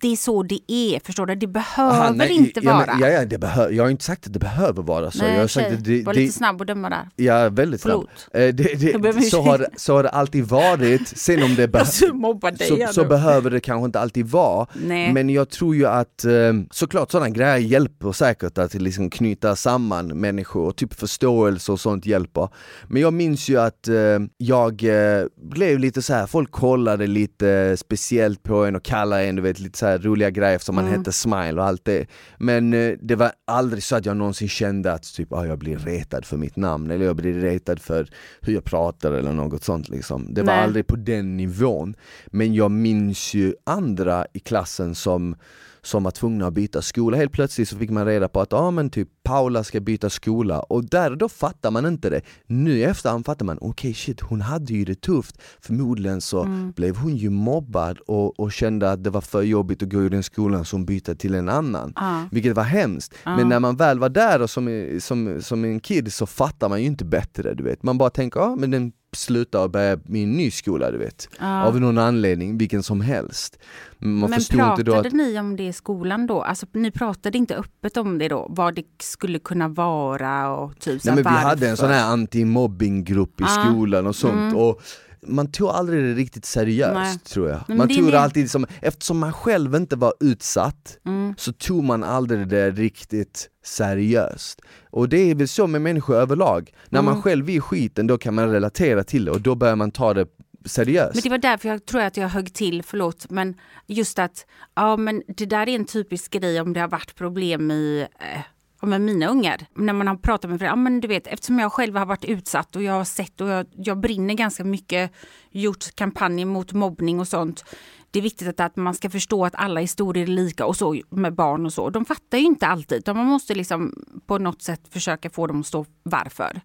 det 0.00 0.08
är 0.12 0.16
så 0.16 0.42
det 0.42 0.60
är, 0.72 1.00
förstår 1.06 1.26
du? 1.26 1.34
Det 1.34 1.46
behöver 1.46 1.92
Aha, 2.00 2.10
nej, 2.10 2.30
inte 2.32 2.60
ja, 2.62 2.72
vara. 2.74 2.86
men- 2.86 3.00
Ja, 3.00 3.08
ja, 3.08 3.24
det 3.24 3.38
behö- 3.38 3.70
jag 3.72 3.84
har 3.84 3.90
inte 3.90 4.04
sagt 4.04 4.26
att 4.26 4.32
det 4.32 4.38
behöver 4.38 4.82
vara 4.82 5.10
så. 5.10 5.18
Nej, 5.24 5.32
jag 5.32 5.40
har 5.40 5.46
sagt 5.48 5.66
tjej, 5.66 5.76
att 5.76 5.84
det, 5.84 6.02
var 6.02 6.14
det, 6.14 6.20
lite 6.20 6.32
snabb 6.32 6.60
att 6.60 6.66
döma 6.66 6.90
där. 6.90 7.08
Ja, 7.16 7.48
väldigt 7.48 7.80
snabb. 7.80 7.92
Förlåt. 7.92 8.48
Eh, 8.48 8.54
det, 8.54 9.02
det, 9.12 9.22
så, 9.22 9.42
har, 9.42 9.66
så 9.76 9.94
har 9.96 10.02
det 10.02 10.08
alltid 10.08 10.44
varit, 10.44 11.08
sen 11.08 11.42
om 11.42 11.54
det 11.54 11.68
behövs 11.72 11.96
så, 11.98 12.86
så 12.92 13.02
nu. 13.02 13.08
behöver 13.08 13.50
det 13.50 13.60
kanske 13.60 13.84
inte 13.84 14.00
alltid 14.00 14.26
vara, 14.26 14.66
Nej. 14.74 15.12
men 15.12 15.30
jag 15.30 15.50
tror 15.50 15.76
ju 15.76 15.86
att 15.86 16.24
eh, 16.24 16.32
såklart 16.70 17.10
sådana 17.10 17.28
grejer 17.30 17.56
hjälper 17.56 18.12
säkert 18.12 18.58
att 18.58 18.74
liksom 18.74 19.10
knyta 19.10 19.56
samman 19.56 20.06
människor 20.06 20.66
och 20.66 20.76
typ 20.76 20.94
förståelse 20.94 21.72
och 21.72 21.80
sånt 21.80 22.06
hjälper. 22.06 22.48
Men 22.88 23.02
jag 23.02 23.12
minns 23.12 23.48
ju 23.48 23.60
att 23.60 23.88
eh, 23.88 23.94
jag 24.36 24.84
eh, 24.84 25.24
blev 25.42 25.78
lite 25.78 26.02
så 26.02 26.12
här. 26.14 26.26
folk 26.26 26.50
kollade 26.50 27.06
lite 27.06 27.76
speciellt 27.76 28.42
på 28.42 28.64
en 28.64 28.76
och 28.76 28.82
kallade 28.82 29.22
en, 29.24 29.36
du 29.36 29.42
vet 29.42 29.58
lite 29.60 29.71
så 29.76 29.86
här 29.86 29.98
roliga 29.98 30.30
grejer 30.30 30.58
som 30.58 30.74
man 30.74 30.86
hette 30.86 31.12
smile 31.12 31.60
och 31.60 31.64
allt 31.64 31.84
det. 31.84 32.06
Men 32.38 32.72
eh, 32.72 32.94
det 33.00 33.14
var 33.14 33.32
aldrig 33.44 33.82
så 33.82 33.96
att 33.96 34.06
jag 34.06 34.16
någonsin 34.16 34.48
kände 34.48 34.92
att 34.92 35.14
typ, 35.14 35.32
ah, 35.32 35.46
jag 35.46 35.58
blir 35.58 35.76
retad 35.76 36.24
för 36.24 36.36
mitt 36.36 36.56
namn 36.56 36.90
eller 36.90 37.04
jag 37.04 37.16
blir 37.16 37.34
retad 37.34 37.80
för 37.80 38.08
hur 38.40 38.54
jag 38.54 38.64
pratar 38.64 39.12
eller 39.12 39.32
något 39.32 39.64
sånt 39.64 39.88
liksom. 39.88 40.34
Det 40.34 40.42
var 40.42 40.54
Nej. 40.54 40.62
aldrig 40.62 40.86
på 40.86 40.96
den 40.96 41.36
nivån. 41.36 41.94
Men 42.26 42.54
jag 42.54 42.70
minns 42.70 43.34
ju 43.34 43.54
andra 43.64 44.26
i 44.32 44.38
klassen 44.38 44.94
som 44.94 45.36
som 45.84 46.04
var 46.04 46.10
tvungna 46.10 46.46
att 46.46 46.54
byta 46.54 46.82
skola. 46.82 47.16
Helt 47.16 47.32
plötsligt 47.32 47.68
så 47.68 47.78
fick 47.78 47.90
man 47.90 48.06
reda 48.06 48.28
på 48.28 48.40
att 48.40 48.52
ah, 48.52 48.70
men 48.70 48.90
typ 48.90 49.08
Paula 49.22 49.64
ska 49.64 49.80
byta 49.80 50.10
skola 50.10 50.60
och 50.60 50.84
där 50.84 51.10
och 51.10 51.18
då 51.18 51.28
fattar 51.28 51.70
man 51.70 51.86
inte 51.86 52.10
det. 52.10 52.20
Nu 52.46 52.78
i 52.78 52.82
efterhand 52.82 53.26
fattar 53.26 53.46
man, 53.46 53.58
okej 53.60 53.94
shit 53.94 54.20
hon 54.20 54.40
hade 54.40 54.72
ju 54.72 54.84
det 54.84 55.00
tufft. 55.00 55.42
Förmodligen 55.60 56.20
så 56.20 56.72
blev 56.76 56.96
hon 56.96 57.16
ju 57.16 57.30
mobbad 57.30 57.98
och, 57.98 58.40
och 58.40 58.52
kände 58.52 58.90
att 58.90 59.04
det 59.04 59.10
var 59.10 59.20
för 59.20 59.42
jobbigt 59.42 59.82
att 59.82 59.90
gå 59.90 59.98
ur 59.98 60.10
den 60.10 60.22
skolan 60.22 60.64
så 60.64 60.76
hon 60.76 60.84
bytte 60.84 61.14
till 61.14 61.34
en 61.34 61.48
annan. 61.48 61.92
Ja. 61.96 62.24
Vilket 62.30 62.56
var 62.56 62.62
hemskt. 62.62 63.14
Men 63.24 63.48
när 63.48 63.60
man 63.60 63.76
väl 63.76 63.98
var 63.98 64.08
där 64.08 64.42
och 64.42 64.50
som, 64.50 64.98
som, 65.00 65.42
som 65.42 65.64
en 65.64 65.80
kid 65.80 66.12
så 66.12 66.26
fattar 66.26 66.68
man 66.68 66.80
ju 66.80 66.86
inte 66.86 67.04
bättre 67.04 67.54
du 67.54 67.64
vet. 67.64 67.82
Man 67.82 67.98
bara 67.98 68.10
tänker, 68.10 68.40
ja 68.40 68.46
ah, 68.46 68.56
men 68.56 68.70
den 68.70 68.92
slutar 69.16 69.62
och 69.64 69.70
börjar 69.70 70.00
med 70.04 70.22
en 70.22 70.32
ny 70.32 70.50
skola 70.50 70.90
du 70.90 70.98
vet. 70.98 71.28
Ja. 71.40 71.64
Av 71.64 71.80
någon 71.80 71.98
anledning, 71.98 72.58
vilken 72.58 72.82
som 72.82 73.00
helst. 73.00 73.58
Man 73.98 74.30
Men 74.30 74.40
pratade 74.50 74.98
att 74.98 75.12
ni 75.12 75.38
om 75.38 75.56
det 75.56 75.66
i 75.66 75.72
skolan 75.72 76.26
då? 76.26 76.42
Alltså 76.42 76.66
ni 76.72 76.90
pratade 76.90 77.38
inte 77.38 77.56
öppet 77.56 77.96
om 77.96 78.18
det 78.18 78.28
då? 78.28 78.46
Vad 78.50 78.74
det 78.74 78.84
skulle 79.02 79.38
kunna 79.38 79.68
vara 79.68 80.50
och 80.56 80.78
typ 80.80 81.04
Nej, 81.04 81.14
men 81.14 81.24
vi 81.24 81.30
hade 81.30 81.68
en 81.68 81.76
sån 81.76 81.90
här 81.90 82.12
anti-mobbinggrupp 82.16 83.40
i 83.40 83.44
Ja. 83.44 83.46
skolan 83.70 84.06
och 84.06 84.16
sånt 84.16 84.34
Mm. 84.34 84.56
och 84.56 84.82
man 85.26 85.50
tog 85.52 85.68
aldrig 85.68 86.04
det 86.04 86.14
riktigt 86.14 86.44
seriöst 86.44 86.94
Nej. 86.94 87.18
tror 87.18 87.48
jag. 87.48 87.76
Man 87.76 87.88
tog 87.88 88.04
det 88.04 88.10
det- 88.10 88.20
alltid 88.20 88.50
som, 88.50 88.66
eftersom 88.82 89.18
man 89.18 89.32
själv 89.32 89.74
inte 89.74 89.96
var 89.96 90.12
utsatt 90.20 90.98
Mm. 91.06 91.34
så 91.38 91.52
tog 91.52 91.84
man 91.84 92.04
aldrig 92.04 92.48
det 92.48 92.70
riktigt 92.70 93.48
seriöst. 93.64 94.60
Och 94.90 95.08
det 95.08 95.30
är 95.30 95.34
väl 95.34 95.48
så 95.48 95.66
med 95.66 95.80
människor 95.80 96.16
överlag. 96.16 96.70
När 96.88 96.98
Mm. 97.00 97.12
man 97.14 97.22
själv 97.22 97.48
är 97.50 97.52
i 97.54 97.60
skiten 97.60 98.06
då 98.06 98.18
kan 98.18 98.34
man 98.34 98.50
relatera 98.50 99.04
till 99.04 99.24
det 99.24 99.30
och 99.30 99.40
då 99.40 99.54
börjar 99.54 99.76
man 99.76 99.90
ta 99.90 100.14
det 100.14 100.26
seriöst. 100.66 101.14
Men 101.14 101.22
det 101.22 101.28
var 101.30 101.38
därför 101.38 101.68
jag 101.68 101.86
tror 101.86 102.00
att 102.00 102.16
jag 102.16 102.28
högg 102.28 102.54
till, 102.54 102.82
förlåt, 102.82 103.30
men 103.30 103.54
just 103.86 104.18
att 104.18 104.46
ja, 104.74 104.96
men 104.96 105.22
det 105.36 105.46
där 105.46 105.68
är 105.68 105.74
en 105.76 105.84
typisk 105.84 106.32
grej 106.32 106.60
om 106.60 106.72
det 106.72 106.80
har 106.80 106.88
varit 106.88 107.14
problem 107.14 107.70
i 107.70 108.06
eh, 108.20 108.40
med 108.86 109.00
mina 109.00 109.26
ungar. 109.26 109.66
När 109.74 109.92
man 109.92 110.06
har 110.06 110.16
pratat 110.16 110.50
med 110.50 110.60
föräldrar, 110.60 110.78
ja, 110.78 110.82
men 110.82 111.00
du 111.00 111.08
vet 111.08 111.26
eftersom 111.26 111.58
jag 111.58 111.72
själv 111.72 111.96
har 111.96 112.06
varit 112.06 112.24
utsatt 112.24 112.76
och 112.76 112.82
jag 112.82 112.92
har 112.92 113.04
sett 113.04 113.40
och 113.40 113.48
jag, 113.48 113.66
jag 113.76 114.00
brinner 114.00 114.34
ganska 114.34 114.64
mycket, 114.64 115.12
gjort 115.50 115.94
kampanjer 115.94 116.46
mot 116.46 116.72
mobbning 116.72 117.20
och 117.20 117.28
sånt. 117.28 117.64
Det 118.10 118.18
är 118.18 118.22
viktigt 118.22 118.48
att, 118.48 118.60
att 118.60 118.76
man 118.76 118.94
ska 118.94 119.10
förstå 119.10 119.44
att 119.44 119.54
alla 119.54 119.80
historier 119.80 120.22
är 120.22 120.26
lika 120.26 120.66
och 120.66 120.76
så 120.76 121.00
med 121.10 121.34
barn 121.34 121.66
och 121.66 121.72
så. 121.72 121.90
De 121.90 122.04
fattar 122.04 122.38
ju 122.38 122.44
inte 122.44 122.66
alltid, 122.66 122.98
utan 122.98 123.16
man 123.16 123.26
måste 123.26 123.54
liksom 123.54 124.04
på 124.26 124.38
något 124.38 124.62
sätt 124.62 124.80
försöka 124.90 125.30
få 125.30 125.46
dem 125.46 125.60
att 125.60 125.66
stå 125.66 125.86
varför. 126.02 126.60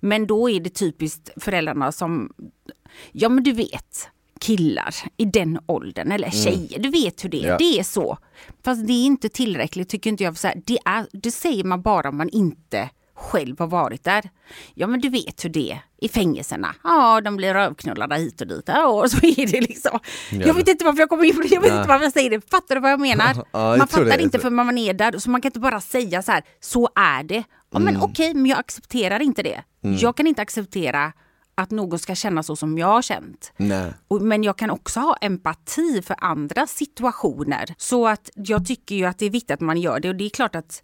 Men 0.00 0.26
då 0.26 0.50
är 0.50 0.60
det 0.60 0.70
typiskt 0.70 1.30
föräldrarna 1.36 1.92
som 1.92 2.32
Ja 3.12 3.28
men 3.28 3.44
du 3.44 3.52
vet, 3.52 4.08
killar 4.40 4.94
i 5.16 5.24
den 5.24 5.58
åldern 5.66 6.12
eller 6.12 6.30
tjejer, 6.30 6.78
du 6.78 6.88
vet 6.90 7.24
hur 7.24 7.28
det 7.28 7.36
är. 7.38 7.40
Mm. 7.44 7.50
Ja. 7.52 7.56
Det 7.58 7.78
är 7.78 7.82
så. 7.82 8.18
Fast 8.64 8.86
det 8.86 8.92
är 8.92 9.04
inte 9.06 9.28
tillräckligt 9.28 9.88
tycker 9.88 10.10
inte 10.10 10.24
jag. 10.24 10.38
Så 10.38 10.46
här, 10.48 10.62
det, 10.66 10.78
är, 10.84 11.06
det 11.12 11.30
säger 11.30 11.64
man 11.64 11.82
bara 11.82 12.08
om 12.08 12.16
man 12.16 12.28
inte 12.28 12.90
själv 13.14 13.58
har 13.58 13.66
varit 13.66 14.04
där. 14.04 14.30
Ja 14.74 14.86
men 14.86 15.00
du 15.00 15.08
vet 15.08 15.44
hur 15.44 15.48
det 15.50 15.70
är 15.72 15.78
i 16.00 16.08
fängelserna. 16.08 16.74
Ja 16.84 17.20
de 17.20 17.36
blir 17.36 17.54
rövknullade 17.54 18.16
hit 18.16 18.40
och 18.40 18.46
dit. 18.46 18.64
Ja, 18.66 18.86
och 18.86 19.10
så 19.10 19.16
är 19.26 19.46
det 19.52 19.60
liksom. 19.60 19.98
Jag 20.30 20.54
vet 20.54 20.68
inte 20.68 20.84
varför 20.84 21.00
jag 21.00 21.08
kommer 21.08 21.24
in 21.24 21.34
på 21.34 21.40
det, 21.42 21.48
jag 21.54 21.60
vet 21.60 21.70
Ja. 21.70 21.76
inte 21.78 21.88
varför 21.88 22.04
jag 22.04 22.12
säger 22.12 22.30
det. 22.30 22.50
Fattar 22.50 22.74
du 22.74 22.80
vad 22.80 22.90
jag 22.92 23.00
menar? 23.00 23.34
Ja, 23.52 23.70
jag 23.70 23.78
man 23.78 23.88
fattar 23.88 24.04
det. 24.04 24.22
inte 24.22 24.38
för 24.38 24.50
man 24.50 24.78
är 24.78 24.94
där, 24.94 25.18
så 25.18 25.30
man 25.30 25.40
kan 25.40 25.48
inte 25.48 25.60
bara 25.60 25.80
säga 25.80 26.22
så 26.22 26.32
här, 26.32 26.42
så 26.60 26.88
är 26.94 27.22
det. 27.22 27.44
Ja, 27.72 27.78
men 27.78 27.88
Mm. 27.88 28.02
okej, 28.02 28.34
men 28.34 28.46
jag 28.46 28.58
accepterar 28.58 29.20
inte 29.22 29.42
det. 29.42 29.62
Jag 29.80 30.16
kan 30.16 30.26
inte 30.26 30.42
acceptera 30.42 31.12
att 31.58 31.70
någon 31.70 31.98
ska 31.98 32.14
känna 32.14 32.42
så 32.42 32.56
som 32.56 32.78
jag 32.78 32.86
har 32.86 33.02
känt. 33.02 33.52
Nej. 33.56 33.92
Men 34.20 34.42
jag 34.44 34.58
kan 34.58 34.70
också 34.70 35.00
ha 35.00 35.16
empati 35.20 36.02
för 36.02 36.16
andra 36.18 36.66
situationer. 36.66 37.74
Så 37.78 38.08
att 38.08 38.30
jag 38.34 38.66
tycker 38.66 38.94
ju 38.94 39.04
att 39.04 39.18
det 39.18 39.26
är 39.26 39.30
viktigt 39.30 39.50
att 39.50 39.60
man 39.60 39.80
gör 39.80 40.00
det 40.00 40.08
och 40.08 40.14
det 40.14 40.24
är 40.24 40.30
klart 40.30 40.54
att 40.54 40.82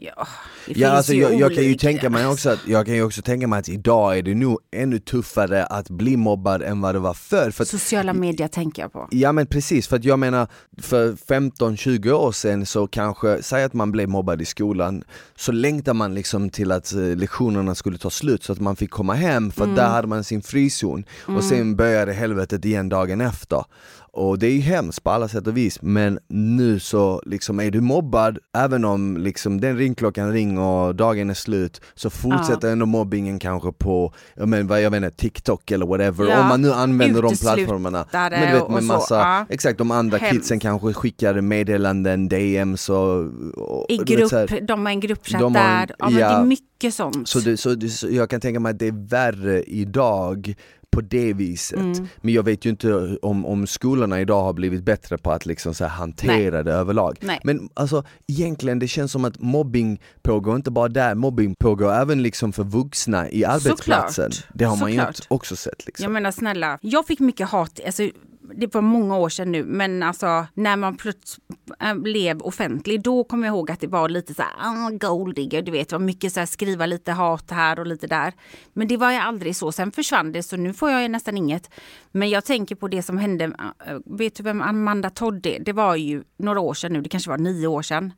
ja, 0.00 0.26
det 0.66 0.72
Ja, 0.72 0.88
finns 0.88 0.96
alltså, 0.96 1.12
ju 1.12 1.20
jag, 1.22 1.34
jag 1.34 1.54
kan 1.54 1.64
ju 1.64 1.74
tänka 1.74 2.10
mig 2.10 2.26
också 2.26 2.50
att, 2.50 2.58
jag 2.66 2.86
kan 2.86 2.94
ju 2.94 3.02
också 3.02 3.22
tänka 3.22 3.46
mig 3.46 3.58
att 3.58 3.68
idag 3.68 4.18
är 4.18 4.22
det 4.22 4.34
nog 4.34 4.58
ännu 4.72 4.98
tuffare 4.98 5.64
att 5.66 5.90
bli 5.90 6.16
mobbad 6.16 6.62
än 6.62 6.80
vad 6.80 6.94
det 6.94 6.98
var 6.98 7.14
förr. 7.14 7.50
För 7.50 7.62
att, 7.62 7.68
Sociala 7.68 8.12
medier 8.12 8.48
tänker 8.48 8.82
jag 8.82 8.92
på. 8.92 9.08
Ja 9.10 9.32
men 9.32 9.46
precis, 9.46 9.88
för 9.88 9.96
att 9.96 10.04
jag 10.04 10.18
menar 10.18 10.48
för 10.82 11.12
15-20 11.12 12.10
år 12.12 12.32
sedan 12.32 12.66
så 12.66 12.86
kanske, 12.86 13.42
säg 13.42 13.64
att 13.64 13.74
man 13.74 13.92
blev 13.92 14.08
mobbad 14.08 14.42
i 14.42 14.44
skolan, 14.44 15.04
så 15.36 15.52
längtar 15.52 15.94
man 15.94 16.14
liksom 16.14 16.50
till 16.50 16.72
att 16.72 16.92
eh, 16.92 17.00
lektionerna 17.00 17.74
skulle 17.74 17.98
ta 17.98 18.10
slut 18.10 18.44
så 18.44 18.52
att 18.52 18.60
man 18.60 18.76
fick 18.76 18.90
komma 18.90 19.14
hem 19.14 19.50
för 19.50 19.64
att 19.64 19.76
där 19.76 19.88
hade 19.88 20.08
man 20.08 20.24
sin 20.24 20.42
frizon 20.42 21.04
och 21.26 21.44
sen 21.44 21.76
började 21.76 22.12
helvetet 22.12 22.64
igen 22.64 22.88
dagen 22.88 23.20
efter. 23.20 23.64
Och 24.12 24.38
det 24.38 24.46
är 24.46 24.52
ju 24.52 24.60
hemskt 24.60 25.02
på 25.04 25.10
alla 25.10 25.28
sätt 25.28 25.46
och 25.46 25.56
vis, 25.56 25.82
men 25.82 26.18
nu 26.28 26.80
så 26.80 27.22
liksom 27.26 27.60
är 27.60 27.70
du 27.70 27.80
mobbad, 27.80 28.38
även 28.56 28.84
om 28.84 29.16
liksom 29.16 29.60
den 29.60 29.76
ringklockan 29.76 30.32
ringer 30.32 30.60
och 30.60 30.94
dagen 30.94 31.30
är 31.30 31.34
slut, 31.34 31.80
så 31.94 32.10
fortsätter 32.10 32.68
ja. 32.68 32.72
ändå 32.72 32.86
mobbingen 32.86 33.38
kanske 33.38 33.72
på, 33.72 34.12
jag, 34.34 34.48
men, 34.48 34.66
vad 34.66 34.82
jag 34.82 34.96
inte, 34.96 35.10
TikTok 35.10 35.70
eller 35.70 35.86
whatever, 35.86 36.28
ja. 36.28 36.40
om 36.40 36.48
man 36.48 36.62
nu 36.62 36.72
använder 36.72 37.22
de 37.22 37.36
plattformarna. 37.36 38.06
Men 38.12 38.30
du 38.30 38.58
vet 38.58 38.68
med 38.68 38.82
massa, 38.82 39.14
ja. 39.14 39.46
exakt 39.48 39.78
de 39.78 39.90
andra 39.90 40.18
Hemskt. 40.18 40.34
kidsen 40.34 40.60
kanske 40.60 40.92
skickar 40.92 41.40
meddelanden, 41.40 42.28
DMs 42.28 42.88
och... 42.88 43.24
och 43.56 43.86
I 43.88 43.96
grupp, 43.96 44.32
här, 44.32 44.60
de 44.60 44.86
har 44.86 44.92
en 44.92 45.00
gruppchatt 45.00 45.40
de 45.40 45.52
där, 45.52 45.94
ja, 45.98 46.10
men 46.10 46.14
det 46.14 46.24
är 46.24 46.44
mycket 46.44 46.94
sånt. 46.94 47.28
Så, 47.28 47.38
det, 47.38 47.56
så, 47.56 47.74
det, 47.74 47.88
så 47.88 48.08
jag 48.10 48.30
kan 48.30 48.40
tänka 48.40 48.60
mig 48.60 48.70
att 48.70 48.78
det 48.78 48.86
är 48.86 49.08
värre 49.08 49.62
idag 49.62 50.54
på 50.90 51.00
det 51.00 51.32
viset. 51.32 51.78
Mm. 51.78 52.08
Men 52.20 52.34
jag 52.34 52.42
vet 52.42 52.64
ju 52.66 52.70
inte 52.70 53.16
om, 53.22 53.46
om 53.46 53.66
skolorna 53.66 54.20
idag 54.20 54.42
har 54.42 54.52
blivit 54.52 54.84
bättre 54.84 55.18
på 55.18 55.32
att 55.32 55.46
liksom 55.46 55.74
så 55.74 55.84
hantera 55.86 56.54
Nej. 56.54 56.64
det 56.64 56.72
överlag. 56.72 57.18
Nej. 57.20 57.40
Men 57.44 57.68
alltså 57.74 58.04
egentligen 58.26 58.78
det 58.78 58.88
känns 58.88 59.12
som 59.12 59.24
att 59.24 59.40
mobbing 59.40 60.00
pågår 60.22 60.56
inte 60.56 60.70
bara 60.70 60.88
där, 60.88 61.14
mobbing 61.14 61.54
pågår 61.54 61.92
även 61.92 62.22
liksom 62.22 62.52
för 62.52 62.64
vuxna 62.64 63.30
i 63.30 63.44
arbetsplatsen. 63.44 64.32
Såklart. 64.32 64.50
Det 64.54 64.64
har 64.64 64.76
man 64.76 64.90
Såklart. 64.90 65.20
ju 65.20 65.24
också 65.28 65.56
sett. 65.56 65.86
Liksom. 65.86 66.02
Jag 66.02 66.12
menar 66.12 66.30
snälla, 66.30 66.78
jag 66.82 67.06
fick 67.06 67.20
mycket 67.20 67.48
hat, 67.48 67.80
alltså, 67.86 68.10
det 68.54 68.74
var 68.74 68.80
många 68.82 69.16
år 69.16 69.28
sedan 69.28 69.52
nu, 69.52 69.64
men 69.64 70.02
alltså 70.02 70.46
när 70.54 70.76
man 70.76 70.96
plötsligt 70.96 71.44
äh, 71.80 71.94
blev 71.94 72.42
offentlig, 72.42 73.02
då 73.02 73.24
kommer 73.24 73.46
jag 73.46 73.54
ihåg 73.54 73.70
att 73.70 73.80
det 73.80 73.86
var 73.86 74.08
lite 74.08 74.34
så 74.34 74.42
här, 74.42 74.52
ah, 74.58 74.90
golddigger, 74.90 75.62
du 75.62 75.72
vet, 75.72 75.88
det 75.88 75.94
var 75.94 76.00
mycket 76.00 76.32
så 76.32 76.40
här, 76.40 76.46
skriva 76.46 76.86
lite 76.86 77.12
hat 77.12 77.50
här 77.50 77.78
och 77.78 77.86
lite 77.86 78.06
där. 78.06 78.32
Men 78.72 78.88
det 78.88 78.96
var 78.96 79.12
ju 79.12 79.18
aldrig 79.18 79.56
så, 79.56 79.72
sen 79.72 79.92
försvann 79.92 80.32
det, 80.32 80.42
så 80.42 80.56
nu 80.56 80.72
får 80.72 80.90
jag 80.90 81.10
nästan 81.10 81.36
inget. 81.36 81.70
Men 82.12 82.30
jag 82.30 82.44
tänker 82.44 82.74
på 82.74 82.88
det 82.88 83.02
som 83.02 83.18
hände, 83.18 83.44
äh, 83.44 83.92
äh, 83.92 83.98
vet 84.04 84.34
du 84.34 84.42
vem 84.42 84.62
Amanda 84.62 85.10
Todd 85.10 85.46
är? 85.46 85.60
Det 85.60 85.72
var 85.72 85.96
ju 85.96 86.22
några 86.38 86.60
år 86.60 86.74
sedan 86.74 86.92
nu, 86.92 87.00
det 87.00 87.08
kanske 87.08 87.30
var 87.30 87.38
nio 87.38 87.66
år 87.66 87.82
sedan. 87.82 88.12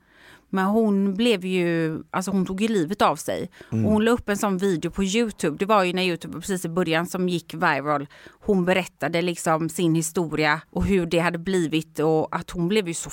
Men 0.55 0.64
hon 0.64 1.14
blev 1.14 1.44
ju, 1.44 2.03
alltså 2.11 2.30
hon 2.30 2.46
tog 2.46 2.61
ju 2.61 2.68
livet 2.68 3.03
av 3.03 3.16
sig. 3.16 3.50
Mm. 3.72 3.86
Och 3.86 3.92
hon 3.92 4.05
la 4.05 4.11
upp 4.11 4.28
en 4.28 4.36
sån 4.36 4.59
video 4.59 4.90
på 4.90 5.05
Youtube, 5.05 5.57
det 5.59 5.66
var 5.66 5.84
ju 5.84 5.92
när 5.92 6.03
Youtube 6.03 6.40
precis 6.40 6.64
i 6.64 6.68
början 6.68 7.07
som 7.07 7.28
gick 7.28 7.55
viral. 7.55 8.07
Hon 8.40 8.64
berättade 8.64 9.22
liksom 9.22 9.68
sin 9.68 9.94
historia 9.94 10.61
och 10.70 10.84
hur 10.84 11.07
det 11.07 11.18
hade 11.18 11.38
blivit 11.38 11.98
och 11.98 12.36
att 12.36 12.50
hon 12.50 12.68
blev 12.68 12.88
ju 12.88 12.94
så 12.94 13.11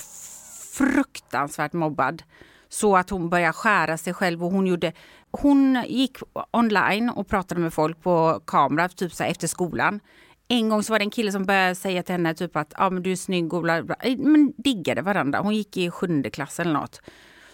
fruktansvärt 0.77 1.73
mobbad. 1.73 2.23
Så 2.69 2.97
att 2.97 3.09
hon 3.09 3.29
började 3.29 3.53
skära 3.53 3.97
sig 3.97 4.13
själv 4.13 4.43
och 4.43 4.51
hon 4.51 4.67
gjorde 4.67 4.93
Hon 5.31 5.83
gick 5.87 6.17
online 6.51 7.09
och 7.09 7.27
pratade 7.27 7.61
med 7.61 7.73
folk 7.73 8.01
på 8.01 8.41
kamera 8.45 8.89
typ 8.89 9.13
så 9.13 9.23
efter 9.23 9.47
skolan. 9.47 9.99
En 10.47 10.69
gång 10.69 10.83
så 10.83 10.93
var 10.93 10.99
det 10.99 11.05
en 11.05 11.09
kille 11.09 11.31
som 11.31 11.45
började 11.45 11.75
säga 11.75 12.03
till 12.03 12.13
henne 12.13 12.33
typ 12.33 12.55
att 12.55 12.73
ah, 12.75 12.89
men 12.89 13.03
du 13.03 13.11
är 13.11 13.15
snygg 13.15 13.53
och 13.53 13.61
bla, 13.61 13.83
bla. 13.83 13.95
Men 14.17 14.53
diggade 14.57 15.01
varandra. 15.01 15.39
Hon 15.39 15.55
gick 15.55 15.77
i 15.77 15.91
sjunde 15.91 16.29
klass 16.29 16.59
eller 16.59 16.73
något. 16.73 17.01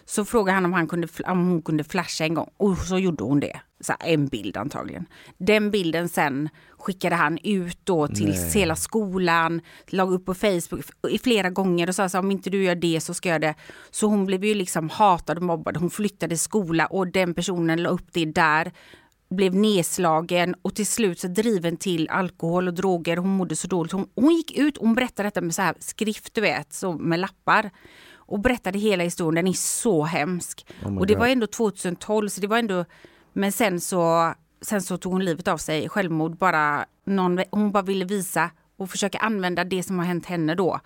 Så 0.05 0.25
frågade 0.25 0.55
han 0.55 0.65
om, 0.65 0.73
han 0.73 0.87
kunde, 0.87 1.07
om 1.25 1.47
hon 1.47 1.61
kunde 1.61 1.83
flasha 1.83 2.25
en 2.25 2.33
gång 2.33 2.49
och 2.57 2.77
så 2.77 2.99
gjorde 2.99 3.23
hon 3.23 3.39
det. 3.39 3.59
Så 3.79 3.93
en 3.99 4.27
bild 4.27 4.57
antagligen. 4.57 5.05
Den 5.37 5.71
bilden 5.71 6.09
sen 6.09 6.49
skickade 6.77 7.15
han 7.15 7.37
ut 7.43 7.79
då 7.83 8.07
till 8.07 8.29
Nej. 8.29 8.51
hela 8.53 8.75
skolan, 8.75 9.61
lag 9.87 10.13
upp 10.13 10.25
på 10.25 10.33
Facebook 10.33 10.81
i 11.09 11.17
flera 11.17 11.49
gånger 11.49 11.89
och 11.89 11.95
sa 11.95 12.09
så 12.09 12.19
om 12.19 12.31
inte 12.31 12.49
du 12.49 12.63
gör 12.63 12.75
det 12.75 13.01
så 13.01 13.13
ska 13.13 13.29
jag 13.29 13.41
det. 13.41 13.55
Så 13.91 14.07
hon 14.07 14.25
blev 14.25 14.45
ju 14.45 14.53
liksom 14.53 14.89
hatad 14.89 15.37
och 15.37 15.43
mobbad. 15.43 15.77
Hon 15.77 15.89
flyttade 15.89 16.37
skola 16.37 16.85
och 16.85 17.07
den 17.07 17.33
personen 17.33 17.83
la 17.83 17.89
upp 17.89 18.07
det 18.11 18.25
där 18.25 18.71
blev 19.29 19.55
nedslagen 19.55 20.55
och 20.61 20.75
till 20.75 20.87
slut 20.87 21.19
så 21.19 21.27
driven 21.27 21.77
till 21.77 22.09
alkohol 22.09 22.67
och 22.67 22.73
droger. 22.73 23.17
Hon 23.17 23.29
mådde 23.29 23.55
så 23.55 23.67
dåligt. 23.67 23.91
Hon, 23.91 24.09
hon 24.15 24.35
gick 24.35 24.57
ut 24.57 24.77
och 24.77 24.85
hon 24.85 24.95
berättade 24.95 25.27
detta 25.27 25.41
med 25.41 25.55
så 25.55 25.61
här 25.61 25.75
skrift, 25.79 26.33
du 26.33 26.41
vet, 26.41 26.73
så 26.73 26.93
med 26.93 27.19
lappar 27.19 27.71
och 28.25 28.39
berättade 28.39 28.79
hela 28.79 29.03
historien. 29.03 29.45
Den 29.45 29.51
är 29.51 29.57
så 29.57 30.03
hemsk. 30.03 30.65
Oh 30.85 30.97
och 30.97 31.07
det 31.07 31.13
God. 31.13 31.19
var 31.19 31.27
ändå 31.27 31.47
2012, 31.47 32.29
så 32.29 32.41
det 32.41 32.47
var 32.47 32.57
ändå... 32.57 32.85
Men 33.33 33.51
sen 33.51 33.81
så, 33.81 34.33
sen 34.61 34.81
så 34.81 34.97
tog 34.97 35.11
hon 35.13 35.25
livet 35.25 35.47
av 35.47 35.57
sig, 35.57 35.89
självmord. 35.89 36.37
Bara 36.37 36.85
någon, 37.05 37.43
hon 37.51 37.71
bara 37.71 37.83
ville 37.83 38.05
visa 38.05 38.51
och 38.77 38.89
försöka 38.89 39.17
använda 39.17 39.63
det 39.63 39.83
som 39.83 39.99
har 39.99 40.05
hänt 40.05 40.25
henne 40.25 40.55
då 40.55 40.79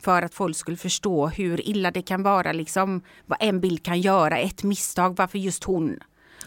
för 0.00 0.22
att 0.22 0.34
folk 0.34 0.56
skulle 0.56 0.76
förstå 0.76 1.26
hur 1.26 1.68
illa 1.68 1.90
det 1.90 2.02
kan 2.02 2.22
vara, 2.22 2.52
liksom, 2.52 3.02
vad 3.26 3.38
en 3.40 3.60
bild 3.60 3.82
kan 3.82 4.00
göra, 4.00 4.38
ett 4.38 4.62
misstag, 4.62 5.16
varför 5.16 5.38
just 5.38 5.64
hon. 5.64 5.98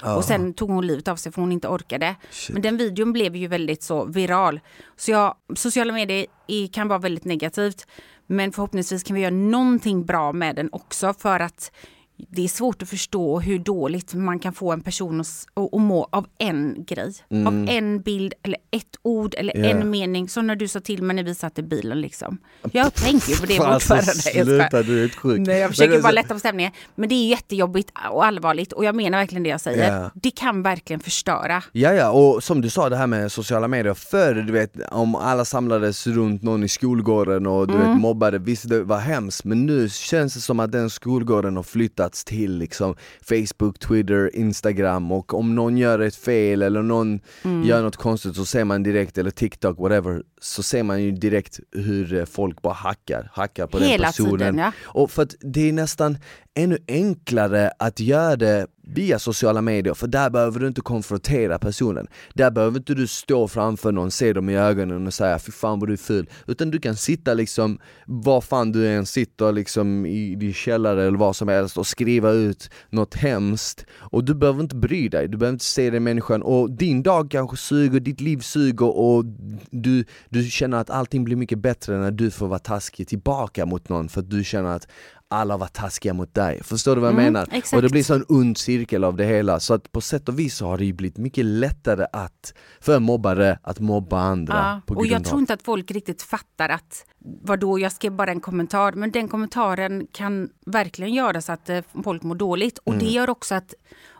Oh. 0.03 0.15
Och 0.15 0.25
sen 0.25 0.53
tog 0.53 0.69
hon 0.69 0.87
livet 0.87 1.07
av 1.07 1.15
sig 1.15 1.31
för 1.31 1.41
hon 1.41 1.51
inte 1.51 1.67
orkade. 1.67 2.15
Shit. 2.31 2.53
Men 2.53 2.61
den 2.61 2.77
videon 2.77 3.13
blev 3.13 3.35
ju 3.35 3.47
väldigt 3.47 3.83
så 3.83 4.05
viral. 4.05 4.59
Så 4.95 5.11
jag, 5.11 5.35
sociala 5.55 5.93
medier 5.93 6.27
kan 6.73 6.87
vara 6.87 6.99
väldigt 6.99 7.25
negativt. 7.25 7.87
Men 8.27 8.51
förhoppningsvis 8.51 9.03
kan 9.03 9.15
vi 9.15 9.21
göra 9.21 9.33
någonting 9.33 10.05
bra 10.05 10.33
med 10.33 10.55
den 10.55 10.69
också 10.71 11.13
för 11.13 11.39
att 11.39 11.71
det 12.17 12.43
är 12.43 12.47
svårt 12.47 12.81
att 12.81 12.89
förstå 12.89 13.39
hur 13.39 13.59
dåligt 13.59 14.13
man 14.13 14.39
kan 14.39 14.53
få 14.53 14.71
en 14.71 14.81
person 14.81 15.21
att, 15.21 15.27
att 15.53 15.81
må 15.81 16.07
av 16.11 16.27
en 16.37 16.85
grej. 16.87 17.13
Mm. 17.29 17.47
Av 17.47 17.69
en 17.69 18.01
bild 18.01 18.33
eller 18.43 18.57
ett 18.71 18.97
ord 19.01 19.35
eller 19.37 19.57
yeah. 19.57 19.81
en 19.81 19.89
mening. 19.89 20.29
Som 20.29 20.47
när 20.47 20.55
du 20.55 20.67
sa 20.67 20.79
till 20.79 21.03
mig 21.03 21.15
när 21.15 21.23
vi 21.23 21.35
satt 21.35 21.59
i 21.59 21.63
bilen. 21.63 22.01
Liksom. 22.01 22.37
Jag 22.71 22.93
tänker 22.93 23.39
på 23.39 23.45
det 23.45 23.73
mot 23.73 23.83
förra 23.83 24.01
Sluta, 24.01 24.83
du 24.83 25.03
är 25.03 25.09
sjuk. 25.09 25.39
Nej, 25.39 25.59
jag 25.59 25.69
försöker 25.69 26.01
bara 26.01 26.11
lätta 26.11 26.33
på 26.33 26.39
stämningen. 26.39 26.71
Men 26.95 27.09
det 27.09 27.15
är 27.15 27.27
jättejobbigt 27.27 27.91
och 28.11 28.25
allvarligt 28.25 28.73
och 28.73 28.85
jag 28.85 28.95
menar 28.95 29.17
verkligen 29.17 29.43
det 29.43 29.49
jag 29.49 29.61
säger. 29.61 29.87
Yeah. 29.87 30.11
Det 30.13 30.31
kan 30.31 30.63
verkligen 30.63 30.99
förstöra. 30.99 31.63
Ja, 31.71 31.93
ja, 31.93 32.11
och 32.11 32.43
som 32.43 32.61
du 32.61 32.69
sa 32.69 32.89
det 32.89 32.97
här 32.97 33.07
med 33.07 33.31
sociala 33.31 33.67
medier. 33.67 33.93
Förr, 33.93 34.33
du 34.33 34.53
vet, 34.53 34.73
om 34.91 35.15
alla 35.15 35.45
samlades 35.45 36.07
runt 36.07 36.43
någon 36.43 36.63
i 36.63 36.67
skolgården 36.67 37.47
och 37.47 37.67
du 37.67 37.73
mm. 37.73 37.87
vet, 37.87 38.01
mobbade, 38.01 38.39
visst 38.39 38.69
det 38.69 38.83
var 38.83 38.99
hemskt. 38.99 39.43
Men 39.43 39.65
nu 39.65 39.89
känns 39.89 40.33
det 40.33 40.41
som 40.41 40.59
att 40.59 40.71
den 40.71 40.89
skolgården 40.89 41.55
har 41.55 41.63
flyttat 41.63 42.06
kopplats 42.07 42.23
till 42.23 42.57
liksom 42.57 42.95
Facebook, 43.21 43.79
Twitter, 43.79 44.35
Instagram 44.35 45.11
och 45.11 45.33
om 45.33 45.55
någon 45.55 45.77
gör 45.77 45.99
ett 45.99 46.15
fel 46.15 46.61
eller 46.61 46.81
någon 46.81 47.19
mm. 47.43 47.63
gör 47.63 47.81
något 47.81 47.95
konstigt 47.95 48.35
så 48.35 48.45
ser 48.45 48.65
man 48.65 48.83
direkt, 48.83 49.17
eller 49.17 49.31
TikTok, 49.31 49.77
whatever, 49.79 50.23
så 50.41 50.63
ser 50.63 50.83
man 50.83 51.01
ju 51.01 51.11
direkt 51.11 51.59
hur 51.71 52.13
eh, 52.13 52.25
folk 52.25 52.61
bara 52.61 52.73
hackar, 52.73 53.29
hackar 53.33 53.67
på 53.67 53.79
Hela 53.79 54.03
den 54.03 54.11
personen. 54.11 54.39
Tiden, 54.39 54.57
ja. 54.57 54.71
Och 54.85 55.11
för 55.11 55.23
att 55.23 55.35
det 55.41 55.69
är 55.69 55.73
nästan 55.73 56.17
ännu 56.57 56.77
enklare 56.87 57.71
att 57.79 57.99
göra 57.99 58.35
det 58.35 58.67
via 58.87 59.19
sociala 59.19 59.61
medier, 59.61 59.93
för 59.93 60.07
där 60.07 60.29
behöver 60.29 60.59
du 60.59 60.67
inte 60.67 60.81
konfrontera 60.81 61.59
personen. 61.59 62.07
Där 62.33 62.51
behöver 62.51 62.77
inte 62.77 62.93
du 62.93 63.07
stå 63.07 63.47
framför 63.47 63.91
någon, 63.91 64.11
se 64.11 64.33
dem 64.33 64.49
i 64.49 64.57
ögonen 64.57 65.07
och 65.07 65.13
säga 65.13 65.39
fy 65.39 65.51
fan 65.51 65.79
vad 65.79 65.89
du 65.89 65.93
är 65.93 65.97
ful. 65.97 66.29
Utan 66.47 66.71
du 66.71 66.79
kan 66.79 66.95
sitta 66.95 67.33
liksom, 67.33 67.79
var 68.05 68.41
fan 68.41 68.71
du 68.71 68.87
än 68.87 69.05
sitter 69.05 69.51
liksom 69.51 70.05
i 70.05 70.35
din 70.35 70.53
källare 70.53 71.07
eller 71.07 71.17
vad 71.17 71.35
som 71.35 71.47
helst 71.47 71.77
och 71.77 71.87
skriva 71.87 72.31
ut 72.31 72.69
något 72.89 73.15
hemskt. 73.15 73.85
Och 73.99 74.23
du 74.23 74.35
behöver 74.35 74.61
inte 74.61 74.75
bry 74.75 75.09
dig, 75.09 75.27
du 75.27 75.37
behöver 75.37 75.53
inte 75.53 75.65
se 75.65 75.89
den 75.89 76.03
människan 76.03 76.41
och 76.41 76.71
din 76.71 77.03
dag 77.03 77.31
kanske 77.31 77.57
suger, 77.57 77.99
ditt 77.99 78.21
liv 78.21 78.39
suger 78.39 78.97
och 78.97 79.25
du, 79.69 80.05
du 80.29 80.43
känner 80.43 80.77
att 80.77 80.89
allting 80.89 81.23
blir 81.23 81.35
mycket 81.35 81.59
bättre 81.59 81.97
när 81.97 82.11
du 82.11 82.31
får 82.31 82.47
vara 82.47 82.59
taskig 82.59 83.07
tillbaka 83.07 83.65
mot 83.65 83.89
någon 83.89 84.09
för 84.09 84.21
att 84.21 84.29
du 84.29 84.43
känner 84.43 84.75
att 84.75 84.87
alla 85.29 85.57
var 85.57 85.67
taskiga 85.67 86.13
mot 86.13 86.33
dig. 86.33 86.63
Förstår 86.63 86.95
du 86.95 87.01
vad 87.01 87.07
jag 87.07 87.19
mm, 87.19 87.33
menar? 87.33 87.47
Exakt. 87.51 87.73
Och 87.73 87.81
det 87.81 87.89
blir 87.89 88.03
så 88.03 88.13
en 88.13 88.25
ond 88.27 88.57
cirkel 88.57 89.03
av 89.03 89.15
det 89.15 89.25
hela. 89.25 89.59
Så 89.59 89.73
att 89.73 89.91
på 89.91 90.01
sätt 90.01 90.29
och 90.29 90.39
vis 90.39 90.55
så 90.55 90.65
har 90.65 90.77
det 90.77 90.85
ju 90.85 90.93
blivit 90.93 91.17
mycket 91.17 91.45
lättare 91.45 92.05
att, 92.13 92.53
för 92.79 92.99
mobbare 92.99 93.59
att 93.63 93.79
mobba 93.79 94.19
andra. 94.19 94.55
Ja, 94.55 94.81
på 94.85 94.99
och 94.99 95.07
jag 95.07 95.25
tror 95.25 95.39
inte 95.39 95.53
att 95.53 95.63
folk 95.63 95.91
riktigt 95.91 96.21
fattar 96.21 96.69
att 96.69 97.05
vadå, 97.43 97.79
jag 97.79 97.91
skrev 97.91 98.11
bara 98.11 98.31
en 98.31 98.39
kommentar. 98.39 98.91
Men 98.91 99.11
den 99.11 99.27
kommentaren 99.27 100.07
kan 100.11 100.49
verkligen 100.65 101.13
göra 101.13 101.41
så 101.41 101.51
att 101.51 101.69
eh, 101.69 101.81
folk 102.03 102.23
mår 102.23 102.35
dåligt. 102.35 102.77
Och 102.77 102.93
mm. 102.93 103.05
det 103.05 103.11
gör 103.11 103.29
också 103.29 103.55
att 103.55 103.73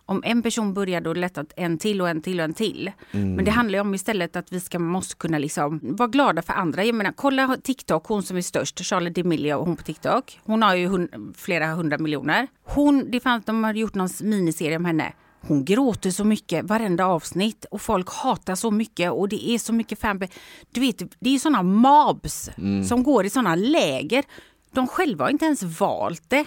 om 0.07 0.21
en 0.25 0.43
person 0.43 0.73
börjar 0.73 1.01
då 1.01 1.13
lättat 1.13 1.53
en 1.55 1.77
till 1.77 2.01
och 2.01 2.09
en 2.09 2.21
till 2.21 2.39
och 2.39 2.43
en 2.43 2.53
till. 2.53 2.91
Mm. 3.11 3.35
Men 3.35 3.45
det 3.45 3.51
handlar 3.51 3.79
om 3.79 3.95
istället 3.95 4.35
att 4.35 4.51
vi 4.51 4.59
ska, 4.59 4.79
måste 4.79 5.15
kunna 5.15 5.37
liksom 5.37 5.79
vara 5.81 6.07
glada 6.07 6.41
för 6.41 6.53
andra. 6.53 6.83
Jag 6.83 6.95
menar, 6.95 7.11
kolla 7.11 7.57
TikTok, 7.63 8.07
hon 8.07 8.23
som 8.23 8.37
är 8.37 8.41
störst, 8.41 8.85
Charlie 8.85 9.09
D'Amelio, 9.09 9.65
hon 9.65 9.75
på 9.75 9.83
TikTok. 9.83 10.39
Hon 10.43 10.61
har 10.61 10.75
ju 10.75 10.87
hund, 10.87 11.33
flera 11.37 11.67
hundra 11.67 11.97
miljoner. 11.97 12.47
Hon, 12.63 13.11
det 13.11 13.19
fanns, 13.19 13.45
de 13.45 13.63
hade 13.63 13.79
gjort 13.79 13.95
någon 13.95 14.09
miniserie 14.21 14.77
om 14.77 14.85
henne. 14.85 15.13
Hon 15.41 15.65
gråter 15.65 16.11
så 16.11 16.23
mycket 16.23 16.65
varenda 16.65 17.05
avsnitt 17.05 17.65
och 17.71 17.81
folk 17.81 18.09
hatar 18.09 18.55
så 18.55 18.71
mycket 18.71 19.11
och 19.11 19.29
det 19.29 19.49
är 19.49 19.57
så 19.57 19.73
mycket 19.73 19.99
fanbase. 19.99 20.33
Du 20.71 20.81
vet, 20.81 21.01
det 21.19 21.35
är 21.35 21.39
såna 21.39 21.63
mobs 21.63 22.49
mm. 22.57 22.83
som 22.83 23.03
går 23.03 23.25
i 23.25 23.29
såna 23.29 23.55
läger. 23.55 24.23
De 24.71 24.87
själva 24.87 25.25
har 25.25 25.29
inte 25.29 25.45
ens 25.45 25.63
valt 25.63 26.29
det. 26.29 26.45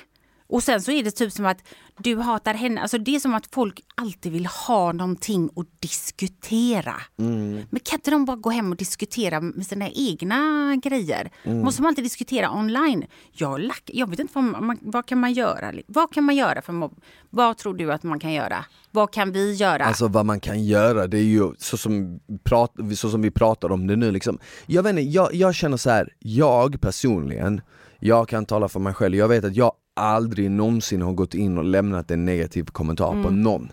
Och 0.50 0.62
sen 0.62 0.82
så 0.82 0.90
är 0.90 1.02
det 1.02 1.10
typ 1.10 1.32
som 1.32 1.46
att 1.46 1.58
du 1.98 2.16
hatar 2.16 2.54
henne. 2.54 2.80
Alltså 2.80 2.98
det 2.98 3.16
är 3.16 3.20
som 3.20 3.34
att 3.34 3.46
folk 3.52 3.80
alltid 3.94 4.32
vill 4.32 4.46
ha 4.46 4.92
någonting 4.92 5.50
att 5.56 5.66
diskutera. 5.80 6.94
Mm. 7.18 7.62
Men 7.70 7.80
kan 7.80 7.96
inte 7.96 8.10
de 8.10 8.24
bara 8.24 8.36
gå 8.36 8.50
hem 8.50 8.70
och 8.70 8.76
diskutera 8.76 9.40
med 9.40 9.66
sina 9.66 9.88
egna 9.88 10.76
grejer? 10.82 11.30
Mm. 11.44 11.60
Måste 11.60 11.82
man 11.82 11.88
alltid 11.88 12.04
diskutera 12.04 12.50
online? 12.50 13.06
Jag, 13.32 13.60
lack, 13.60 13.82
jag 13.92 14.10
vet 14.10 14.18
inte 14.18 14.32
vad, 14.34 14.44
man, 14.44 14.78
vad 14.80 15.06
kan 15.06 15.18
man 15.18 15.32
göra. 15.32 15.72
Vad 15.86 16.12
kan 16.12 16.24
man 16.24 16.36
göra 16.36 16.62
för 16.62 16.72
mobb? 16.72 17.00
Vad 17.30 17.56
tror 17.56 17.74
du 17.74 17.92
att 17.92 18.02
man 18.02 18.20
kan 18.20 18.32
göra? 18.32 18.64
Vad 18.90 19.12
kan 19.12 19.32
vi 19.32 19.52
göra? 19.54 19.84
Alltså 19.84 20.08
vad 20.08 20.26
man 20.26 20.40
kan 20.40 20.64
göra, 20.64 21.06
det 21.06 21.18
är 21.18 21.22
ju 21.22 21.54
så 21.58 21.76
som, 21.76 22.20
prat, 22.42 22.74
så 22.96 23.10
som 23.10 23.22
vi 23.22 23.30
pratar 23.30 23.72
om 23.72 23.86
det 23.86 23.96
nu 23.96 24.10
liksom. 24.10 24.38
Jag 24.66 24.82
vet 24.82 24.90
inte, 24.90 25.02
jag, 25.02 25.34
jag 25.34 25.54
känner 25.54 25.76
så 25.76 25.90
här. 25.90 26.12
jag 26.18 26.80
personligen, 26.80 27.60
jag 28.00 28.28
kan 28.28 28.46
tala 28.46 28.68
för 28.68 28.80
mig 28.80 28.94
själv, 28.94 29.14
jag 29.16 29.28
vet 29.28 29.44
att 29.44 29.56
jag 29.56 29.72
aldrig 29.96 30.50
någonsin 30.50 31.02
har 31.02 31.12
gått 31.12 31.34
in 31.34 31.58
och 31.58 31.64
lämnat 31.64 32.10
en 32.10 32.24
negativ 32.24 32.64
kommentar 32.64 33.22
på 33.22 33.30
någon. 33.30 33.72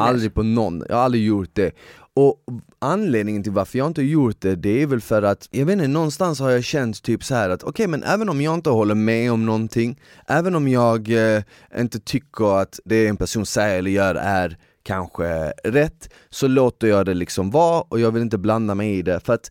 Aldrig 0.00 0.34
på 0.34 0.42
någon, 0.42 0.84
jag 0.88 0.96
har 0.96 1.02
aldrig 1.02 1.24
gjort 1.24 1.50
det. 1.52 1.72
Och 2.14 2.36
anledningen 2.78 3.42
till 3.42 3.52
varför 3.52 3.78
jag 3.78 3.86
inte 3.86 4.02
gjort 4.02 4.36
det, 4.40 4.56
det 4.56 4.82
är 4.82 4.86
väl 4.86 5.00
för 5.00 5.22
att, 5.22 5.48
jag 5.50 5.66
vet 5.66 5.72
inte, 5.72 5.88
någonstans 5.88 6.40
har 6.40 6.50
jag 6.50 6.64
känt 6.64 7.02
typ 7.02 7.24
så 7.24 7.34
här 7.34 7.50
att 7.50 7.62
okej 7.62 7.86
men 7.86 8.02
även 8.02 8.28
om 8.28 8.40
jag 8.40 8.54
inte 8.54 8.70
håller 8.70 8.94
med 8.94 9.32
om 9.32 9.46
någonting, 9.46 10.00
även 10.26 10.54
om 10.54 10.68
jag 10.68 11.34
eh, 11.36 11.42
inte 11.78 12.00
tycker 12.00 12.60
att 12.60 12.80
det 12.84 13.06
en 13.06 13.16
person 13.16 13.46
säger 13.46 13.78
eller 13.78 13.90
gör 13.90 14.14
är 14.14 14.58
kanske 14.82 15.50
rätt, 15.64 16.08
så 16.30 16.48
låter 16.48 16.86
jag 16.88 17.06
det 17.06 17.14
liksom 17.14 17.50
vara 17.50 17.80
och 17.80 18.00
jag 18.00 18.10
vill 18.10 18.22
inte 18.22 18.38
blanda 18.38 18.74
mig 18.74 18.98
i 18.98 19.02
det. 19.02 19.20
För 19.20 19.32
att 19.32 19.50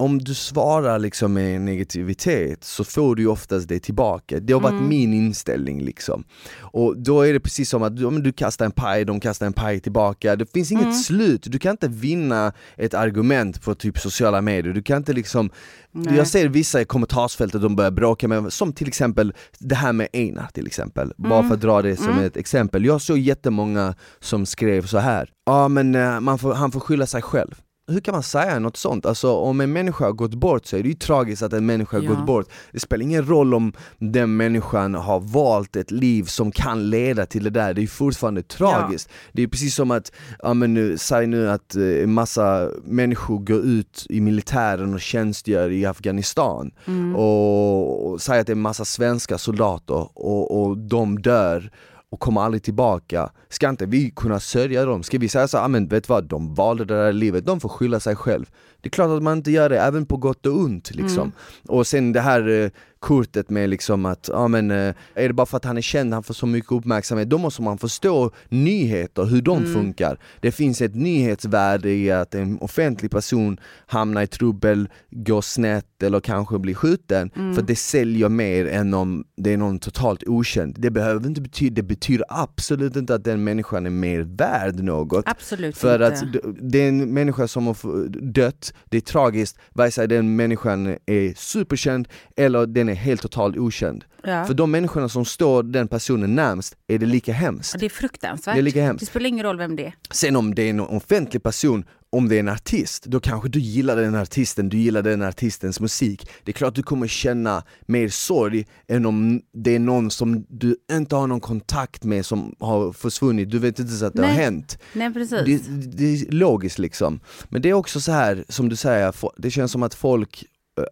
om 0.00 0.18
du 0.18 0.34
svarar 0.34 0.98
liksom 0.98 1.32
med 1.32 1.60
negativitet 1.60 2.64
så 2.64 2.84
får 2.84 3.16
du 3.16 3.26
oftast 3.26 3.68
det 3.68 3.80
tillbaka. 3.80 4.40
Det 4.40 4.52
har 4.52 4.60
varit 4.60 4.82
min 4.82 5.14
inställning 5.14 5.82
liksom. 5.82 6.24
Och 6.60 6.98
då 6.98 7.22
är 7.22 7.32
det 7.32 7.40
precis 7.40 7.70
som 7.70 7.82
att 7.82 8.04
om 8.04 8.22
du 8.22 8.32
kastar 8.32 8.64
en 8.64 8.72
paj, 8.72 9.04
de 9.04 9.20
kastar 9.20 9.46
en 9.46 9.52
paj 9.52 9.80
tillbaka. 9.80 10.36
Det 10.36 10.52
finns 10.52 10.72
inget 10.72 11.04
slut, 11.04 11.46
du 11.46 11.58
kan 11.58 11.70
inte 11.70 11.88
vinna 11.88 12.52
ett 12.76 12.94
argument 12.94 13.62
på 13.62 13.74
typ 13.74 13.98
sociala 13.98 14.40
medier. 14.40 14.74
Du 14.74 14.82
kan 14.82 14.96
inte 14.96 15.12
liksom, 15.12 15.50
Nej. 15.92 16.16
jag 16.16 16.26
ser 16.26 16.48
vissa 16.48 16.80
i 16.80 16.84
kommentarsfältet 16.84 17.62
de 17.62 17.76
börjar 17.76 17.90
bråka 17.90 18.28
med, 18.28 18.52
som 18.52 18.72
till 18.72 18.88
exempel 18.88 19.34
det 19.58 19.74
här 19.74 19.92
med 19.92 20.08
Einar 20.12 20.48
till 20.54 20.66
exempel. 20.66 21.12
Bara 21.16 21.42
för 21.42 21.54
att 21.54 21.60
dra 21.60 21.82
det 21.82 21.96
som 21.96 22.18
ett 22.18 22.36
exempel. 22.36 22.84
Jag 22.84 23.00
såg 23.00 23.18
jättemånga 23.18 23.94
som 24.20 24.46
skrev 24.46 24.86
så 24.86 24.98
här. 24.98 25.30
ja 25.46 25.68
men 25.68 25.94
eh, 25.94 26.20
man 26.20 26.38
får, 26.38 26.54
han 26.54 26.72
får 26.72 26.80
skylla 26.80 27.06
sig 27.06 27.22
själv 27.22 27.54
hur 27.90 28.00
kan 28.00 28.12
man 28.12 28.22
säga 28.22 28.58
något 28.58 28.76
sånt? 28.76 29.06
Alltså 29.06 29.32
om 29.32 29.60
en 29.60 29.72
människa 29.72 30.04
har 30.04 30.12
gått 30.12 30.34
bort 30.34 30.66
så 30.66 30.76
är 30.76 30.82
det 30.82 30.88
ju 30.88 30.94
tragiskt 30.94 31.42
att 31.42 31.52
en 31.52 31.66
människa 31.66 31.96
har 31.96 32.04
Ja. 32.04 32.10
gått 32.10 32.26
bort. 32.26 32.46
Det 32.72 32.80
spelar 32.80 33.02
ingen 33.02 33.26
roll 33.28 33.54
om 33.54 33.72
den 33.98 34.36
människan 34.36 34.94
har 34.94 35.20
valt 35.20 35.76
ett 35.76 35.90
liv 35.90 36.24
som 36.24 36.52
kan 36.52 36.90
leda 36.90 37.26
till 37.26 37.44
det 37.44 37.50
där, 37.50 37.74
det 37.74 37.82
är 37.82 37.86
fortfarande 37.86 38.42
tragiskt. 38.42 39.08
Det 39.32 39.42
är 39.42 39.46
precis 39.48 39.74
som 39.74 39.90
att, 39.90 40.12
ja 40.42 40.54
men 40.54 40.74
nu, 40.74 40.98
säg 40.98 41.26
nu 41.26 41.50
att 41.50 41.76
eh, 41.76 41.82
en 42.02 42.12
massa 42.12 42.68
människor 42.84 43.38
går 43.38 43.60
ut 43.60 44.06
i 44.08 44.20
militären 44.20 44.94
och 44.94 45.00
tjänstgör 45.00 45.70
i 45.70 45.86
Afghanistan. 45.86 46.70
Och, 47.16 48.10
och 48.10 48.20
säg 48.22 48.40
att 48.40 48.46
det 48.46 48.50
är 48.52 48.56
en 48.56 48.60
massa 48.62 48.84
svenska 48.84 49.38
soldater 49.38 50.08
och, 50.14 50.60
och 50.62 50.78
de 50.78 51.18
dör 51.22 51.70
och 52.10 52.20
kommer 52.20 52.40
aldrig 52.40 52.62
tillbaka. 52.62 53.30
Ska 53.48 53.68
inte 53.68 53.86
vi 53.86 54.10
kunna 54.10 54.40
sörja 54.40 54.84
dem? 54.84 55.02
Ska 55.02 55.18
vi 55.18 55.28
säga 55.28 55.48
så, 55.48 55.58
ah, 55.58 55.68
men 55.68 55.88
vet 55.88 56.08
vad, 56.08 56.24
de 56.24 56.54
valde 56.54 56.84
det 56.84 56.94
där 56.94 57.12
livet, 57.12 57.46
de 57.46 57.60
får 57.60 57.68
skylla 57.68 58.00
sig 58.00 58.16
själv. 58.16 58.50
Det 58.80 58.88
är 58.88 58.90
klart 58.90 59.10
att 59.10 59.22
man 59.22 59.36
inte 59.38 59.50
gör 59.50 59.68
det, 59.68 59.80
även 59.80 60.06
på 60.06 60.16
gott 60.16 60.46
och 60.46 60.58
ont 60.60 60.90
liksom. 60.94 61.32
Och 61.68 61.86
sen 61.86 62.12
det 62.12 62.20
här 62.20 62.48
eh, 62.48 62.70
kortet 63.00 63.50
med 63.50 63.70
liksom 63.70 64.06
att, 64.06 64.28
ja 64.32 64.48
men 64.48 64.70
eh, 64.70 64.94
är 65.14 65.28
det 65.28 65.32
bara 65.32 65.46
för 65.46 65.56
att 65.56 65.64
han 65.64 65.76
är 65.76 65.80
känd, 65.80 66.14
han 66.14 66.22
får 66.22 66.34
så 66.34 66.46
mycket 66.46 66.72
uppmärksamhet, 66.72 67.30
då 67.30 67.38
måste 67.38 67.62
man 67.62 67.78
förstå 67.78 68.30
nyheter, 68.48 69.24
hur 69.24 69.42
de 69.42 69.66
funkar. 69.74 70.18
Det 70.40 70.52
finns 70.52 70.80
ett 70.82 70.94
nyhetsvärde 70.94 71.90
i 71.90 72.10
att 72.10 72.34
en 72.34 72.58
offentlig 72.58 73.10
person 73.10 73.60
hamnar 73.86 74.22
i 74.22 74.26
trubbel, 74.26 74.88
går 75.10 75.40
snett 75.40 76.02
eller 76.02 76.20
kanske 76.20 76.58
blir 76.58 76.74
skjuten, 76.74 77.30
för 77.54 77.62
det 77.62 77.76
säljer 77.76 78.28
mer 78.28 78.66
än 78.66 78.94
om 78.94 79.24
det 79.36 79.52
är 79.52 79.56
någon 79.56 79.78
totalt 79.78 80.22
okänd. 80.26 80.76
Det 80.78 80.90
behöver 80.90 81.26
inte 81.26 81.40
betyda, 81.40 81.74
det 81.74 81.82
betyder 81.82 82.24
absolut 82.28 82.96
inte 82.96 83.14
att 83.14 83.24
den 83.24 83.44
människan 83.44 83.86
är 83.86 83.90
mer 83.90 84.20
värd 84.20 84.82
något. 84.82 85.24
Absolut 85.28 85.78
För 85.78 85.94
inte. 85.94 86.06
att 86.06 86.44
det 86.60 86.78
är 86.78 86.88
en 86.88 87.14
människa 87.14 87.48
som 87.48 87.66
har 87.66 88.08
dött, 88.32 88.74
det 88.84 88.96
är 88.96 89.00
tragiskt, 89.00 89.58
vare 89.72 89.90
sig 89.90 90.08
den 90.08 90.36
människan 90.36 90.96
är 91.06 91.34
superkänd 91.36 92.08
eller 92.36 92.66
den 92.66 92.89
är 92.90 92.94
helt 92.94 93.22
totalt 93.22 93.56
okänd. 93.56 94.04
ja. 94.24 94.44
För 94.44 94.54
de 94.54 94.70
människorna 94.70 95.08
som 95.08 95.24
står 95.24 95.62
den 95.62 95.88
personen 95.88 96.34
närmst 96.34 96.76
är 96.88 96.98
det 96.98 97.06
lika 97.06 97.32
hemskt. 97.32 97.76
det 97.80 97.86
är 97.86 97.90
fruktansvärt. 97.90 98.54
Det 98.54 98.60
är 98.60 98.62
lika 98.62 98.78
Det 98.80 98.84
hemskt. 98.86 99.06
spelar 99.06 99.26
ingen 99.26 99.46
roll 99.46 99.58
vem 99.58 99.76
det 99.76 99.86
är. 99.86 99.94
Sen 100.10 100.36
om 100.36 100.54
det 100.54 100.62
är 100.62 100.70
en 100.70 100.80
offentlig 100.80 101.42
person, 101.42 101.84
om 102.12 102.28
det 102.28 102.36
är 102.36 102.40
en 102.40 102.48
artist, 102.48 103.04
då 103.04 103.20
kanske 103.20 103.48
du 103.48 103.58
gillar 103.60 103.96
den 103.96 104.14
artisten, 104.14 104.68
du 104.68 104.76
gillar 104.76 105.02
den 105.02 105.22
artistens 105.22 105.80
musik. 105.80 106.28
Det 106.44 106.50
är 106.50 106.52
klart 106.52 106.74
du 106.74 106.82
kommer 106.82 107.06
känna 107.06 107.62
mer 107.86 108.08
sorg 108.08 108.66
än 108.88 109.06
om 109.06 109.40
det 109.54 109.74
är 109.74 109.78
någon 109.78 110.10
som 110.10 110.44
du 110.48 110.76
inte 110.92 111.16
har 111.16 111.26
någon 111.26 111.40
kontakt 111.40 112.04
med 112.04 112.26
som 112.26 112.54
har 112.58 112.92
försvunnit, 112.92 113.50
du 113.50 113.58
vet 113.58 113.78
inte 113.78 113.92
så 113.92 114.04
att 114.04 114.14
det 114.14 114.22
har 114.22 114.28
Nej. 114.28 114.44
hänt. 114.44 114.78
Nej 114.92 115.12
precis. 115.12 115.62
Det, 115.66 115.96
det 115.96 116.04
är 116.04 116.30
logiskt 116.32 116.78
liksom. 116.78 117.20
Men 117.48 117.62
det 117.62 117.68
är 117.68 117.72
också 117.74 118.00
så 118.00 118.12
här 118.12 118.44
som 118.48 118.68
du 118.68 118.76
säger, 118.76 119.14
det 119.36 119.50
känns 119.50 119.72
som 119.72 119.82
att 119.82 119.94
folk 119.94 120.44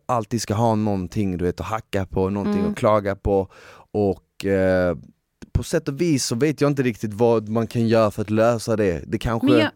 alltid 0.07 0.43
ska 0.43 0.55
ha 0.55 0.75
någonting 0.75 1.39
du 1.39 1.45
vet, 1.45 1.61
att 1.61 1.67
hacka 1.67 2.07
på, 2.07 2.31
någonting 2.31 2.61
Mm. 2.61 2.71
att 2.73 2.79
klaga 2.79 3.17
på 3.17 3.49
och 3.93 4.45
eh, 4.45 4.97
på 5.53 5.65
sätt 5.65 5.89
och 5.89 6.01
vis 6.01 6.25
så 6.25 6.35
vet 6.35 6.61
jag 6.61 6.71
inte 6.71 6.83
riktigt 6.83 7.15
vad 7.15 7.49
man 7.49 7.67
kan 7.67 7.89
göra 7.89 8.11
för 8.11 8.23
att 8.23 8.31
lösa 8.31 8.77
det. 8.77 9.03
Det 9.07 9.19
kanske... 9.19 9.59
Jag, 9.59 9.71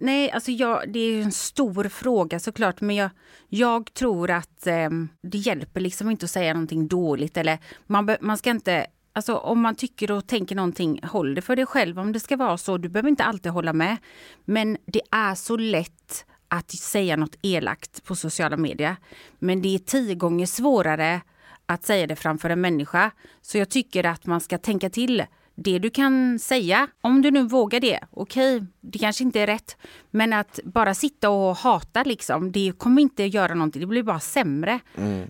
nej, 0.00 0.30
alltså 0.30 0.50
jag, 0.50 0.92
det 0.92 0.98
är 0.98 1.22
en 1.22 1.32
stor 1.32 1.84
fråga 1.88 2.40
såklart, 2.40 2.80
men 2.80 2.96
jag, 2.96 3.10
jag 3.48 3.94
tror 3.94 4.30
att 4.30 4.66
ehm, 4.66 5.08
det 5.22 5.38
hjälper 5.38 5.80
liksom 5.80 6.10
inte 6.10 6.24
att 6.24 6.30
säga 6.30 6.52
någonting 6.54 6.88
dåligt. 6.88 7.36
Eller 7.36 7.58
man, 7.86 8.16
man 8.20 8.38
ska 8.38 8.50
inte, 8.50 8.86
alltså 9.12 9.36
om 9.36 9.60
man 9.60 9.74
tycker 9.74 10.10
och 10.10 10.26
tänker 10.26 10.56
någonting, 10.56 11.00
håll 11.02 11.34
det 11.34 11.42
för 11.42 11.56
dig 11.56 11.66
själv 11.66 11.98
om 11.98 12.12
det 12.12 12.20
ska 12.20 12.36
vara 12.36 12.58
så. 12.58 12.78
Du 12.78 12.88
behöver 12.88 13.08
inte 13.08 13.24
alltid 13.24 13.52
hålla 13.52 13.72
med. 13.72 13.96
Men 14.44 14.76
det 14.86 15.00
är 15.10 15.34
så 15.34 15.56
lätt 15.56 16.24
att 16.48 16.70
säga 16.70 17.16
något 17.16 17.36
elakt 17.42 18.04
på 18.04 18.14
sociala 18.14 18.56
medier. 18.56 18.96
Men 19.38 19.62
det 19.62 19.74
är 19.74 19.78
tio 19.78 20.14
gånger 20.14 20.46
svårare 20.46 21.20
att 21.66 21.84
säga 21.84 22.06
det 22.06 22.16
framför 22.16 22.50
en 22.50 22.60
människa. 22.60 23.10
Så 23.42 23.58
jag 23.58 23.68
tycker 23.68 24.06
att 24.06 24.26
man 24.26 24.40
ska 24.40 24.58
tänka 24.58 24.90
till 24.90 25.24
det 25.54 25.78
du 25.78 25.90
kan 25.90 26.38
säga, 26.38 26.88
om 27.00 27.22
du 27.22 27.30
nu 27.30 27.42
vågar 27.42 27.80
det, 27.80 28.00
okej, 28.10 28.64
det 28.80 28.98
kanske 28.98 29.24
inte 29.24 29.40
är 29.40 29.46
rätt, 29.46 29.76
men 30.10 30.32
att 30.32 30.60
bara 30.64 30.94
sitta 30.94 31.30
och 31.30 31.56
hata 31.56 32.02
liksom, 32.02 32.52
det 32.52 32.72
kommer 32.78 33.02
inte 33.02 33.24
göra 33.24 33.54
någonting, 33.54 33.80
det 33.80 33.86
blir 33.86 34.02
bara 34.02 34.20
sämre. 34.20 34.80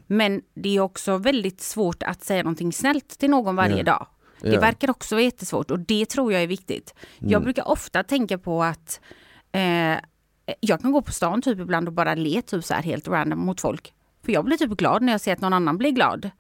Men 0.07 0.43
det 0.55 0.77
är 0.77 0.81
också 0.81 1.17
väldigt 1.17 1.61
svårt 1.61 2.03
att 2.03 2.25
säga 2.25 2.43
någonting 2.43 2.73
snällt 2.73 3.09
till 3.19 3.31
någon 3.31 3.57
varje 3.57 3.77
Ja. 3.77 3.83
dag. 3.83 4.07
Det 4.41 4.59
verkar 4.59 4.91
också 4.91 5.15
vara 5.15 5.23
jättesvårt 5.25 5.71
och 5.71 5.79
det 5.79 6.07
tror 6.07 6.33
jag 6.33 6.43
är 6.43 6.47
viktigt. 6.47 6.95
Jag 7.19 7.43
brukar 7.43 7.69
ofta 7.69 8.03
tänka 8.03 8.39
på 8.39 8.63
att 8.63 9.01
eh, 9.53 9.95
jag 10.61 10.81
kan 10.81 10.93
gå 10.93 11.03
på 11.03 11.13
stan 11.13 11.43
typ 11.43 11.59
ibland 11.61 11.89
och 11.89 11.95
bara 11.95 12.15
le 12.15 12.43
typ 12.43 12.65
så 12.65 12.75
här 12.75 12.83
helt 12.83 13.09
random 13.09 13.39
mot 13.39 13.61
folk. 13.61 13.93
För 14.25 14.33
jag 14.33 14.45
blir 14.45 14.57
typ 14.57 14.71
glad 14.71 15.03
när 15.03 15.13
jag 15.13 15.21
ser 15.21 15.33
att 15.33 15.41
någon 15.41 15.53
annan 15.53 15.79
blir 15.79 15.91
glad. 15.91 16.31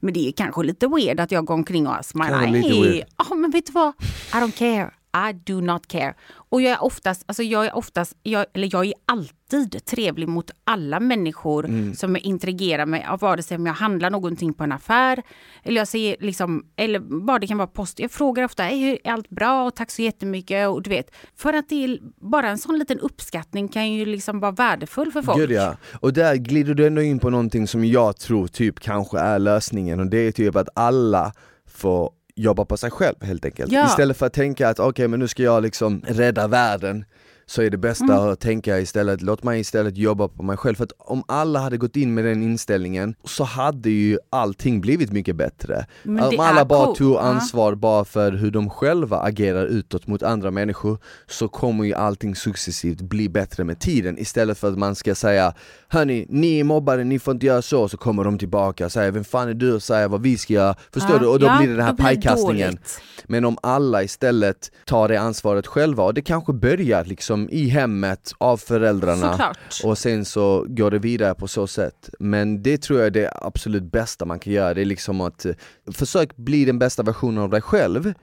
Men 0.00 0.14
det 0.14 0.28
är 0.28 0.32
kanske 0.32 0.62
lite 0.62 0.88
weird 0.88 1.20
att 1.20 1.30
jag 1.32 1.44
går 1.44 1.54
omkring 1.54 1.86
och 1.86 1.92
Mm. 1.92 2.02
Smilar. 2.02 3.04
Ja 3.28 3.34
men 3.34 3.50
vet 3.50 3.66
du 3.66 3.72
vad? 3.72 3.92
I 4.32 4.36
don't 4.36 4.58
care. 4.58 4.90
I 5.30 5.32
do 5.32 5.60
not 5.60 5.86
care. 5.86 6.14
Och 6.34 6.62
jag 6.62 6.72
är 6.72 6.82
oftast, 6.84 7.24
alltså 7.26 7.42
jag 7.42 7.66
är 7.66 7.74
oftast, 7.76 8.16
jag, 8.22 8.46
eller 8.54 8.68
jag 8.72 8.86
är 8.86 8.92
alltid 9.06 9.84
trevlig 9.84 10.28
mot 10.28 10.50
alla 10.64 11.00
människor 11.00 11.64
Mm. 11.64 11.94
som 11.94 12.14
jag 12.14 12.24
interagerar 12.24 12.86
med. 12.86 13.08
av 13.10 13.18
Vare 13.20 13.42
sig 13.42 13.56
om 13.56 13.66
jag 13.66 13.74
handlar 13.74 14.10
någonting 14.10 14.52
på 14.54 14.64
en 14.64 14.72
affär 14.72 15.22
eller 15.62 15.80
jag 15.80 15.88
ser 15.88 16.16
liksom, 16.20 16.64
eller 16.76 16.98
bara 17.00 17.38
det 17.38 17.46
kan 17.46 17.58
vara 17.58 17.66
post. 17.68 17.98
Jag 17.98 18.10
frågar 18.10 18.44
ofta, 18.44 18.70
är 18.70 18.98
allt 19.04 19.28
bra? 19.28 19.64
Och 19.66 19.74
tack 19.74 19.90
så 19.90 20.02
jättemycket. 20.02 20.68
Och 20.68 20.82
du 20.82 20.90
vet, 20.90 21.10
för 21.36 21.52
att 21.52 21.68
det 21.68 21.84
är 21.84 21.98
bara 22.30 22.48
en 22.48 22.58
sån 22.58 22.78
liten 22.78 22.98
uppskattning 23.00 23.68
kan 23.68 23.92
ju 23.92 24.04
liksom 24.04 24.40
vara 24.40 24.52
värdefull 24.52 25.12
för 25.12 25.22
folk. 25.22 25.38
Gud 25.38 25.50
ja, 25.50 25.76
och 26.00 26.12
där 26.12 26.36
glider 26.36 26.74
du 26.74 26.86
ändå 26.86 27.02
in 27.02 27.18
på 27.18 27.30
någonting 27.30 27.66
som 27.68 27.84
jag 27.84 28.16
tror 28.16 28.46
typ 28.46 28.80
kanske 28.80 29.18
är 29.18 29.38
lösningen 29.38 30.00
och 30.00 30.06
det 30.06 30.18
är 30.18 30.32
typ 30.32 30.56
att 30.56 30.68
alla 30.74 31.32
får 31.66 32.10
jobba 32.34 32.64
på 32.64 32.76
sig 32.76 32.90
själv 32.90 33.16
helt 33.20 33.44
enkelt. 33.44 33.72
Ja. 33.72 33.86
Istället 33.86 34.16
för 34.16 34.26
att 34.26 34.32
tänka 34.32 34.68
att 34.68 34.78
okej 34.78 35.08
men 35.08 35.20
nu 35.20 35.28
ska 35.28 35.42
jag 35.42 35.62
liksom 35.62 36.02
rädda 36.06 36.48
världen 36.48 37.04
så 37.52 37.62
är 37.62 37.70
det 37.70 37.76
bästa 37.76 38.04
Mm. 38.04 38.18
att 38.32 38.40
tänka 38.40 38.80
istället, 38.80 39.22
låt 39.22 39.42
mig 39.42 39.60
istället 39.60 39.96
jobba 39.96 40.28
på 40.28 40.42
mig 40.42 40.56
själv. 40.56 40.74
För 40.74 40.84
att 40.84 40.92
om 40.98 41.24
alla 41.28 41.58
hade 41.58 41.76
gått 41.76 41.96
in 41.96 42.14
med 42.14 42.24
den 42.24 42.42
inställningen 42.42 43.14
så 43.24 43.44
hade 43.44 43.90
ju 43.90 44.18
allting 44.30 44.80
blivit 44.80 45.12
mycket 45.12 45.36
bättre. 45.36 45.86
Om 46.04 46.36
alla 46.40 46.64
bara 46.64 46.86
coolt, 46.86 46.98
tog 46.98 47.16
ansvar 47.16 47.74
bara 47.74 48.04
för 48.04 48.32
hur 48.32 48.50
de 48.50 48.70
själva 48.70 49.18
agerar 49.20 49.66
utåt 49.66 50.06
mot 50.06 50.22
andra 50.22 50.50
människor 50.50 50.98
så 51.26 51.48
kommer 51.48 51.84
ju 51.84 51.94
allting 51.94 52.36
successivt 52.36 53.00
bli 53.00 53.28
bättre 53.28 53.64
med 53.64 53.80
tiden 53.80 54.18
istället 54.18 54.58
för 54.58 54.68
att 54.68 54.78
man 54.78 54.94
ska 54.94 55.14
säga 55.14 55.54
Hörni, 55.88 56.26
ni 56.28 56.60
är 56.60 56.64
mobbare, 56.64 57.04
ni 57.04 57.18
får 57.18 57.34
inte 57.34 57.46
göra 57.46 57.62
så, 57.62 57.88
så 57.88 57.96
kommer 57.96 58.24
de 58.24 58.38
tillbaka 58.38 58.84
och 58.84 58.92
säger 58.92 59.10
Vem 59.10 59.24
fan 59.24 59.48
är 59.48 59.54
du 59.54 59.76
att 59.76 59.82
säga 59.82 60.08
vad 60.08 60.22
vi 60.22 60.38
ska 60.38 60.52
göra? 60.54 60.74
Förstår 60.92 61.12
Ja, 61.16 61.18
du? 61.18 61.26
Och 61.26 61.38
då 61.38 61.46
ja, 61.46 61.58
blir 61.58 61.68
det 61.68 61.76
den 61.76 61.84
här 61.86 61.92
pajkastningen. 61.96 62.78
Men 63.26 63.44
om 63.44 63.58
alla 63.62 64.02
istället 64.02 64.70
tar 64.84 65.08
det 65.08 65.20
ansvaret 65.20 65.66
själva, 65.66 66.02
och 66.04 66.14
det 66.14 66.22
kanske 66.22 66.52
börjar 66.52 67.04
liksom 67.04 67.41
i 67.50 67.68
hemmet 67.68 68.32
av 68.38 68.56
föräldrarna 68.56 69.30
Såklart. 69.32 69.80
och 69.84 69.98
sen 69.98 70.24
så 70.24 70.64
går 70.68 70.90
det 70.90 70.98
vidare 70.98 71.34
på 71.34 71.48
så 71.48 71.66
sätt. 71.66 72.10
Men 72.18 72.62
det 72.62 72.78
tror 72.82 72.98
jag 72.98 73.06
är 73.06 73.10
det 73.10 73.30
absolut 73.34 73.82
bästa 73.92 74.24
man 74.24 74.38
kan 74.38 74.52
göra, 74.52 74.74
det 74.74 74.80
är 74.80 74.84
liksom 74.84 75.20
att 75.20 75.44
eh, 75.44 75.52
försök 75.92 76.36
bli 76.36 76.64
den 76.64 76.78
bästa 76.78 77.02
versionen 77.02 77.42
av 77.42 77.50
dig 77.50 77.60
själv, 77.62 78.14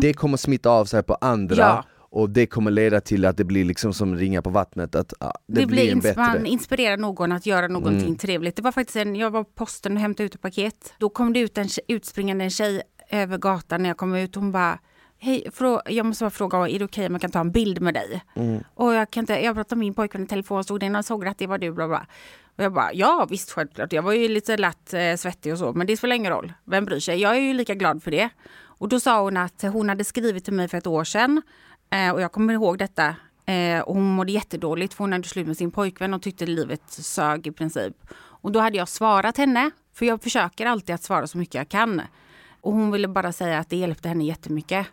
det 0.00 0.12
kommer 0.12 0.36
smitta 0.36 0.70
av 0.70 0.84
sig 0.84 1.02
på 1.02 1.14
andra 1.14 1.64
Mm. 1.64 1.76
Ja. 1.76 1.84
och 2.10 2.30
det 2.30 2.46
kommer 2.46 2.70
leda 2.70 3.00
till 3.00 3.24
att 3.24 3.36
det 3.36 3.44
blir 3.44 3.64
liksom 3.64 3.92
som 3.94 4.16
ringa 4.16 4.42
på 4.42 4.50
vattnet, 4.50 4.94
att 4.94 5.12
ah, 5.20 5.32
det, 5.48 5.60
Det, 5.60 5.66
blir 5.66 5.94
ins- 5.94 6.02
bättre. 6.02 6.20
man 6.22 6.46
inspirerar 6.46 6.96
någon 6.96 7.32
att 7.32 7.46
göra 7.46 7.68
någonting 7.68 8.00
Mm. 8.06 8.16
trevligt. 8.16 8.56
Det 8.56 8.62
var 8.62 8.72
faktiskt 8.72 8.96
en, 8.96 9.16
jag 9.16 9.30
var 9.30 9.44
på 9.44 9.50
posten 9.54 9.92
och 9.96 10.00
hämtade 10.00 10.26
ut 10.26 10.34
ett 10.34 10.42
paket. 10.42 10.92
Då 10.98 11.08
kom 11.08 11.32
det 11.32 11.40
ut 11.40 11.58
en 11.58 11.68
utspringande 11.88 12.44
en 12.44 12.50
tjej 12.50 12.82
över 13.10 13.38
gatan 13.38 13.82
när 13.82 13.90
jag 13.90 13.96
kom 13.96 14.14
ut. 14.14 14.34
Hon 14.34 14.52
bara 14.52 14.78
Hej, 15.20 15.50
jag 15.84 16.06
måste 16.06 16.24
bara 16.24 16.30
fråga, 16.30 16.68
är 16.68 16.78
det 16.78 16.84
okej 16.84 17.06
om 17.06 17.12
jag 17.12 17.20
kan 17.20 17.30
ta 17.30 17.40
en 17.40 17.50
bild 17.50 17.80
med 17.80 17.94
dig? 17.94 18.24
Mm. 18.34 18.64
Och 18.74 18.94
jag, 18.94 19.10
kan 19.10 19.22
inte, 19.22 19.32
jag 19.32 19.54
pratade 19.54 19.76
med 19.78 19.86
min 19.86 19.94
pojkvän 19.94 20.24
i 20.24 20.26
telefon, 20.26 20.64
stod 20.64 20.80
den 20.80 20.96
och 20.96 21.04
såg 21.04 21.26
att 21.26 21.38
det 21.38 21.46
var 21.46 21.58
du. 21.58 21.72
Bla 21.72 21.88
bla. 21.88 22.06
Och 22.56 22.64
jag 22.64 22.72
bara, 22.72 22.92
ja 22.92 23.26
visst 23.30 23.50
självklart. 23.52 23.92
Jag 23.92 24.02
var 24.02 24.12
ju 24.12 24.28
lite 24.28 24.56
lätt 24.56 24.94
eh, 24.94 25.14
svettig 25.16 25.52
och 25.52 25.58
så, 25.58 25.72
men 25.72 25.86
det 25.86 25.96
spelar 25.96 26.16
ingen 26.16 26.32
roll. 26.32 26.52
Vem 26.64 26.84
bryr 26.84 27.00
sig? 27.00 27.20
Jag 27.20 27.36
är 27.36 27.40
ju 27.40 27.52
lika 27.52 27.74
glad 27.74 28.02
för 28.02 28.10
det. 28.10 28.28
Och 28.60 28.88
då 28.88 29.00
sa 29.00 29.20
hon 29.20 29.36
att 29.36 29.62
hon 29.62 29.88
hade 29.88 30.04
skrivit 30.04 30.44
till 30.44 30.54
mig 30.54 30.68
för 30.68 30.78
ett 30.78 30.86
år 30.86 31.04
sedan. 31.04 31.42
Eh, 31.90 32.10
och 32.10 32.20
jag 32.20 32.32
kommer 32.32 32.54
ihåg 32.54 32.78
detta. 32.78 33.14
Eh, 33.46 33.80
och 33.80 33.94
hon 33.94 34.04
mådde 34.04 34.32
jättedåligt 34.32 34.94
för 34.94 35.04
hon 35.04 35.12
hade 35.12 35.28
slut 35.28 35.46
med 35.46 35.56
sin 35.56 35.70
pojkvän 35.70 36.14
och 36.14 36.22
tyckte 36.22 36.46
livet 36.46 36.82
sög 36.88 37.46
i 37.46 37.52
princip. 37.52 37.94
Och 38.16 38.52
då 38.52 38.60
hade 38.60 38.76
jag 38.76 38.88
svarat 38.88 39.36
henne, 39.36 39.70
för 39.94 40.06
jag 40.06 40.22
försöker 40.22 40.66
alltid 40.66 40.94
att 40.94 41.02
svara 41.02 41.26
så 41.26 41.38
mycket 41.38 41.54
jag 41.54 41.68
kan. 41.68 42.02
Och 42.60 42.72
hon 42.72 42.90
ville 42.90 43.08
bara 43.08 43.32
säga 43.32 43.58
att 43.58 43.70
det 43.70 43.76
hjälpte 43.76 44.08
henne 44.08 44.24
jättemycket. 44.24 44.86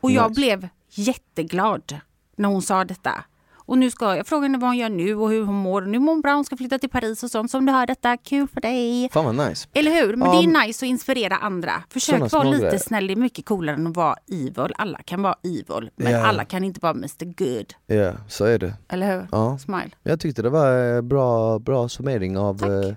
och 0.00 0.10
jag 0.10 0.30
nice. 0.30 0.40
blev 0.40 0.68
jätteglad 0.90 2.00
när 2.36 2.48
hon 2.48 2.62
sa 2.62 2.84
detta. 2.84 3.24
Och 3.66 3.78
nu 3.78 3.90
ska 3.90 4.16
jag 4.16 4.26
fråga 4.26 4.42
henne 4.42 4.58
vad 4.58 4.70
hon 4.70 4.76
gör 4.76 4.88
nu 4.88 5.14
och 5.14 5.30
hur 5.30 5.44
hon 5.44 5.54
mår. 5.54 5.82
Nu 5.82 5.98
mår 5.98 6.12
hon 6.12 6.20
bra, 6.20 6.34
hon 6.34 6.44
ska 6.44 6.56
flytta 6.56 6.78
till 6.78 6.90
Paris 6.90 7.22
och 7.22 7.30
sånt. 7.30 7.50
Så 7.50 7.58
om 7.58 7.66
du 7.66 7.72
hör 7.72 7.86
detta, 7.86 8.16
kul 8.16 8.48
för 8.48 8.60
dig. 8.60 9.08
Fan 9.12 9.24
vad 9.36 9.48
nice. 9.48 9.68
Eller 9.72 9.90
hur? 9.90 10.16
Men 10.16 10.28
Ja. 10.28 10.34
det 10.40 10.44
är 10.44 10.66
nice 10.66 10.86
att 10.86 10.88
inspirera 10.90 11.36
andra. 11.36 11.72
Försök 11.90 12.32
vara 12.32 12.42
lite 12.42 12.62
grejer. 12.64 12.78
snäll. 12.78 13.06
Det 13.06 13.12
är 13.12 13.16
mycket 13.16 13.44
coolare 13.44 13.76
än 13.76 13.86
att 13.86 13.96
vara 13.96 14.16
evil. 14.32 14.72
Alla 14.78 14.98
kan 15.02 15.22
vara 15.22 15.34
evil, 15.44 15.90
men 15.96 16.12
Ja. 16.12 16.26
alla 16.26 16.44
kan 16.44 16.64
inte 16.64 16.80
vara 16.82 16.92
Mr 16.94 17.24
Good. 17.24 17.74
Ja, 17.86 18.12
så 18.28 18.44
är 18.44 18.58
det. 18.58 18.74
Eller 18.88 19.14
hur? 19.16 19.28
Ja. 19.32 19.58
Smile. 19.58 19.90
Jag 20.02 20.20
tyckte 20.20 20.42
det 20.42 20.50
var 20.50 20.96
eh, 20.96 21.02
bra, 21.02 21.58
bra 21.58 21.88
summering 21.88 22.38
av, 22.38 22.58
Tack. 22.58 22.68
eh, 22.68 22.94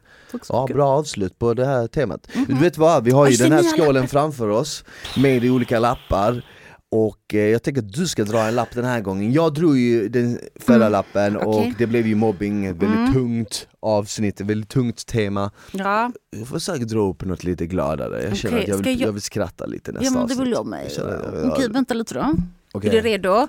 ja, 0.50 0.68
bra 0.74 0.88
avslut 0.90 1.40
på 1.40 1.54
det 1.54 1.66
här 1.66 1.88
temat. 1.88 2.28
Du 2.48 2.56
vet 2.56 2.78
vad, 2.78 3.04
vi 3.04 3.12
har 3.12 3.28
ju 3.28 3.36
den 3.38 3.52
här 3.52 3.64
skålen 3.64 4.08
framför 4.08 4.48
oss 4.50 4.84
med 5.18 5.46
olika 5.46 5.80
lappar 5.80 6.46
och 6.92 7.34
eh, 7.34 7.40
jag 7.40 7.64
tänker 7.64 7.82
att 7.82 7.94
du 7.94 8.08
ska 8.08 8.24
dra 8.24 8.40
en 8.48 8.56
lapp 8.56 8.70
den 8.74 8.86
här 8.86 9.02
gången. 9.02 9.34
Jag 9.34 9.54
drog 9.54 9.78
ju 9.78 10.10
den 10.10 10.40
förra 10.56 10.90
lappen 10.90 11.38
och 11.38 11.66
det 11.78 11.88
blev 11.88 12.08
ju 12.08 12.16
mobbing, 12.16 12.66
ett 12.66 12.76
väldigt 12.76 13.14
tungt 13.14 13.68
avsnitt, 13.80 14.42
ett 14.42 14.48
väldigt 14.48 14.70
tungt 14.70 15.06
tema. 15.08 15.52
Ja, 15.72 16.12
Jag 16.38 16.48
försöker 16.48 16.86
dra 16.86 17.00
upp 17.10 17.26
något 17.26 17.44
lite 17.44 17.66
gladare, 17.66 18.24
jag 18.24 18.38
känner 18.38 18.56
Okej, 18.58 18.64
att 18.64 18.68
jag 18.70 18.78
vill, 18.78 19.00
jag- 19.00 19.08
jag 19.08 19.14
vill 19.14 19.22
skratta 19.22 19.66
lite 19.66 19.92
nästa 19.92 20.06
ja 20.06 20.12
men 20.12 20.20
det 20.20 20.24
avsnitt. 20.24 20.40
vill 20.40 20.52
jag 20.52 20.66
med. 20.68 20.92
Känner 20.92 21.12
jag 21.44 21.52
Okej, 21.52 21.70
vänta 21.70 21.94
lite 21.94 22.14
då. 22.14 22.34
Okej. 22.74 22.90
Är 22.90 22.94
du 22.94 23.02
redo? 23.10 23.48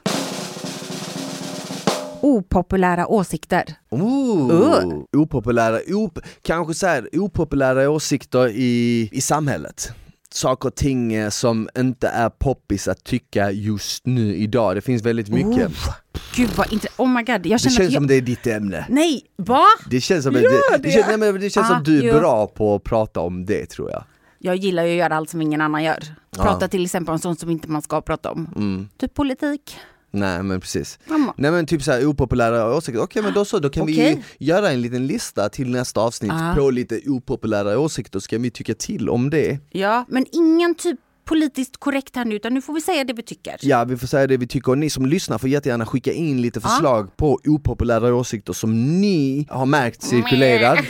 Opopulära 2.23 3.07
åsikter. 3.07 3.65
Ooh, 3.91 4.51
Uh. 4.51 5.03
Opopulära, 5.17 5.79
op, 5.95 6.19
kanske 6.43 6.75
så 6.75 6.87
här, 6.87 7.09
opopulära 7.13 7.91
åsikter 7.91 8.49
i, 8.49 9.09
i 9.13 9.21
samhället 9.21 9.93
Saker 10.35 10.69
och 10.69 10.75
ting 10.75 11.13
eh, 11.15 11.31
som 11.31 11.69
inte 11.79 12.09
är 12.09 12.29
poppis 12.31 12.89
att 12.89 13.05
tycka 13.05 13.51
just 13.51 14.07
nu 14.07 14.35
idag, 14.37 14.77
det 14.77 14.81
finns 14.81 15.03
väldigt 15.03 15.29
mycket 15.29 15.67
Oh, 15.71 15.95
gud 16.37 16.51
vad 16.57 16.73
inte... 16.73 16.89
Oh 16.97 17.09
my 17.09 17.23
god, 17.23 17.29
jag 17.29 17.43
Det 17.43 17.49
känns 17.59 17.79
att 17.79 17.85
jag... 17.85 17.93
som 17.93 18.07
det 18.07 18.15
är 18.15 18.21
ditt 18.21 18.47
ämne 18.47 18.87
Nej, 18.89 19.23
va? 19.37 19.65
Det 19.91 20.01
känns 20.01 20.25
som, 20.25 20.35
Gör 20.35 20.43
det, 20.43 20.49
det, 20.77 20.83
det? 20.83 20.91
känns, 20.91 21.07
nej, 21.07 21.19
men 21.33 21.41
det 21.41 21.51
känns 21.51 21.71
Ah, 21.71 21.75
som 21.75 21.85
du 21.85 21.99
är 21.99 22.13
jo. 22.15 22.19
bra 22.21 22.47
på 22.47 22.75
att 22.75 22.85
prata 22.85 23.21
om 23.21 23.47
det 23.47 23.67
tror 23.67 23.91
jag 23.91 24.05
Jag 24.39 24.57
gillar 24.57 24.85
ju 24.85 24.91
att 24.93 24.97
göra 24.99 25.17
allt 25.17 25.31
som 25.31 25.43
ingen 25.43 25.61
annan 25.61 25.85
gör. 25.85 26.05
Prata 26.31 26.65
Ja. 26.65 26.69
till 26.69 26.85
exempel 26.85 27.13
om 27.13 27.19
sånt 27.19 27.41
som 27.41 27.51
inte 27.51 27.69
man 27.71 27.83
ska 27.83 28.01
prata 28.01 28.31
om. 28.31 28.49
mm. 28.57 28.89
Typ 28.99 29.15
politik. 29.15 29.77
Nej 30.11 30.43
men 30.43 30.61
precis 30.61 30.99
Mamma. 31.07 31.35
Nej 31.37 31.51
men 31.51 31.67
typ 31.67 31.83
såhär 31.83 32.07
opopulära 32.07 32.77
åsikter, 32.77 33.03
okej 33.03 33.23
men 33.23 33.35
då 33.35 33.45
så, 33.45 33.59
då 33.59 33.71
kan 33.71 33.87
vi 33.87 33.93
Okej. 33.93 34.25
göra 34.39 34.71
en 34.71 34.81
liten 34.83 35.07
lista 35.07 35.49
till 35.49 35.71
nästa 35.71 36.01
avsnitt 36.01 36.33
Ah. 36.35 36.55
på 36.57 36.71
lite 36.71 37.01
opopulära 37.07 37.79
åsikter, 37.79 38.19
ska 38.21 38.39
vi 38.39 38.51
tycka 38.51 38.75
till 38.75 39.09
om 39.09 39.31
det? 39.31 39.59
Ja, 39.71 40.05
men 40.09 40.27
ingen 40.33 40.75
typ 40.75 40.99
politiskt 41.25 41.77
korrekt 41.77 42.17
här 42.17 42.25
nu, 42.25 42.35
utan 42.37 42.55
nu 42.55 42.63
får 42.63 42.75
vi 42.75 42.81
säga 42.81 43.05
det 43.05 43.13
vi 43.13 43.23
tycker. 43.23 43.57
Ja, 43.61 43.85
vi 43.85 43.97
får 43.97 44.07
säga 44.07 44.27
det 44.27 44.37
vi 44.37 44.47
tycker 44.47 44.71
och 44.73 44.79
ni 44.79 44.91
som 44.91 45.07
lyssnar 45.07 45.39
får 45.39 45.49
jättegärna 45.49 45.87
skicka 45.87 46.13
in 46.13 46.43
lite 46.43 46.61
förslag 46.61 47.17
på 47.17 47.41
opopulära 47.47 48.15
åsikter 48.15 48.53
som 48.53 49.01
ni 49.01 49.47
har 49.51 49.67
märkt 49.67 50.03
cirkulerar 50.03 50.87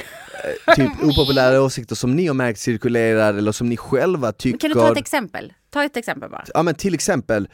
Eh, 0.69 0.75
Typ 0.75 0.91
opopulära 1.03 1.63
åsikter 1.63 1.95
som 1.95 2.17
ni 2.17 2.27
har 2.27 2.35
märkt 2.35 2.59
cirkulerar 2.61 3.35
eller 3.35 3.53
som 3.53 3.69
ni 3.69 3.77
själva 3.77 4.33
tycker 4.33 4.59
Kan 4.59 4.69
du 4.71 4.75
ta 4.75 4.93
ett 4.93 4.99
exempel? 4.99 5.53
Ta 5.71 5.85
ett 5.85 5.97
exempel 5.97 6.31
bara. 6.31 6.45
Ja 6.55 6.63
men 6.63 6.75
till 6.75 6.95
exempel, 6.95 7.49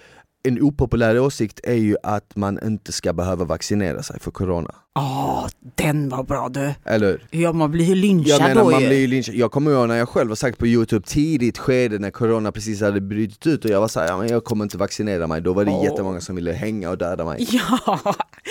en 0.48 0.62
opopulär 0.62 1.18
åsikt 1.20 1.60
är 1.62 1.74
ju 1.74 1.96
att 2.02 2.36
man 2.36 2.58
inte 2.66 2.92
ska 2.92 3.12
behöva 3.12 3.44
vaccinera 3.44 4.02
sig 4.02 4.20
för 4.20 4.30
corona, 4.30 4.74
Åh, 4.98 5.46
den 5.74 6.08
var 6.08 6.22
bra 6.24 6.48
du. 6.48 6.74
eller? 6.84 7.26
Ja, 7.30 7.52
man 7.52 7.70
blir 7.70 7.84
ju 7.84 7.94
lynchad 7.94 8.28
Jag 8.40 8.42
menar 8.48 8.64
då 8.64 8.70
man 8.70 8.80
ju. 8.80 8.86
blir 8.88 8.98
ju 8.98 9.06
lynchad, 9.06 9.34
jag 9.34 9.50
kommer 9.52 9.70
ihåg 9.70 9.88
när 9.88 9.96
jag 9.96 10.08
själv 10.08 10.28
har 10.30 10.36
sagt 10.36 10.58
på 10.58 10.66
youtube 10.66 11.06
tidigt 11.06 11.58
skede 11.58 11.98
när 11.98 12.10
corona 12.10 12.52
precis 12.52 12.80
hade 12.80 13.00
brutit 13.00 13.46
ut 13.46 13.64
och 13.64 13.70
jag 13.70 13.80
var 13.80 13.88
såhär, 13.88 14.06
ja 14.08 14.18
men 14.18 14.28
jag 14.28 14.44
kommer 14.44 14.64
inte 14.64 14.78
vaccinera 14.78 15.26
mig, 15.26 15.40
då 15.40 15.52
var 15.52 15.64
det 15.64 15.70
Åh. 15.70 15.84
jättemånga 15.84 16.20
som 16.20 16.36
ville 16.36 16.52
hänga 16.52 16.90
och 16.90 16.98
döda 16.98 17.24
mig 17.24 17.48
Ja, 17.50 17.98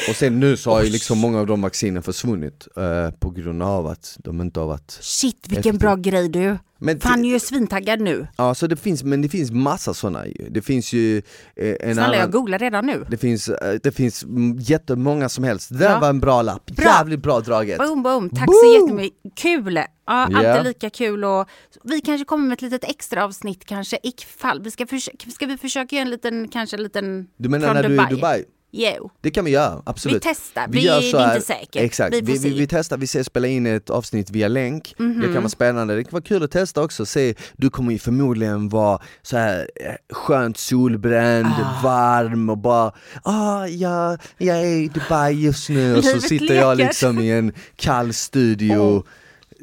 Och 0.09 0.15
sen 0.15 0.39
nu 0.39 0.57
så 0.57 0.71
har 0.71 0.83
ju 0.83 0.89
liksom 0.89 1.17
många 1.17 1.39
av 1.39 1.47
de 1.47 1.61
vaccinen 1.61 2.03
försvunnit 2.03 2.67
eh, 2.77 3.11
på 3.19 3.29
grund 3.29 3.63
av 3.63 3.87
att 3.87 4.17
de 4.19 4.41
inte 4.41 4.59
har 4.59 4.67
varit 4.67 4.91
shit 5.01 5.35
vilken 5.47 5.59
Effektivt. 5.59 5.79
bra 5.81 5.95
grej 5.95 6.29
du. 6.29 6.57
Men 6.79 6.99
Fan, 6.99 7.19
jag 7.23 7.29
är 7.29 7.33
ju 7.33 7.39
svintaggad 7.39 8.01
nu. 8.01 8.27
Ja 8.37 8.55
så 8.55 8.67
det 8.67 8.75
finns, 8.75 9.03
men 9.03 9.21
det 9.21 9.29
finns 9.29 9.51
massa 9.51 9.93
sådana 9.93 10.27
ju, 10.27 10.49
det 10.49 10.61
finns 10.61 10.93
ju 10.93 11.17
eh, 11.17 11.23
en 11.55 11.77
Snälla, 11.79 12.01
jag 12.01 12.15
annan 12.15 12.31
googlar 12.31 12.59
redan 12.59 12.85
nu. 12.85 13.05
det 13.09 13.17
finns, 13.17 13.49
eh, 13.49 13.79
det 13.83 13.91
finns 13.91 14.25
jättemånga 14.59 15.29
som 15.29 15.43
helst, 15.43 15.69
det 15.71 15.77
där 15.77 15.89
Ja. 15.91 15.99
var 15.99 16.09
en 16.09 16.19
bra 16.19 16.41
lapp, 16.41 16.65
Bra. 16.65 16.85
jävligt 16.85 17.19
bra 17.19 17.39
draget! 17.39 17.77
Boom, 17.77 18.03
boom. 18.03 18.29
Tack 18.29 18.45
Boom! 18.45 18.55
så 18.63 18.81
jättemycket. 18.81 19.19
Kul! 19.35 19.75
Ja, 19.75 20.13
alltid 20.13 20.43
Ja. 20.43 20.61
lika 20.61 20.89
kul. 20.89 21.23
Och 21.25 21.49
vi 21.83 22.01
kanske 22.01 22.25
kommer 22.25 22.47
med 22.47 22.53
ett 22.53 22.61
litet 22.61 22.83
extra 22.89 23.23
avsnitt 23.25 23.65
kanske 23.65 23.97
ifall. 24.03 24.61
Vi 24.61 24.71
ska, 24.71 24.85
ska 25.33 25.45
vi 25.45 25.57
försöka 25.57 25.95
göra 25.95 26.01
en 26.05 26.09
liten, 26.09 26.47
kanske 26.47 26.77
en 26.77 26.83
liten 26.83 27.27
Du 27.37 27.49
menar 27.49 27.73
när 27.73 27.83
du 27.89 27.97
är 27.99 28.11
i 28.11 28.15
Dubai? 28.15 28.43
Jo. 28.77 29.11
Det 29.21 29.31
kan 29.31 29.45
vi 29.45 29.51
göra, 29.51 29.81
absolut. 29.85 30.15
Vi 30.25 30.29
testar, 30.29 30.67
Vi 30.69 30.79
vi, 30.79 30.85
gör 30.85 31.01
så 31.01 31.17
är 31.17 31.25
här- 31.25 31.35
inte 31.35 31.47
säkert. 31.47 31.81
Exakt, 31.81 32.15
vi 32.15 32.21
vi, 32.21 32.37
vi, 32.37 32.49
vi 32.49 32.67
testar, 32.67 32.97
vi 32.97 33.07
ser 33.07 33.23
spela 33.23 33.47
in 33.47 33.65
ett 33.65 33.89
avsnitt 33.89 34.29
via 34.29 34.47
länk, 34.47 34.93
det 34.97 35.33
kan 35.33 35.33
vara 35.35 35.49
spännande, 35.49 35.95
det 35.95 36.03
kan 36.03 36.11
vara 36.11 36.23
kul 36.23 36.43
att 36.43 36.51
testa 36.51 36.83
också, 36.83 37.05
se, 37.05 37.35
du 37.57 37.69
kommer 37.69 37.91
ju 37.91 37.99
förmodligen 37.99 38.69
vara 38.69 39.01
så 39.21 39.37
här 39.37 39.69
eh, 39.75 40.15
skönt 40.15 40.57
solbränd, 40.57 41.47
Ah. 41.47 41.79
varm 41.83 42.49
och 42.49 42.57
bara 42.57 42.91
ah, 43.23 43.65
ja, 43.67 44.17
jag 44.37 44.57
är 44.57 44.65
i 44.65 44.87
Dubai 44.87 45.33
just 45.33 45.69
nu. 45.69 45.95
Och 45.97 46.03
så 46.03 46.21
sitter 46.21 46.55
jag 46.55 46.77
liksom 46.77 47.19
i 47.19 47.31
en 47.31 47.51
kall 47.75 48.13
studio 48.13 49.03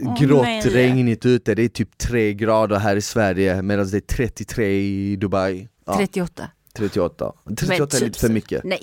Åh, 0.02 0.20
Grått, 0.20 0.42
nej. 0.42 0.62
regnigt 0.62 1.26
ute, 1.26 1.54
det 1.54 1.62
är 1.62 1.68
typ 1.68 1.98
3 1.98 2.34
grader 2.34 2.78
här 2.78 2.96
i 2.96 3.00
Sverige 3.02 3.62
medan 3.62 3.90
det 3.90 3.96
är 3.96 4.00
33 4.00 4.66
i 4.72 5.16
Dubai. 5.16 5.68
Ja, 5.86 5.96
38. 5.96 6.48
38, 6.74 7.32
38 7.56 7.96
är 7.96 8.00
Men 8.00 8.06
lite 8.08 8.18
för 8.20 8.26
typ- 8.26 8.34
mycket. 8.34 8.64
Nej. 8.64 8.80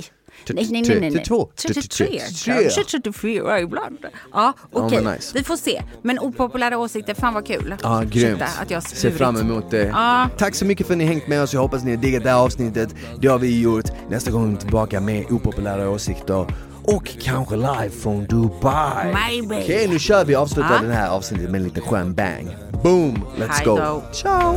Nej, 0.49 0.67
nej, 0.71 0.81
nej, 0.81 0.89
nej, 0.89 0.99
nej. 0.99 1.11
32, 1.11 1.49
33, 1.55 1.81
33. 1.81 2.19
kanske 2.59 2.83
34 2.83 3.59
ibland. 3.59 3.97
Ja, 4.33 4.53
okej. 4.71 5.01
men 5.03 5.13
nice. 5.13 5.31
Vi 5.37 5.43
får 5.43 5.55
se. 5.57 5.81
Men 6.01 6.19
opopulära 6.19 6.77
åsikter, 6.77 7.13
fan 7.13 7.33
vad 7.33 7.47
kul. 7.47 7.75
Ja, 7.83 8.03
grymt. 8.11 8.41
Att 8.61 8.71
jag 8.71 8.83
Ser 8.83 9.11
fram 9.11 9.37
emot 9.37 9.71
det. 9.71 9.83
Ja. 9.85 10.29
Tack 10.37 10.55
så 10.55 10.65
mycket 10.65 10.87
för 10.87 10.93
att 10.93 10.97
ni 10.97 11.05
hängt 11.05 11.27
med 11.27 11.43
oss, 11.43 11.53
jag 11.53 11.61
hoppas 11.61 11.83
ni 11.83 11.95
har 11.95 11.97
diggat 12.01 12.23
det 12.23 12.29
här 12.29 12.37
avsnittet. 12.37 12.95
Det 13.21 13.27
har 13.27 13.39
vi 13.39 13.61
gjort. 13.61 13.85
Nästa 14.09 14.31
gång 14.31 14.47
är 14.47 14.51
vi 14.51 14.57
tillbaka 14.57 14.99
med 15.01 15.31
opopulära 15.31 15.89
åsikter 15.89 16.45
och 16.83 17.09
kanske 17.21 17.55
live 17.55 17.89
från 18.01 18.25
Dubai. 18.25 19.13
Maybe. 19.13 19.61
Okej, 19.63 19.87
nu 19.87 19.99
kör 19.99 20.25
vi 20.25 20.35
avslutar 20.35 20.73
Ja. 20.73 20.81
den 20.81 20.91
här 20.91 21.09
avsnittet 21.09 21.49
med 21.49 21.59
en 21.61 21.63
liten 21.63 21.83
skön 21.83 22.13
bang. 22.13 22.55
Boom! 22.83 23.23
Let's 23.37 23.47
Hej 23.49 23.65
go! 23.65 23.75
då. 23.77 24.03
Ciao! 24.13 24.55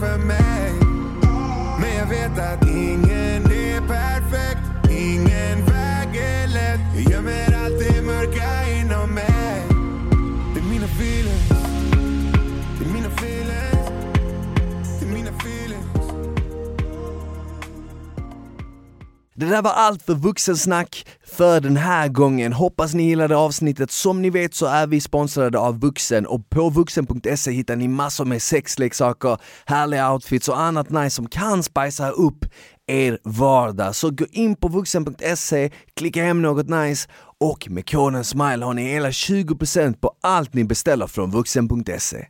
För 0.00 0.18
mig. 0.18 0.72
Men 1.80 1.96
jag 1.98 2.06
vet 2.06 2.38
att 2.38 2.68
ingen 2.68 3.05
Det 19.38 19.46
där 19.46 19.62
var 19.62 19.70
allt 19.70 20.02
för 20.02 20.14
vuxensnack 20.14 21.06
för 21.26 21.60
den 21.60 21.76
här 21.76 22.08
gången. 22.08 22.52
Hoppas 22.52 22.94
ni 22.94 23.02
gillade 23.08 23.36
avsnittet. 23.36 23.90
Som 23.90 24.22
ni 24.22 24.30
vet 24.30 24.54
så 24.54 24.66
är 24.66 24.86
vi 24.86 25.00
sponsrade 25.00 25.58
av 25.58 25.80
Vuxen 25.80 26.26
och 26.26 26.50
på 26.50 26.70
vuxen.se 26.70 27.50
hittar 27.50 27.76
ni 27.76 27.88
massor 27.88 28.24
med 28.24 28.42
sexleksaker, 28.42 29.38
härliga 29.64 30.12
outfits 30.12 30.48
och 30.48 30.60
annat 30.60 30.90
nice 30.90 31.10
som 31.10 31.28
kan 31.28 31.62
spicea 31.62 32.10
upp 32.10 32.44
er 32.86 33.18
vardag. 33.22 33.94
Så 33.94 34.10
gå 34.10 34.26
in 34.32 34.56
på 34.56 34.68
vuxen.se, 34.68 35.70
klicka 35.96 36.24
hem 36.24 36.42
något 36.42 36.68
nice 36.68 37.08
och 37.40 37.70
med 37.70 37.90
koden 37.90 38.24
SMILE 38.24 38.64
har 38.64 38.74
ni 38.74 38.82
hela 38.82 39.10
20% 39.10 40.00
på 40.00 40.12
allt 40.22 40.54
ni 40.54 40.64
beställer 40.64 41.06
från 41.06 41.30
vuxen.se. 41.30 42.26